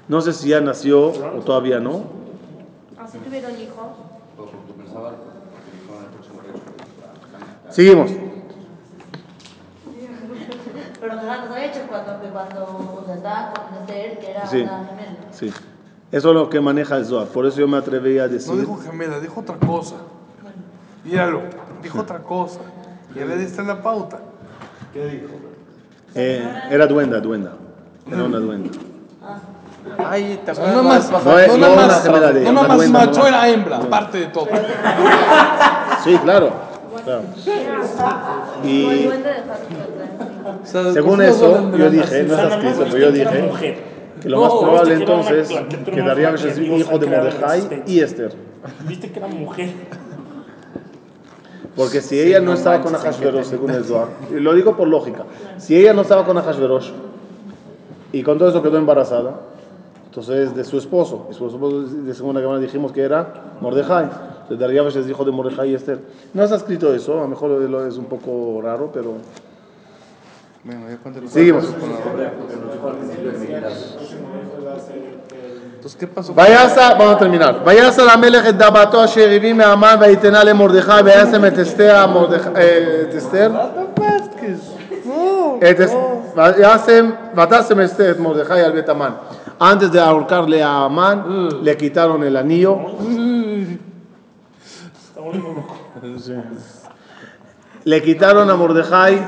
No 0.07 0.21
sé 0.21 0.33
si 0.33 0.49
ya 0.49 0.59
nació 0.61 1.07
o 1.09 1.41
todavía 1.45 1.79
no. 1.79 2.03
Así 2.97 3.17
tuvieron 3.19 3.51
hijos. 3.51 3.85
Seguimos. 7.69 8.11
Pero 10.99 11.13
Jajá 11.15 11.41
nos 11.45 11.51
había 11.51 11.65
hecho 11.65 11.79
cuando, 11.89 12.13
cuando 12.31 12.63
o 13.01 13.03
sea, 13.05 13.15
estaba 13.15 13.53
con 13.53 13.77
Esther, 13.81 14.19
que 14.19 14.31
era 14.31 14.47
Sí, 14.47 14.61
una 14.61 14.85
gemela. 14.85 15.17
sí. 15.31 15.51
Eso 16.11 16.29
es 16.29 16.35
lo 16.35 16.47
que 16.49 16.61
maneja 16.61 16.95
el 16.97 17.05
Zohar. 17.05 17.27
Por 17.27 17.45
eso 17.47 17.57
yo 17.59 17.67
me 17.67 17.77
atreví 17.77 18.19
a 18.19 18.27
No 18.27 18.33
decir. 18.33 18.55
dijo 18.59 18.77
gemela, 18.77 19.19
dijo 19.19 19.39
otra 19.41 19.57
cosa. 19.57 19.95
Míralo, 21.03 21.41
dijo 21.81 21.99
otra 22.01 22.19
cosa. 22.19 22.59
Ya 23.15 23.25
le 23.25 23.37
diste 23.37 23.61
la 23.63 23.81
pauta. 23.81 24.19
¿Qué 24.93 25.05
dijo? 25.05 25.27
eh, 26.15 26.43
era 26.69 26.85
duenda, 26.87 27.19
duenda. 27.19 27.53
Era 28.11 28.23
una 28.23 28.37
duenda. 28.39 28.69
Ay, 30.05 30.39
te 30.45 30.53
No 30.53 30.83
más? 30.83 31.11
No 31.11 31.39
es- 31.39 31.47
no 31.49 31.57
no 31.57 31.73
una 31.73 31.87
más, 31.87 32.03
gemela 32.03 32.31
de 32.31 32.41
ella, 32.41 32.51
no 32.51 32.63
más 32.63 32.77
duenda, 32.77 32.99
macho 32.99 33.19
no. 33.21 33.27
era 33.27 33.49
hembra, 33.49 33.77
aparte 33.77 34.17
de 34.19 34.25
todo. 34.27 34.47
Sí, 36.03 36.17
claro. 36.23 36.51
claro. 37.03 37.23
Y 38.63 39.09
según 40.63 41.09
¿por 41.17 41.19
qué 41.19 41.27
eso, 41.29 41.77
yo 41.77 41.89
dije, 41.89 42.23
no 42.23 42.33
está 42.35 42.47
escrito, 42.55 42.85
pero 42.85 42.97
yo 42.97 43.11
dije 43.11 43.41
mujer. 43.43 43.83
que 44.21 44.29
lo 44.29 44.41
más 44.41 44.53
No, 44.53 44.59
probable 44.61 44.93
entonces 44.95 45.49
que 45.85 46.01
Darío 46.01 46.29
es 46.35 46.57
hijo 46.59 46.97
de 46.99 47.07
Mordejai 47.07 47.83
y 47.87 47.99
Esther. 47.99 48.33
Viste 48.87 49.11
que 49.11 49.19
era 49.19 49.27
mujer. 49.27 49.69
Porque 51.75 52.01
si 52.01 52.19
ella 52.19 52.39
no 52.39 52.53
estaba 52.53 52.81
con 52.81 52.93
Ahashverosh, 52.95 53.45
según 53.45 53.71
el 53.71 53.83
Zohar, 53.83 54.07
y 54.31 54.35
lo 54.35 54.53
digo 54.53 54.77
por 54.77 54.87
lógica, 54.87 55.25
si 55.57 55.75
ella 55.75 55.93
no 55.93 56.01
estaba 56.03 56.23
con 56.25 56.37
Ahashverosh 56.37 56.91
y 58.11 58.21
con 58.23 58.37
todo 58.37 58.49
eso 58.49 58.61
quedó 58.61 58.77
embarazada, 58.77 59.39
entonces 60.05 60.55
de 60.55 60.63
su 60.63 60.77
esposo, 60.77 61.27
y 61.31 61.33
su 61.33 61.47
esposo 61.47 61.81
de 61.81 62.13
segunda 62.13 62.41
cámara 62.41 62.59
dijimos 62.59 62.91
que 62.91 63.01
era 63.01 63.55
Mordejai, 63.59 64.03
entonces 64.03 64.59
Dariavesh 64.59 64.97
es 64.97 65.09
hijo 65.09 65.25
de 65.25 65.31
Mordejai 65.31 65.71
y 65.71 65.73
Esther. 65.73 65.99
No 66.35 66.43
está 66.43 66.57
escrito 66.57 66.93
eso, 66.93 67.17
a 67.17 67.21
lo 67.23 67.27
mejor 67.29 67.49
lo- 67.49 67.87
es 67.87 67.97
un 67.97 68.05
poco 68.05 68.61
raro, 68.61 68.91
pero 68.93 69.13
Bueno, 70.63 70.81
ya 70.89 70.97
seguimos. 71.29 71.65
Entonces, 75.83 75.99
¿qué 75.99 76.07
pasó? 76.07 76.33
Vayas 76.33 76.77
a, 76.77 76.93
vamos 76.93 77.15
a 77.15 77.17
terminar. 77.17 77.61
Vayas 77.61 77.99
a 77.99 78.05
la 78.05 78.15
melech 78.15 78.45
et 78.45 78.55
dabato 78.57 79.01
asher 79.01 79.33
ibi 79.33 79.53
me'aman 79.53 79.99
vayitena 79.99 80.41
le 80.41 80.53
Mordejai 80.53 81.03
vayas 81.03 81.33
a 81.33 81.39
metestea 81.39 82.03
a 82.03 82.07
Mordejai 82.07 82.53
eh, 82.55 83.09
tester. 83.11 83.51
Vatasem 87.35 87.81
et 87.81 88.17
Mordejai 88.17 88.61
al 88.61 88.71
Betaman. 88.71 89.17
Antes 89.59 89.91
de 89.91 89.99
ahorcarle 89.99 90.63
a 90.63 90.85
Amán, 90.85 91.25
mm. 91.27 91.63
le 91.63 91.75
quitaron 91.75 92.23
el 92.23 92.37
anillo. 92.37 92.77
Le 97.83 98.01
quitaron 98.01 98.49
a 98.49 98.55
Mordejai, 98.55 99.27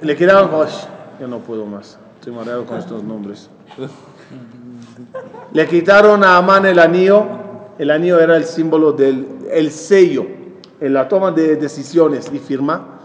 le 0.00 0.16
quitaron, 0.16 0.48
oh, 0.50 0.64
yo 1.20 1.28
no 1.28 1.40
puedo 1.40 1.66
más, 1.66 1.98
estoy 2.14 2.32
mareado 2.32 2.64
con 2.64 2.78
estos 2.78 3.02
nombres. 3.02 3.50
Le 5.52 5.66
quitaron 5.66 6.24
a 6.24 6.36
Amán 6.36 6.66
el 6.66 6.78
anillo. 6.78 7.24
El 7.78 7.90
anillo 7.90 8.18
era 8.20 8.36
el 8.36 8.44
símbolo 8.44 8.92
del 8.92 9.26
el 9.50 9.70
sello 9.70 10.26
en 10.80 10.92
la 10.92 11.08
toma 11.08 11.30
de 11.32 11.56
decisiones 11.56 12.30
y 12.32 12.38
firma. 12.38 13.00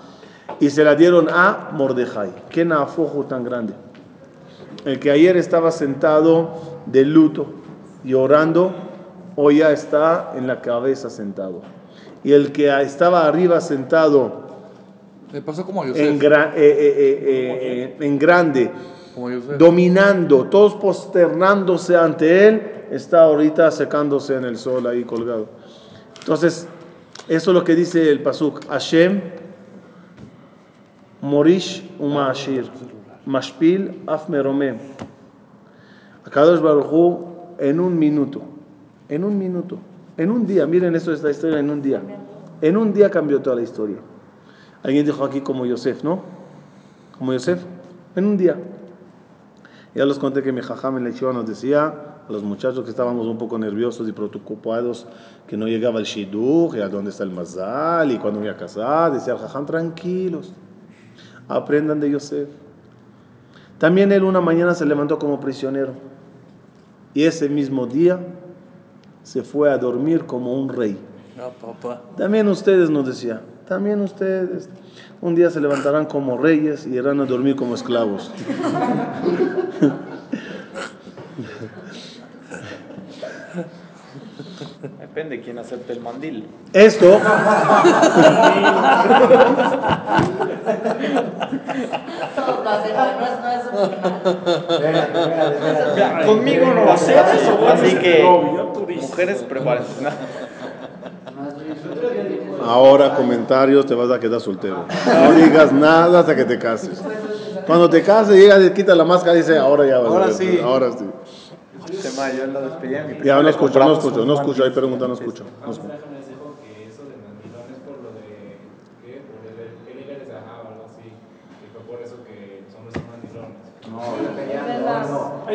Y 0.60 0.70
se 0.70 0.84
la 0.84 0.96
dieron 0.96 1.30
a 1.30 1.70
Mordejai. 1.74 2.30
Qué 2.50 2.66
nafojo 2.66 3.26
tan 3.26 3.44
grande. 3.44 3.74
El 4.86 5.00
que 5.00 5.12
ayer 5.12 5.38
estaba 5.38 5.72
sentado 5.72 6.82
de 6.86 7.06
luto 7.06 7.48
llorando, 8.04 8.74
hoy 9.36 9.58
ya 9.58 9.72
está 9.72 10.34
en 10.36 10.48
la 10.48 10.62
cabeza 10.62 11.10
sentado. 11.10 11.62
Y 12.24 12.34
el 12.34 12.52
que 12.52 12.70
estaba 12.82 13.26
arriba 13.26 13.62
sentado 13.62 14.44
Le 15.32 15.42
pasó 15.42 15.66
como 15.66 15.84
a 15.84 15.88
en, 15.88 15.94
eh, 15.96 16.52
eh, 16.56 16.56
eh, 16.56 17.98
en 18.00 18.20
grande. 18.20 18.72
Dominando, 19.58 20.46
todos 20.46 20.76
posternándose 20.76 21.96
ante 21.96 22.48
él, 22.48 22.62
está 22.92 23.24
ahorita 23.24 23.72
secándose 23.72 24.36
en 24.36 24.46
el 24.46 24.58
sol 24.58 24.88
ahí 24.88 25.04
colgado. 25.04 25.48
Entonces, 26.20 26.68
eso 27.28 27.52
es 27.52 27.56
lo 27.56 27.64
que 27.64 27.76
dice 27.76 28.10
el 28.10 28.22
Pasuk. 28.22 28.68
Hashem, 28.68 29.22
Morish 31.22 31.90
Umashir, 32.00 32.66
Mashpil 33.26 34.02
Af 34.08 34.30
Meromem. 34.30 34.78
Akadosh 36.26 36.60
Baruj 36.60 36.92
Hu, 36.92 37.34
en 37.60 37.80
un 37.80 37.98
minuto, 37.98 38.42
en 39.10 39.24
un 39.24 39.38
minuto, 39.38 39.78
en 40.18 40.32
un 40.32 40.46
día, 40.46 40.66
miren 40.66 40.96
eso 40.96 41.14
esta 41.14 41.30
historia 41.30 41.60
en 41.60 41.70
un 41.70 41.82
día. 41.82 42.02
En 42.62 42.78
un 42.78 42.94
día 42.94 43.10
cambió 43.10 43.42
toda 43.42 43.58
la 43.58 43.62
historia. 43.62 43.98
Alguien 44.84 45.06
dijo 45.06 45.24
aquí 45.24 45.42
como 45.42 45.66
Yosef, 45.66 46.04
¿no? 46.04 46.24
Como 47.18 47.34
Yosef, 47.34 47.62
en 48.16 48.26
un 48.26 48.38
día. 48.38 48.58
Ya 49.96 50.06
les 50.06 50.18
conté 50.18 50.42
que 50.42 50.52
mi 50.52 50.62
jajam 50.62 50.98
en 50.98 51.04
la 51.04 51.12
yeshiva 51.12 51.34
nos 51.34 51.46
decía 51.46 51.88
a 52.28 52.32
los 52.32 52.42
muchachos 52.42 52.84
que 52.84 52.90
estábamos 52.90 53.28
un 53.28 53.38
poco 53.38 53.60
nerviosos 53.60 54.08
y 54.08 54.12
preocupados 54.12 55.06
que 55.48 55.56
no 55.56 55.68
llegaba 55.68 56.00
el 56.00 56.06
shidduch 56.06 56.76
y 56.76 56.82
a 56.82 56.90
dónde 56.90 57.12
está 57.12 57.24
el 57.24 57.30
mazal 57.30 58.12
y 58.12 58.18
cuando 58.18 58.40
voy 58.40 58.50
a 58.50 58.58
casar, 58.58 59.14
decía 59.14 59.34
el 59.34 59.40
jajam, 59.40 59.66
tranquilos, 59.68 60.52
aprendan 61.48 62.00
de 62.00 62.10
Yosef. 62.10 62.50
También 63.78 64.12
él 64.12 64.24
una 64.24 64.42
mañana 64.42 64.74
se 64.74 64.86
levantó 64.86 65.20
como 65.20 65.40
prisionero 65.40 65.94
y 67.14 67.24
ese 67.24 67.48
mismo 67.48 67.86
día 67.86 68.20
se 69.22 69.44
fue 69.44 69.72
a 69.72 69.78
dormir 69.78 70.26
como 70.26 70.54
un 70.54 70.70
rey. 70.70 70.98
Ah, 71.40 71.50
papá. 71.62 72.02
También 72.18 72.48
ustedes 72.48 72.90
nos 72.90 73.06
decía, 73.06 73.42
también 73.68 74.02
ustedes 74.02 74.70
un 75.22 75.36
día 75.36 75.50
se 75.50 75.60
levantarán 75.62 76.06
como 76.06 76.38
reyes 76.38 76.86
y 76.86 76.96
irán 76.96 77.20
a 77.22 77.26
dormir 77.26 77.56
como 77.56 77.76
esclavos. 77.76 78.32
Depende 85.00 85.42
quién 85.42 85.60
acepte 85.60 85.94
el 85.94 86.02
mandil. 86.02 86.48
Esto, 86.74 87.20
Conmigo 96.26 96.74
no 96.74 96.86
va 96.86 96.94
a 96.94 96.98
ser 96.98 97.24
eso, 97.36 97.68
así 97.68 97.96
que 97.98 98.24
mujeres 99.02 99.44
prepárense. 99.44 100.08
¿No? 102.64 102.70
ahora 102.70 103.16
comentarios, 103.16 103.86
te 103.86 103.96
vas 103.96 104.12
a 104.12 104.20
quedar 104.20 104.40
soltero. 104.42 104.86
No 105.06 105.32
digas 105.34 105.72
nada 105.72 106.20
hasta 106.20 106.36
que 106.36 106.46
te 106.46 106.58
cases. 106.58 107.02
Cuando 107.66 107.90
te 107.90 108.02
cases, 108.04 108.36
llega, 108.36 108.58
le 108.58 108.74
quita 108.74 108.96
la 108.96 109.06
máscara 109.06 109.36
y 109.36 109.40
dice, 109.40 109.58
ahora 109.58 109.86
ya 109.86 110.00
vas 110.00 110.08
a 110.08 110.14
Ahora 110.14 110.26
ver, 110.26 110.36
sí. 110.36 110.60
Ahora 110.62 110.92
sí. 110.92 111.06
Tema, 112.02 112.32
yo 112.32 112.48
mi 112.48 113.14
prima 113.16 113.26
Ya 113.26 113.36
no 113.36 113.44
le 113.44 113.50
escucho, 113.50 113.80
no 113.80 113.94
escucho, 113.94 114.26
no 114.26 114.34
escucho, 114.36 114.64
ahí 114.64 114.72
pregunta, 114.72 115.08
no 115.08 115.14
escucho. 115.14 115.44
No 115.66 115.72
escucho. 115.72 115.94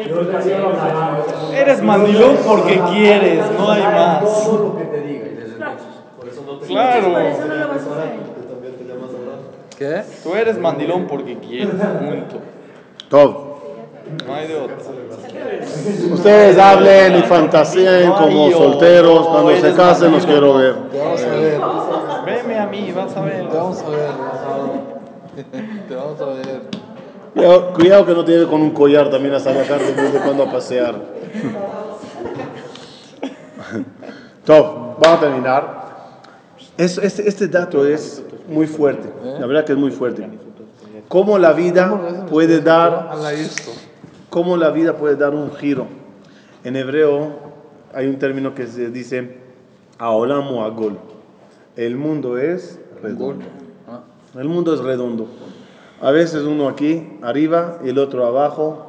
lo 0.06 0.22
y 0.22 1.52
y. 1.52 1.56
Eres 1.56 1.82
mandilón 1.82 2.36
porque 2.46 2.80
quieres, 2.90 3.44
no 3.58 3.70
hay 3.70 3.82
más. 3.82 4.44
Todo 4.44 4.58
lo 4.58 4.78
que 4.78 4.84
te 4.84 5.00
diga 5.02 5.26
y 5.26 5.34
desde 5.34 5.54
entonces. 5.54 5.86
Por 6.16 6.28
eso 6.28 6.42
no 6.46 6.57
te 6.57 6.57
Claro. 6.68 7.12
Por 7.12 7.22
eso 7.22 7.44
no 7.46 7.54
lo 7.54 7.68
vas 7.68 7.76
a 7.76 7.98
hacer. 7.98 8.38
¿Qué? 9.78 10.02
Tú 10.22 10.34
eres 10.34 10.58
mandilón 10.58 11.06
porque 11.06 11.38
quieres, 11.38 11.74
punto. 11.74 12.40
Todo. 13.08 13.58
No 14.26 14.34
hay 14.34 14.48
de 14.48 14.56
otra. 14.56 14.76
Ustedes 16.12 16.58
hablen 16.58 17.16
y 17.18 17.22
fantaseen 17.22 18.10
como 18.12 18.50
solteros. 18.50 19.28
Cuando 19.28 19.56
se 19.56 19.74
casen 19.74 20.12
los 20.12 20.24
quiero 20.26 20.54
ver. 20.54 20.74
Te 20.90 20.98
vamos 20.98 21.22
a 21.22 21.28
ver. 21.28 21.60
Veme 22.24 22.58
a 22.58 22.66
mí, 22.66 22.92
vas 22.92 23.16
a 23.16 23.20
ver. 23.20 23.48
Te 23.48 23.56
vamos 23.56 23.82
a 23.82 23.88
ver. 23.90 24.10
Te 25.88 25.94
vamos 25.94 26.20
a 26.20 26.24
ver. 26.26 26.60
Cuidado, 27.34 27.72
cuidado 27.74 28.06
que 28.06 28.14
no 28.14 28.24
lleve 28.24 28.46
con 28.46 28.62
un 28.62 28.70
collar 28.70 29.10
también 29.10 29.34
a 29.34 29.38
sacar 29.38 29.78
de 29.78 29.92
vez 29.92 30.12
de 30.12 30.18
cuando 30.18 30.44
a 30.44 30.50
pasear. 30.50 30.94
Top, 34.44 34.98
vamos 34.98 35.18
a 35.18 35.20
terminar. 35.20 35.87
Es- 36.78 36.96
este, 36.98 37.28
este 37.28 37.48
dato 37.48 37.84
es 37.84 38.22
muy 38.48 38.66
fuerte, 38.66 39.10
la 39.40 39.46
verdad 39.46 39.64
que 39.64 39.72
es 39.72 39.78
muy 39.78 39.90
fuerte. 39.90 40.22
Cómo 41.08 41.38
la 41.38 41.52
vida 41.52 42.26
puede 42.30 42.60
dar, 42.60 43.08
cómo 44.30 44.56
la 44.56 44.70
vida 44.70 44.94
puede 44.96 45.16
dar 45.16 45.34
un 45.34 45.50
giro. 45.52 45.86
En 46.64 46.76
hebreo 46.76 47.30
hay 47.94 48.06
un 48.06 48.18
término 48.18 48.54
que 48.54 48.66
se 48.66 48.90
dice 48.90 49.38
Aolam 49.98 50.52
o 50.54 50.64
Agol. 50.64 50.98
El 51.76 51.96
mundo 51.96 52.38
es 52.38 52.78
redondo. 53.02 53.44
El 54.38 54.48
mundo 54.48 54.74
es 54.74 54.80
redondo. 54.80 55.26
A 56.00 56.10
veces 56.10 56.42
uno 56.44 56.68
aquí 56.68 57.18
arriba 57.22 57.78
y 57.84 57.88
el 57.90 57.98
otro 57.98 58.26
abajo. 58.26 58.84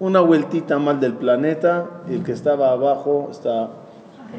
Una 0.00 0.20
vueltita 0.20 0.78
mal 0.78 1.00
del 1.00 1.14
planeta 1.14 1.86
y 2.08 2.14
el 2.14 2.22
que 2.22 2.32
estaba 2.32 2.70
abajo 2.70 3.28
está 3.32 3.70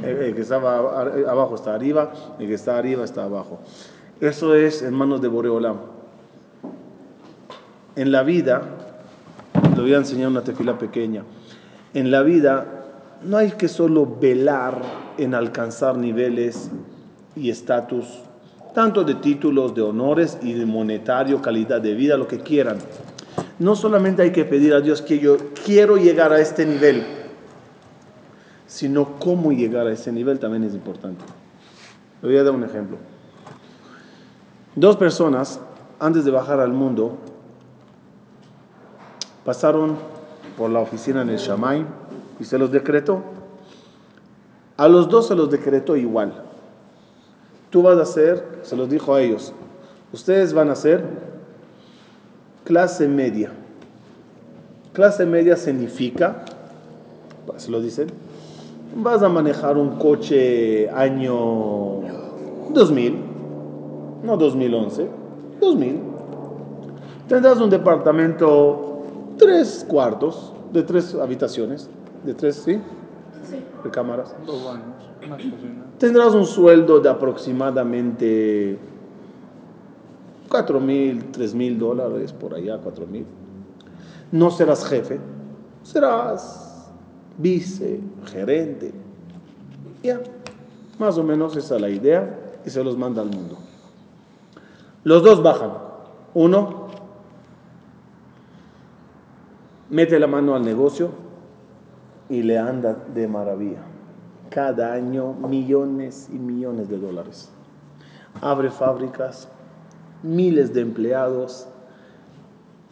el 0.04 0.18
el 0.24 0.36
que 0.36 0.42
estaba 0.42 0.78
ar- 1.02 1.14
abajo 1.28 1.56
está 1.56 1.74
arriba, 1.74 2.12
el 2.40 2.48
que 2.48 2.54
está 2.54 2.78
arriba 2.78 3.04
está 3.04 3.24
abajo. 3.24 3.60
Eso 4.22 4.56
es 4.56 4.82
en 4.82 4.94
manos 4.94 5.22
de 5.22 5.28
Boreolam. 5.28 5.78
En 7.96 8.12
la 8.12 8.24
vida, 8.24 8.62
le 9.76 9.82
voy 9.82 9.94
a 9.94 9.98
enseñar 9.98 10.30
una 10.30 10.44
tefila 10.44 10.78
pequeña. 10.78 11.24
En 11.94 12.12
la 12.12 12.22
vida 12.22 12.66
no 13.24 13.38
hay 13.38 13.52
que 13.52 13.68
solo 13.68 14.06
velar 14.20 14.82
en 15.18 15.34
alcanzar 15.36 15.98
niveles 15.98 16.70
y 17.36 17.50
estatus, 17.50 18.06
tanto 18.74 19.04
de 19.04 19.16
títulos, 19.16 19.74
de 19.76 19.82
honores 19.82 20.38
y 20.42 20.54
de 20.54 20.66
monetario, 20.66 21.42
calidad 21.42 21.82
de 21.82 21.94
vida, 21.96 22.16
lo 22.16 22.28
que 22.28 22.40
quieran. 22.40 22.78
No 23.58 23.76
solamente 23.76 24.22
hay 24.22 24.32
que 24.32 24.46
pedir 24.46 24.74
a 24.74 24.80
Dios 24.82 25.02
que 25.02 25.20
yo 25.20 25.36
quiero 25.66 25.98
llegar 25.98 26.32
a 26.32 26.40
este 26.40 26.66
nivel, 26.66 27.04
sino 28.70 29.20
cómo 29.20 29.51
llegar 29.51 29.88
a 29.88 29.91
ese 29.91 30.11
nivel 30.11 30.38
también 30.39 30.63
es 30.63 30.76
importante. 30.76 31.26
Le 32.22 32.30
voy 32.30 32.38
a 32.38 32.43
dar 32.43 32.53
un 32.53 32.63
ejemplo. 32.63 32.97
Dos 34.76 34.95
personas, 34.95 35.59
antes 35.99 36.24
de 36.24 36.30
bajar 36.30 36.59
al 36.59 36.72
mundo, 36.72 37.17
pasaron 39.43 39.97
por 40.55 40.70
la 40.70 40.80
oficina 40.80 41.24
en 41.24 41.30
el 41.30 41.38
Shamay 41.38 41.84
y 42.39 42.43
se 42.43 42.59
los 42.59 42.72
decretó. 42.72 43.24
A 44.78 44.88
los 44.88 45.09
dos 45.09 45.28
se 45.28 45.36
los 45.36 45.49
decretó 45.49 45.97
igual. 45.97 46.43
Tú 47.72 47.82
vas 47.82 47.97
a 47.97 48.05
ser, 48.05 48.59
se 48.61 48.76
los 48.78 48.88
dijo 48.88 49.15
a 49.15 49.22
ellos, 49.22 49.51
ustedes 50.13 50.53
van 50.53 50.70
a 50.70 50.76
ser 50.76 51.03
clase 52.65 53.07
media. 53.07 53.51
Clase 54.93 55.26
media 55.26 55.55
significa, 55.55 56.45
se 57.57 57.72
lo 57.72 57.82
dicen, 57.82 58.09
vas 58.96 59.22
a 59.24 59.30
manejar 59.30 59.78
un 59.78 59.98
coche 59.98 60.90
año 60.90 62.02
2000, 62.74 63.24
no 64.24 64.38
2011, 64.38 65.08
2000. 65.60 66.00
Tendrás 67.28 67.60
un 67.60 67.70
departamento, 67.70 69.04
tres 69.38 69.86
cuartos, 69.88 70.54
de 70.74 70.84
tres 70.84 71.16
habitaciones, 71.16 71.90
de 72.24 72.34
tres, 72.34 72.56
¿sí? 72.56 72.80
De 73.84 73.90
cámaras. 73.90 74.36
Dos 74.46 74.66
baños, 74.66 74.86
una 75.26 75.36
cocina. 75.36 75.86
Tendrás 75.98 76.34
un 76.34 76.46
sueldo 76.46 77.00
de 77.00 77.10
aproximadamente 77.10 78.80
4 80.50 80.80
mil, 80.80 81.26
3 81.32 81.54
mil 81.54 81.78
dólares, 81.78 82.34
por 82.34 82.56
allá, 82.56 82.80
4 82.80 83.06
mil. 83.06 83.26
No 84.32 84.50
serás 84.52 84.86
jefe, 84.86 85.20
serás 85.84 86.68
vice, 87.40 88.00
gerente. 88.26 88.94
Ya, 90.04 90.22
más 91.00 91.18
o 91.18 91.24
menos 91.24 91.56
esa 91.56 91.76
es 91.76 91.82
la 91.82 91.90
idea 91.90 92.60
y 92.66 92.70
se 92.70 92.84
los 92.84 92.98
manda 92.98 93.22
al 93.22 93.30
mundo. 93.30 93.58
Los 95.04 95.24
dos 95.24 95.42
bajan. 95.42 95.72
Uno 96.34 96.88
mete 99.90 100.20
la 100.20 100.28
mano 100.28 100.56
al 100.56 100.64
negocio 100.64 101.10
y 102.30 102.44
le 102.44 102.60
anda 102.60 102.94
de 103.14 103.28
maravilla. 103.28 103.82
Cada 104.50 104.94
año 104.94 105.34
millones 105.34 106.30
y 106.32 106.38
millones 106.38 106.90
de 106.90 106.98
dólares. 106.98 107.50
Abre 108.42 108.70
fábricas, 108.70 109.48
miles 110.22 110.74
de 110.74 110.82
empleados. 110.82 111.68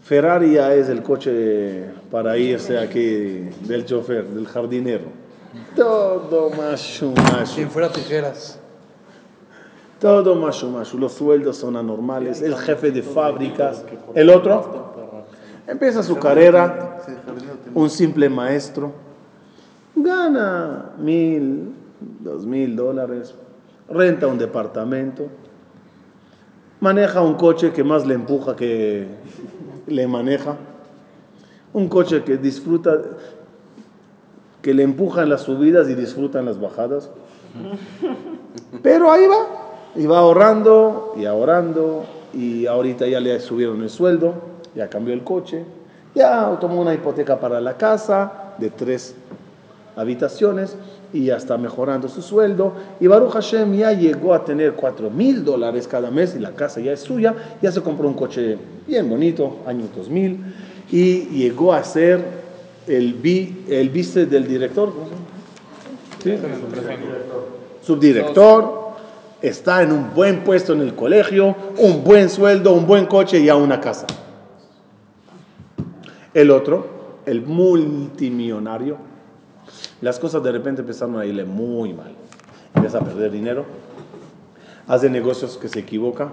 Ferrari 0.08 0.54
ya 0.54 0.74
es 0.74 0.88
el 0.88 1.04
coche 1.04 1.84
para 2.10 2.38
irse 2.38 2.80
aquí 2.80 3.50
del 3.68 3.84
chofer, 3.84 4.26
del 4.26 4.48
jardinero. 4.48 5.04
Todo 5.76 6.50
macho, 6.52 7.12
macho. 7.12 7.56
Quien 7.56 7.70
fuera 7.70 7.92
tijeras. 7.92 8.58
Todo 10.00 10.36
macho, 10.36 10.70
macho. 10.70 10.98
Los 10.98 11.12
sueldos 11.12 11.58
son 11.58 11.76
anormales. 11.76 12.42
El 12.42 12.56
jefe 12.56 12.92
de 12.92 13.04
fábricas. 13.04 13.84
El 14.16 14.30
otro 14.30 14.94
empieza 15.68 16.02
su 16.02 16.16
carrera, 16.16 17.02
un 17.74 17.90
simple 17.90 18.30
maestro. 18.30 18.94
Gana 19.94 20.92
mil, 21.00 21.74
dos 22.22 22.46
mil 22.46 22.78
dólares. 22.78 23.36
Renta 23.90 24.28
un 24.28 24.38
departamento. 24.38 25.28
Maneja 26.80 27.22
un 27.22 27.34
coche 27.34 27.74
que 27.74 27.84
más 27.84 28.08
le 28.08 28.14
empuja 28.14 28.56
que 28.56 29.08
le 29.88 30.08
maneja. 30.08 30.56
Un 31.74 31.88
coche 31.90 32.24
que 32.24 32.38
disfruta, 32.38 32.98
que 34.62 34.74
le 34.74 34.84
empuja 34.84 35.24
en 35.24 35.30
las 35.30 35.42
subidas 35.42 35.90
y 35.90 35.96
disfruta 35.96 36.40
en 36.40 36.46
las 36.46 36.60
bajadas. 36.60 37.10
Pero 38.84 39.12
ahí 39.12 39.26
va, 39.28 39.48
y 39.96 40.06
va 40.06 40.20
ahorrando 40.20 41.14
y 41.18 41.26
ahorrando, 41.26 42.06
y 42.34 42.66
ahorita 42.66 43.08
ya 43.08 43.20
le 43.20 43.40
subieron 43.40 43.82
el 43.82 43.90
sueldo, 43.90 44.34
ya 44.76 44.90
cambió 44.90 45.14
el 45.14 45.24
coche, 45.24 45.66
ya 46.14 46.58
tomó 46.60 46.82
una 46.82 46.94
hipoteca 46.94 47.40
para 47.40 47.60
la 47.62 47.78
casa 47.78 48.54
de 48.58 48.70
tres 48.70 49.16
habitaciones 49.96 50.78
y 51.14 51.26
ya 51.26 51.38
está 51.38 51.58
mejorando 51.58 52.08
su 52.08 52.22
sueldo. 52.22 52.74
Y 53.00 53.08
Baruch 53.08 53.32
Hashem 53.32 53.76
ya 53.76 53.94
llegó 53.94 54.34
a 54.34 54.44
tener 54.44 54.74
4 54.74 55.10
mil 55.10 55.44
dólares 55.44 55.88
cada 55.88 56.12
mes 56.12 56.36
y 56.36 56.40
la 56.40 56.52
casa 56.52 56.80
ya 56.80 56.92
es 56.92 57.02
suya, 57.02 57.36
ya 57.62 57.72
se 57.72 57.82
compró 57.82 58.08
un 58.08 58.14
coche 58.14 58.58
bien 58.88 59.10
bonito, 59.10 59.58
año 59.66 59.86
2000, 59.96 60.40
y 60.92 61.20
llegó 61.28 61.74
a 61.74 61.84
ser 61.84 62.24
el, 62.88 63.14
vi, 63.14 63.66
el 63.70 63.90
vice 63.90 64.26
del 64.26 64.48
director. 64.48 64.92
¿Sí? 66.24 66.36
subdirector, 67.88 68.88
está 69.42 69.82
en 69.82 69.94
un 69.94 70.14
buen 70.14 70.44
puesto 70.44 70.74
en 70.74 70.82
el 70.82 70.94
colegio, 70.94 71.56
un 71.78 72.04
buen 72.04 72.30
sueldo, 72.30 72.74
un 72.74 72.86
buen 72.86 73.06
coche 73.06 73.40
y 73.40 73.46
ya 73.46 73.56
una 73.56 73.80
casa. 73.80 74.06
El 76.34 76.52
otro, 76.52 77.20
el 77.26 77.44
multimillonario, 77.44 78.98
las 80.02 80.20
cosas 80.20 80.44
de 80.44 80.52
repente 80.52 80.82
empezaron 80.82 81.18
a 81.18 81.26
irle 81.26 81.46
muy 81.46 81.94
mal. 81.94 82.14
Empieza 82.76 83.00
a 83.00 83.02
perder 83.02 83.32
dinero, 83.32 83.66
hace 84.88 85.10
negocios 85.10 85.58
que 85.58 85.68
se 85.68 85.80
equivoca, 85.80 86.32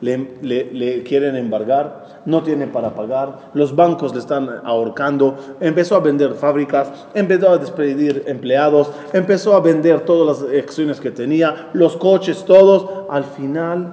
le, 0.00 1.02
quieren 1.04 1.36
embargar, 1.36 2.20
no 2.24 2.42
tiene 2.42 2.66
para 2.66 2.94
pagar, 2.94 3.50
los 3.54 3.74
bancos 3.74 4.12
le 4.12 4.20
están 4.20 4.48
ahorcando, 4.64 5.36
empezó 5.60 5.96
a 5.96 6.00
vender 6.00 6.34
fábricas, 6.34 6.90
empezó 7.14 7.50
a 7.50 7.58
despedir 7.58 8.24
empleados, 8.26 8.90
empezó 9.12 9.54
a 9.54 9.60
vender 9.60 10.00
todas 10.00 10.42
las 10.42 10.50
acciones 10.54 11.00
que 11.00 11.10
tenía, 11.10 11.70
los 11.72 11.96
coches, 11.96 12.44
todos. 12.44 13.06
Al 13.10 13.24
final 13.24 13.92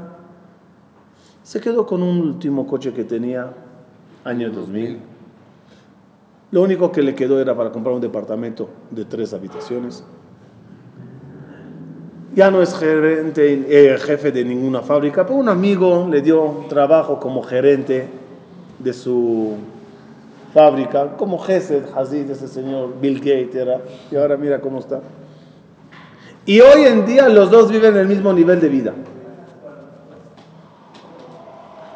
se 1.44 1.60
quedó 1.60 1.86
con 1.86 2.04
un 2.04 2.20
último 2.20 2.68
coche 2.68 2.94
que 2.94 3.04
tenía, 3.04 3.52
año 4.24 4.52
2000. 4.52 5.17
Lo 6.52 6.62
único 6.62 6.92
que 6.92 7.02
le 7.02 7.14
quedó 7.14 7.42
era 7.42 7.56
para 7.56 7.72
comprar 7.72 7.94
un 7.94 8.02
departamento 8.02 8.70
de 8.92 9.06
tres 9.06 9.34
habitaciones. 9.34 10.04
Ya 12.36 12.52
no 12.52 12.62
es 12.62 12.74
gerente, 12.78 13.66
eh, 13.68 13.98
jefe 13.98 14.32
de 14.32 14.46
ninguna 14.46 14.82
fábrica, 14.82 15.26
pero 15.26 15.40
un 15.40 15.50
amigo 15.50 16.08
le 16.10 16.22
dio 16.22 16.66
trabajo 16.70 17.20
como 17.20 17.42
gerente 17.42 18.08
de 18.80 18.94
su 18.94 19.56
fábrica, 20.54 21.18
como 21.18 21.40
Gesed, 21.40 21.84
Hazid, 21.96 22.30
ese 22.30 22.48
señor 22.48 22.94
Bill 23.02 23.20
Gates 23.20 23.56
era, 23.56 23.82
y 24.12 24.16
ahora 24.16 24.38
mira 24.38 24.62
cómo 24.62 24.80
está. 24.80 25.02
Y 26.46 26.62
hoy 26.62 26.84
en 26.84 27.06
día 27.06 27.28
los 27.28 27.52
dos 27.52 27.72
viven 27.72 27.98
el 27.98 28.08
mismo 28.08 28.32
nivel 28.32 28.62
de 28.62 28.70
vida. 28.70 28.94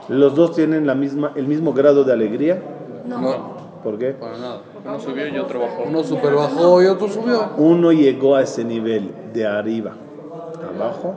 Los 0.09 0.35
dos 0.35 0.53
tienen 0.53 0.85
la 0.85 0.93
misma, 0.93 1.31
el 1.35 1.47
mismo 1.47 1.71
grado 1.71 2.03
de 2.03 2.11
alegría. 2.11 2.61
No. 3.07 3.50
¿Por 3.83 3.97
qué? 3.97 4.11
Para 4.11 4.37
nada. 4.37 4.61
Uno 4.85 4.99
subió 4.99 5.27
y 5.27 5.37
otro 5.37 5.59
bajó. 5.59 5.83
Uno 5.87 6.03
super 6.03 6.33
bajó 6.33 6.83
y 6.83 6.85
otro 6.85 7.07
subió. 7.07 7.49
Uno 7.57 7.91
llegó 7.91 8.35
a 8.35 8.43
ese 8.43 8.63
nivel 8.63 9.11
de 9.33 9.47
arriba, 9.47 9.93
abajo, 10.75 11.15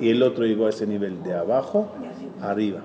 y 0.00 0.10
el 0.10 0.22
otro 0.22 0.44
llegó 0.44 0.66
a 0.66 0.70
ese 0.70 0.86
nivel 0.86 1.22
de 1.22 1.34
abajo, 1.34 1.88
arriba. 2.42 2.80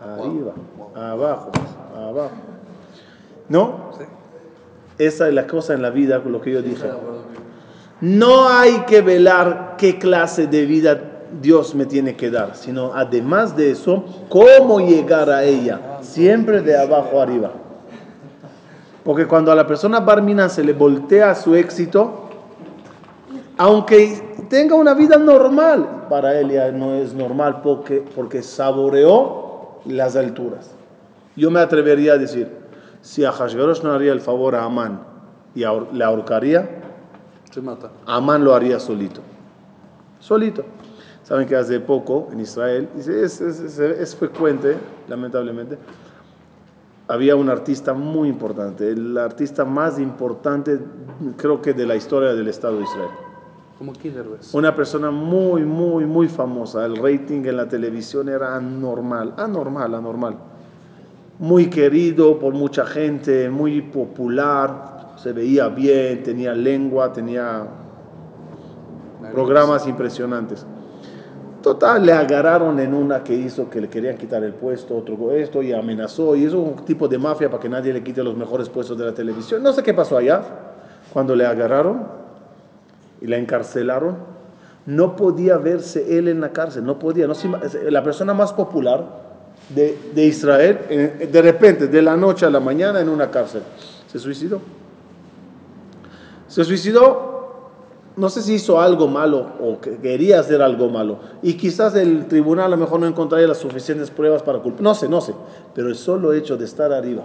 Arriba, 0.00 0.52
abajo, 0.94 1.50
abajo. 1.94 2.30
¿No? 3.48 3.90
Esa 4.98 5.28
es 5.28 5.34
la 5.34 5.46
cosa 5.46 5.74
en 5.74 5.82
la 5.82 5.90
vida, 5.90 6.18
lo 6.18 6.40
que 6.40 6.52
yo 6.52 6.62
dije. 6.62 6.88
No 8.00 8.48
hay 8.48 8.80
que 8.86 9.00
velar 9.02 9.76
qué 9.78 9.98
clase 9.98 10.46
de 10.46 10.66
vida 10.66 11.16
Dios 11.40 11.74
me 11.74 11.86
tiene 11.86 12.16
que 12.16 12.30
dar, 12.30 12.56
sino 12.56 12.92
además 12.94 13.56
de 13.56 13.72
eso, 13.72 14.04
cómo 14.28 14.80
llegar 14.80 15.28
a 15.30 15.44
ella, 15.44 15.98
siempre 16.00 16.62
de 16.62 16.78
abajo 16.78 17.20
arriba. 17.20 17.52
Porque 19.06 19.26
cuando 19.26 19.52
a 19.52 19.54
la 19.54 19.66
persona 19.68 20.00
barmina 20.00 20.48
se 20.48 20.64
le 20.64 20.72
voltea 20.72 21.34
su 21.36 21.54
éxito, 21.54 22.24
aunque 23.56 24.20
tenga 24.50 24.74
una 24.74 24.94
vida 24.94 25.16
normal, 25.16 26.06
para 26.10 26.38
él 26.40 26.50
ya 26.50 26.72
no 26.72 26.92
es 26.94 27.14
normal 27.14 27.60
porque, 27.62 28.04
porque 28.16 28.42
saboreó 28.42 29.78
las 29.86 30.16
alturas. 30.16 30.72
Yo 31.36 31.52
me 31.52 31.60
atrevería 31.60 32.14
a 32.14 32.18
decir, 32.18 32.50
si 33.00 33.24
a 33.24 33.30
Hashverosh 33.30 33.82
no 33.82 33.92
haría 33.92 34.12
el 34.12 34.20
favor 34.20 34.56
a 34.56 34.64
Amán 34.64 35.00
y 35.54 35.60
le 35.60 36.04
ahorcaría, 36.04 36.68
Se 37.52 37.62
mata. 37.62 37.90
Amán 38.06 38.42
lo 38.44 38.54
haría 38.54 38.80
solito. 38.80 39.20
Solito. 40.18 40.64
Saben 41.22 41.46
que 41.46 41.54
hace 41.56 41.78
poco 41.80 42.28
en 42.32 42.40
Israel, 42.40 42.88
es- 42.98 43.08
es- 43.40 43.78
es 43.78 44.16
frecuente, 44.16 44.76
lamentablemente, 45.08 45.78
había 47.08 47.36
un 47.36 47.48
artista 47.48 47.94
muy 47.94 48.28
importante, 48.28 48.90
el 48.90 49.16
artista 49.16 49.64
más 49.64 49.98
importante 49.98 50.78
creo 51.36 51.62
que 51.62 51.72
de 51.72 51.86
la 51.86 51.96
historia 51.96 52.34
del 52.34 52.48
Estado 52.48 52.78
de 52.78 52.84
Israel. 52.84 53.10
Como. 53.78 53.92
Una 54.54 54.74
persona 54.74 55.10
muy, 55.10 55.62
muy, 55.62 56.06
muy 56.06 56.28
famosa. 56.28 56.86
El 56.86 56.96
rating 56.96 57.44
en 57.44 57.58
la 57.58 57.68
televisión 57.68 58.30
era 58.30 58.56
anormal, 58.56 59.34
anormal, 59.36 59.94
anormal. 59.94 60.36
Muy 61.38 61.68
querido 61.68 62.38
por 62.38 62.54
mucha 62.54 62.86
gente, 62.86 63.50
muy 63.50 63.82
popular, 63.82 65.12
se 65.16 65.32
veía 65.32 65.68
bien, 65.68 66.22
tenía 66.22 66.54
lengua, 66.54 67.12
tenía 67.12 67.66
programas 69.32 69.86
impresionantes. 69.86 70.64
Total, 71.66 72.06
le 72.06 72.12
agarraron 72.12 72.78
en 72.78 72.94
una 72.94 73.24
que 73.24 73.34
hizo 73.34 73.68
que 73.68 73.80
le 73.80 73.88
querían 73.88 74.16
quitar 74.16 74.44
el 74.44 74.52
puesto, 74.52 74.96
otro 74.96 75.32
esto, 75.32 75.64
y 75.64 75.72
amenazó, 75.72 76.36
y 76.36 76.44
eso 76.44 76.60
un 76.60 76.76
tipo 76.84 77.08
de 77.08 77.18
mafia 77.18 77.50
para 77.50 77.60
que 77.60 77.68
nadie 77.68 77.92
le 77.92 78.04
quite 78.04 78.22
los 78.22 78.36
mejores 78.36 78.68
puestos 78.68 78.96
de 78.96 79.04
la 79.04 79.12
televisión. 79.12 79.64
No 79.64 79.72
sé 79.72 79.82
qué 79.82 79.92
pasó 79.92 80.16
allá, 80.16 80.42
cuando 81.12 81.34
le 81.34 81.44
agarraron 81.44 82.04
y 83.20 83.26
la 83.26 83.36
encarcelaron, 83.36 84.16
no 84.86 85.16
podía 85.16 85.58
verse 85.58 86.16
él 86.16 86.28
en 86.28 86.40
la 86.40 86.52
cárcel, 86.52 86.84
no 86.84 87.00
podía, 87.00 87.26
no 87.26 87.34
la 87.90 88.04
persona 88.04 88.32
más 88.32 88.52
popular 88.52 89.04
de, 89.68 89.98
de 90.14 90.24
Israel, 90.24 90.78
de 91.32 91.42
repente, 91.42 91.88
de 91.88 92.00
la 92.00 92.16
noche 92.16 92.46
a 92.46 92.50
la 92.50 92.60
mañana 92.60 93.00
en 93.00 93.08
una 93.08 93.28
cárcel, 93.28 93.62
se 94.06 94.20
suicidó. 94.20 94.60
Se 96.46 96.62
suicidó, 96.62 97.35
no 98.16 98.30
sé 98.30 98.42
si 98.42 98.54
hizo 98.54 98.80
algo 98.80 99.08
malo 99.08 99.46
o 99.60 99.80
que 99.80 99.98
quería 99.98 100.40
hacer 100.40 100.62
algo 100.62 100.88
malo, 100.88 101.18
y 101.42 101.54
quizás 101.54 101.94
el 101.94 102.26
tribunal 102.26 102.66
a 102.66 102.68
lo 102.70 102.76
mejor 102.78 103.00
no 103.00 103.06
encontraría 103.06 103.46
las 103.46 103.58
suficientes 103.58 104.10
pruebas 104.10 104.42
para 104.42 104.60
culpar, 104.60 104.82
no 104.82 104.94
sé, 104.94 105.08
no 105.08 105.20
sé, 105.20 105.34
pero 105.74 105.88
el 105.88 105.96
solo 105.96 106.32
hecho 106.32 106.56
de 106.56 106.64
estar 106.64 106.92
arriba 106.92 107.24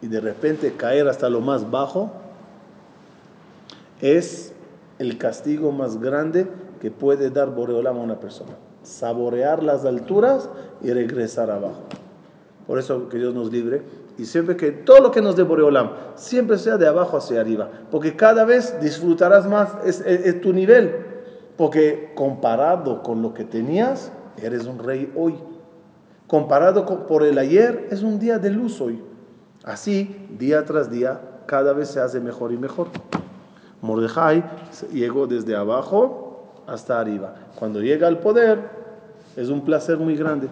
y 0.00 0.06
de 0.06 0.20
repente 0.20 0.72
caer 0.72 1.08
hasta 1.08 1.30
lo 1.30 1.40
más 1.40 1.70
bajo, 1.70 2.10
es 4.00 4.52
el 4.98 5.16
castigo 5.18 5.72
más 5.72 6.00
grande 6.00 6.46
que 6.80 6.90
puede 6.90 7.30
dar 7.30 7.54
Boreolam 7.54 7.96
a 7.96 8.00
una 8.00 8.20
persona. 8.20 8.52
Saborear 8.82 9.62
las 9.62 9.86
alturas 9.86 10.50
y 10.82 10.92
regresar 10.92 11.50
abajo. 11.50 11.80
Por 12.66 12.78
eso 12.78 13.08
que 13.08 13.16
Dios 13.16 13.34
nos 13.34 13.50
libre. 13.50 13.82
Y 14.16 14.24
siempre 14.26 14.56
que 14.56 14.70
todo 14.70 15.00
lo 15.00 15.10
que 15.10 15.20
nos 15.20 15.34
dé 15.36 15.42
Boreolam, 15.42 15.90
siempre 16.14 16.56
sea 16.58 16.76
de 16.76 16.86
abajo 16.86 17.16
hacia 17.16 17.40
arriba. 17.40 17.68
Porque 17.90 18.14
cada 18.14 18.44
vez 18.44 18.78
disfrutarás 18.80 19.46
más, 19.48 19.70
es, 19.84 20.40
tu 20.40 20.52
nivel. 20.52 20.94
Porque 21.56 22.12
comparado 22.14 23.02
con 23.02 23.22
lo 23.22 23.34
que 23.34 23.44
tenías, 23.44 24.12
eres 24.40 24.66
un 24.66 24.78
rey 24.78 25.12
hoy. 25.16 25.34
Comparado 26.26 26.86
con- 26.86 27.06
por 27.06 27.22
el 27.24 27.38
ayer, 27.38 27.88
es 27.90 28.02
un 28.02 28.18
día 28.18 28.38
de 28.38 28.50
luz 28.50 28.80
hoy. 28.80 29.02
Así, 29.64 30.26
día 30.38 30.64
tras 30.64 30.90
día, 30.90 31.20
cada 31.46 31.72
vez 31.72 31.88
se 31.88 32.00
hace 32.00 32.20
mejor 32.20 32.52
y 32.52 32.56
mejor. 32.56 32.88
Mordejai 33.82 34.44
llegó 34.92 35.26
desde 35.26 35.54
abajo 35.56 36.52
hasta 36.66 37.00
arriba. 37.00 37.34
Cuando 37.58 37.80
llega 37.80 38.06
al 38.06 38.18
poder, 38.20 38.58
es 39.36 39.48
un 39.48 39.62
placer 39.62 39.98
muy 39.98 40.16
grande. 40.16 40.48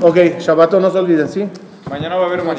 Ok, 0.00 0.16
Shabbat, 0.38 0.74
no 0.74 0.90
se 0.90 0.98
olviden, 0.98 1.28
¿sí? 1.28 1.48
Mañana 1.88 2.16
va 2.16 2.24
a 2.24 2.26
haber 2.26 2.42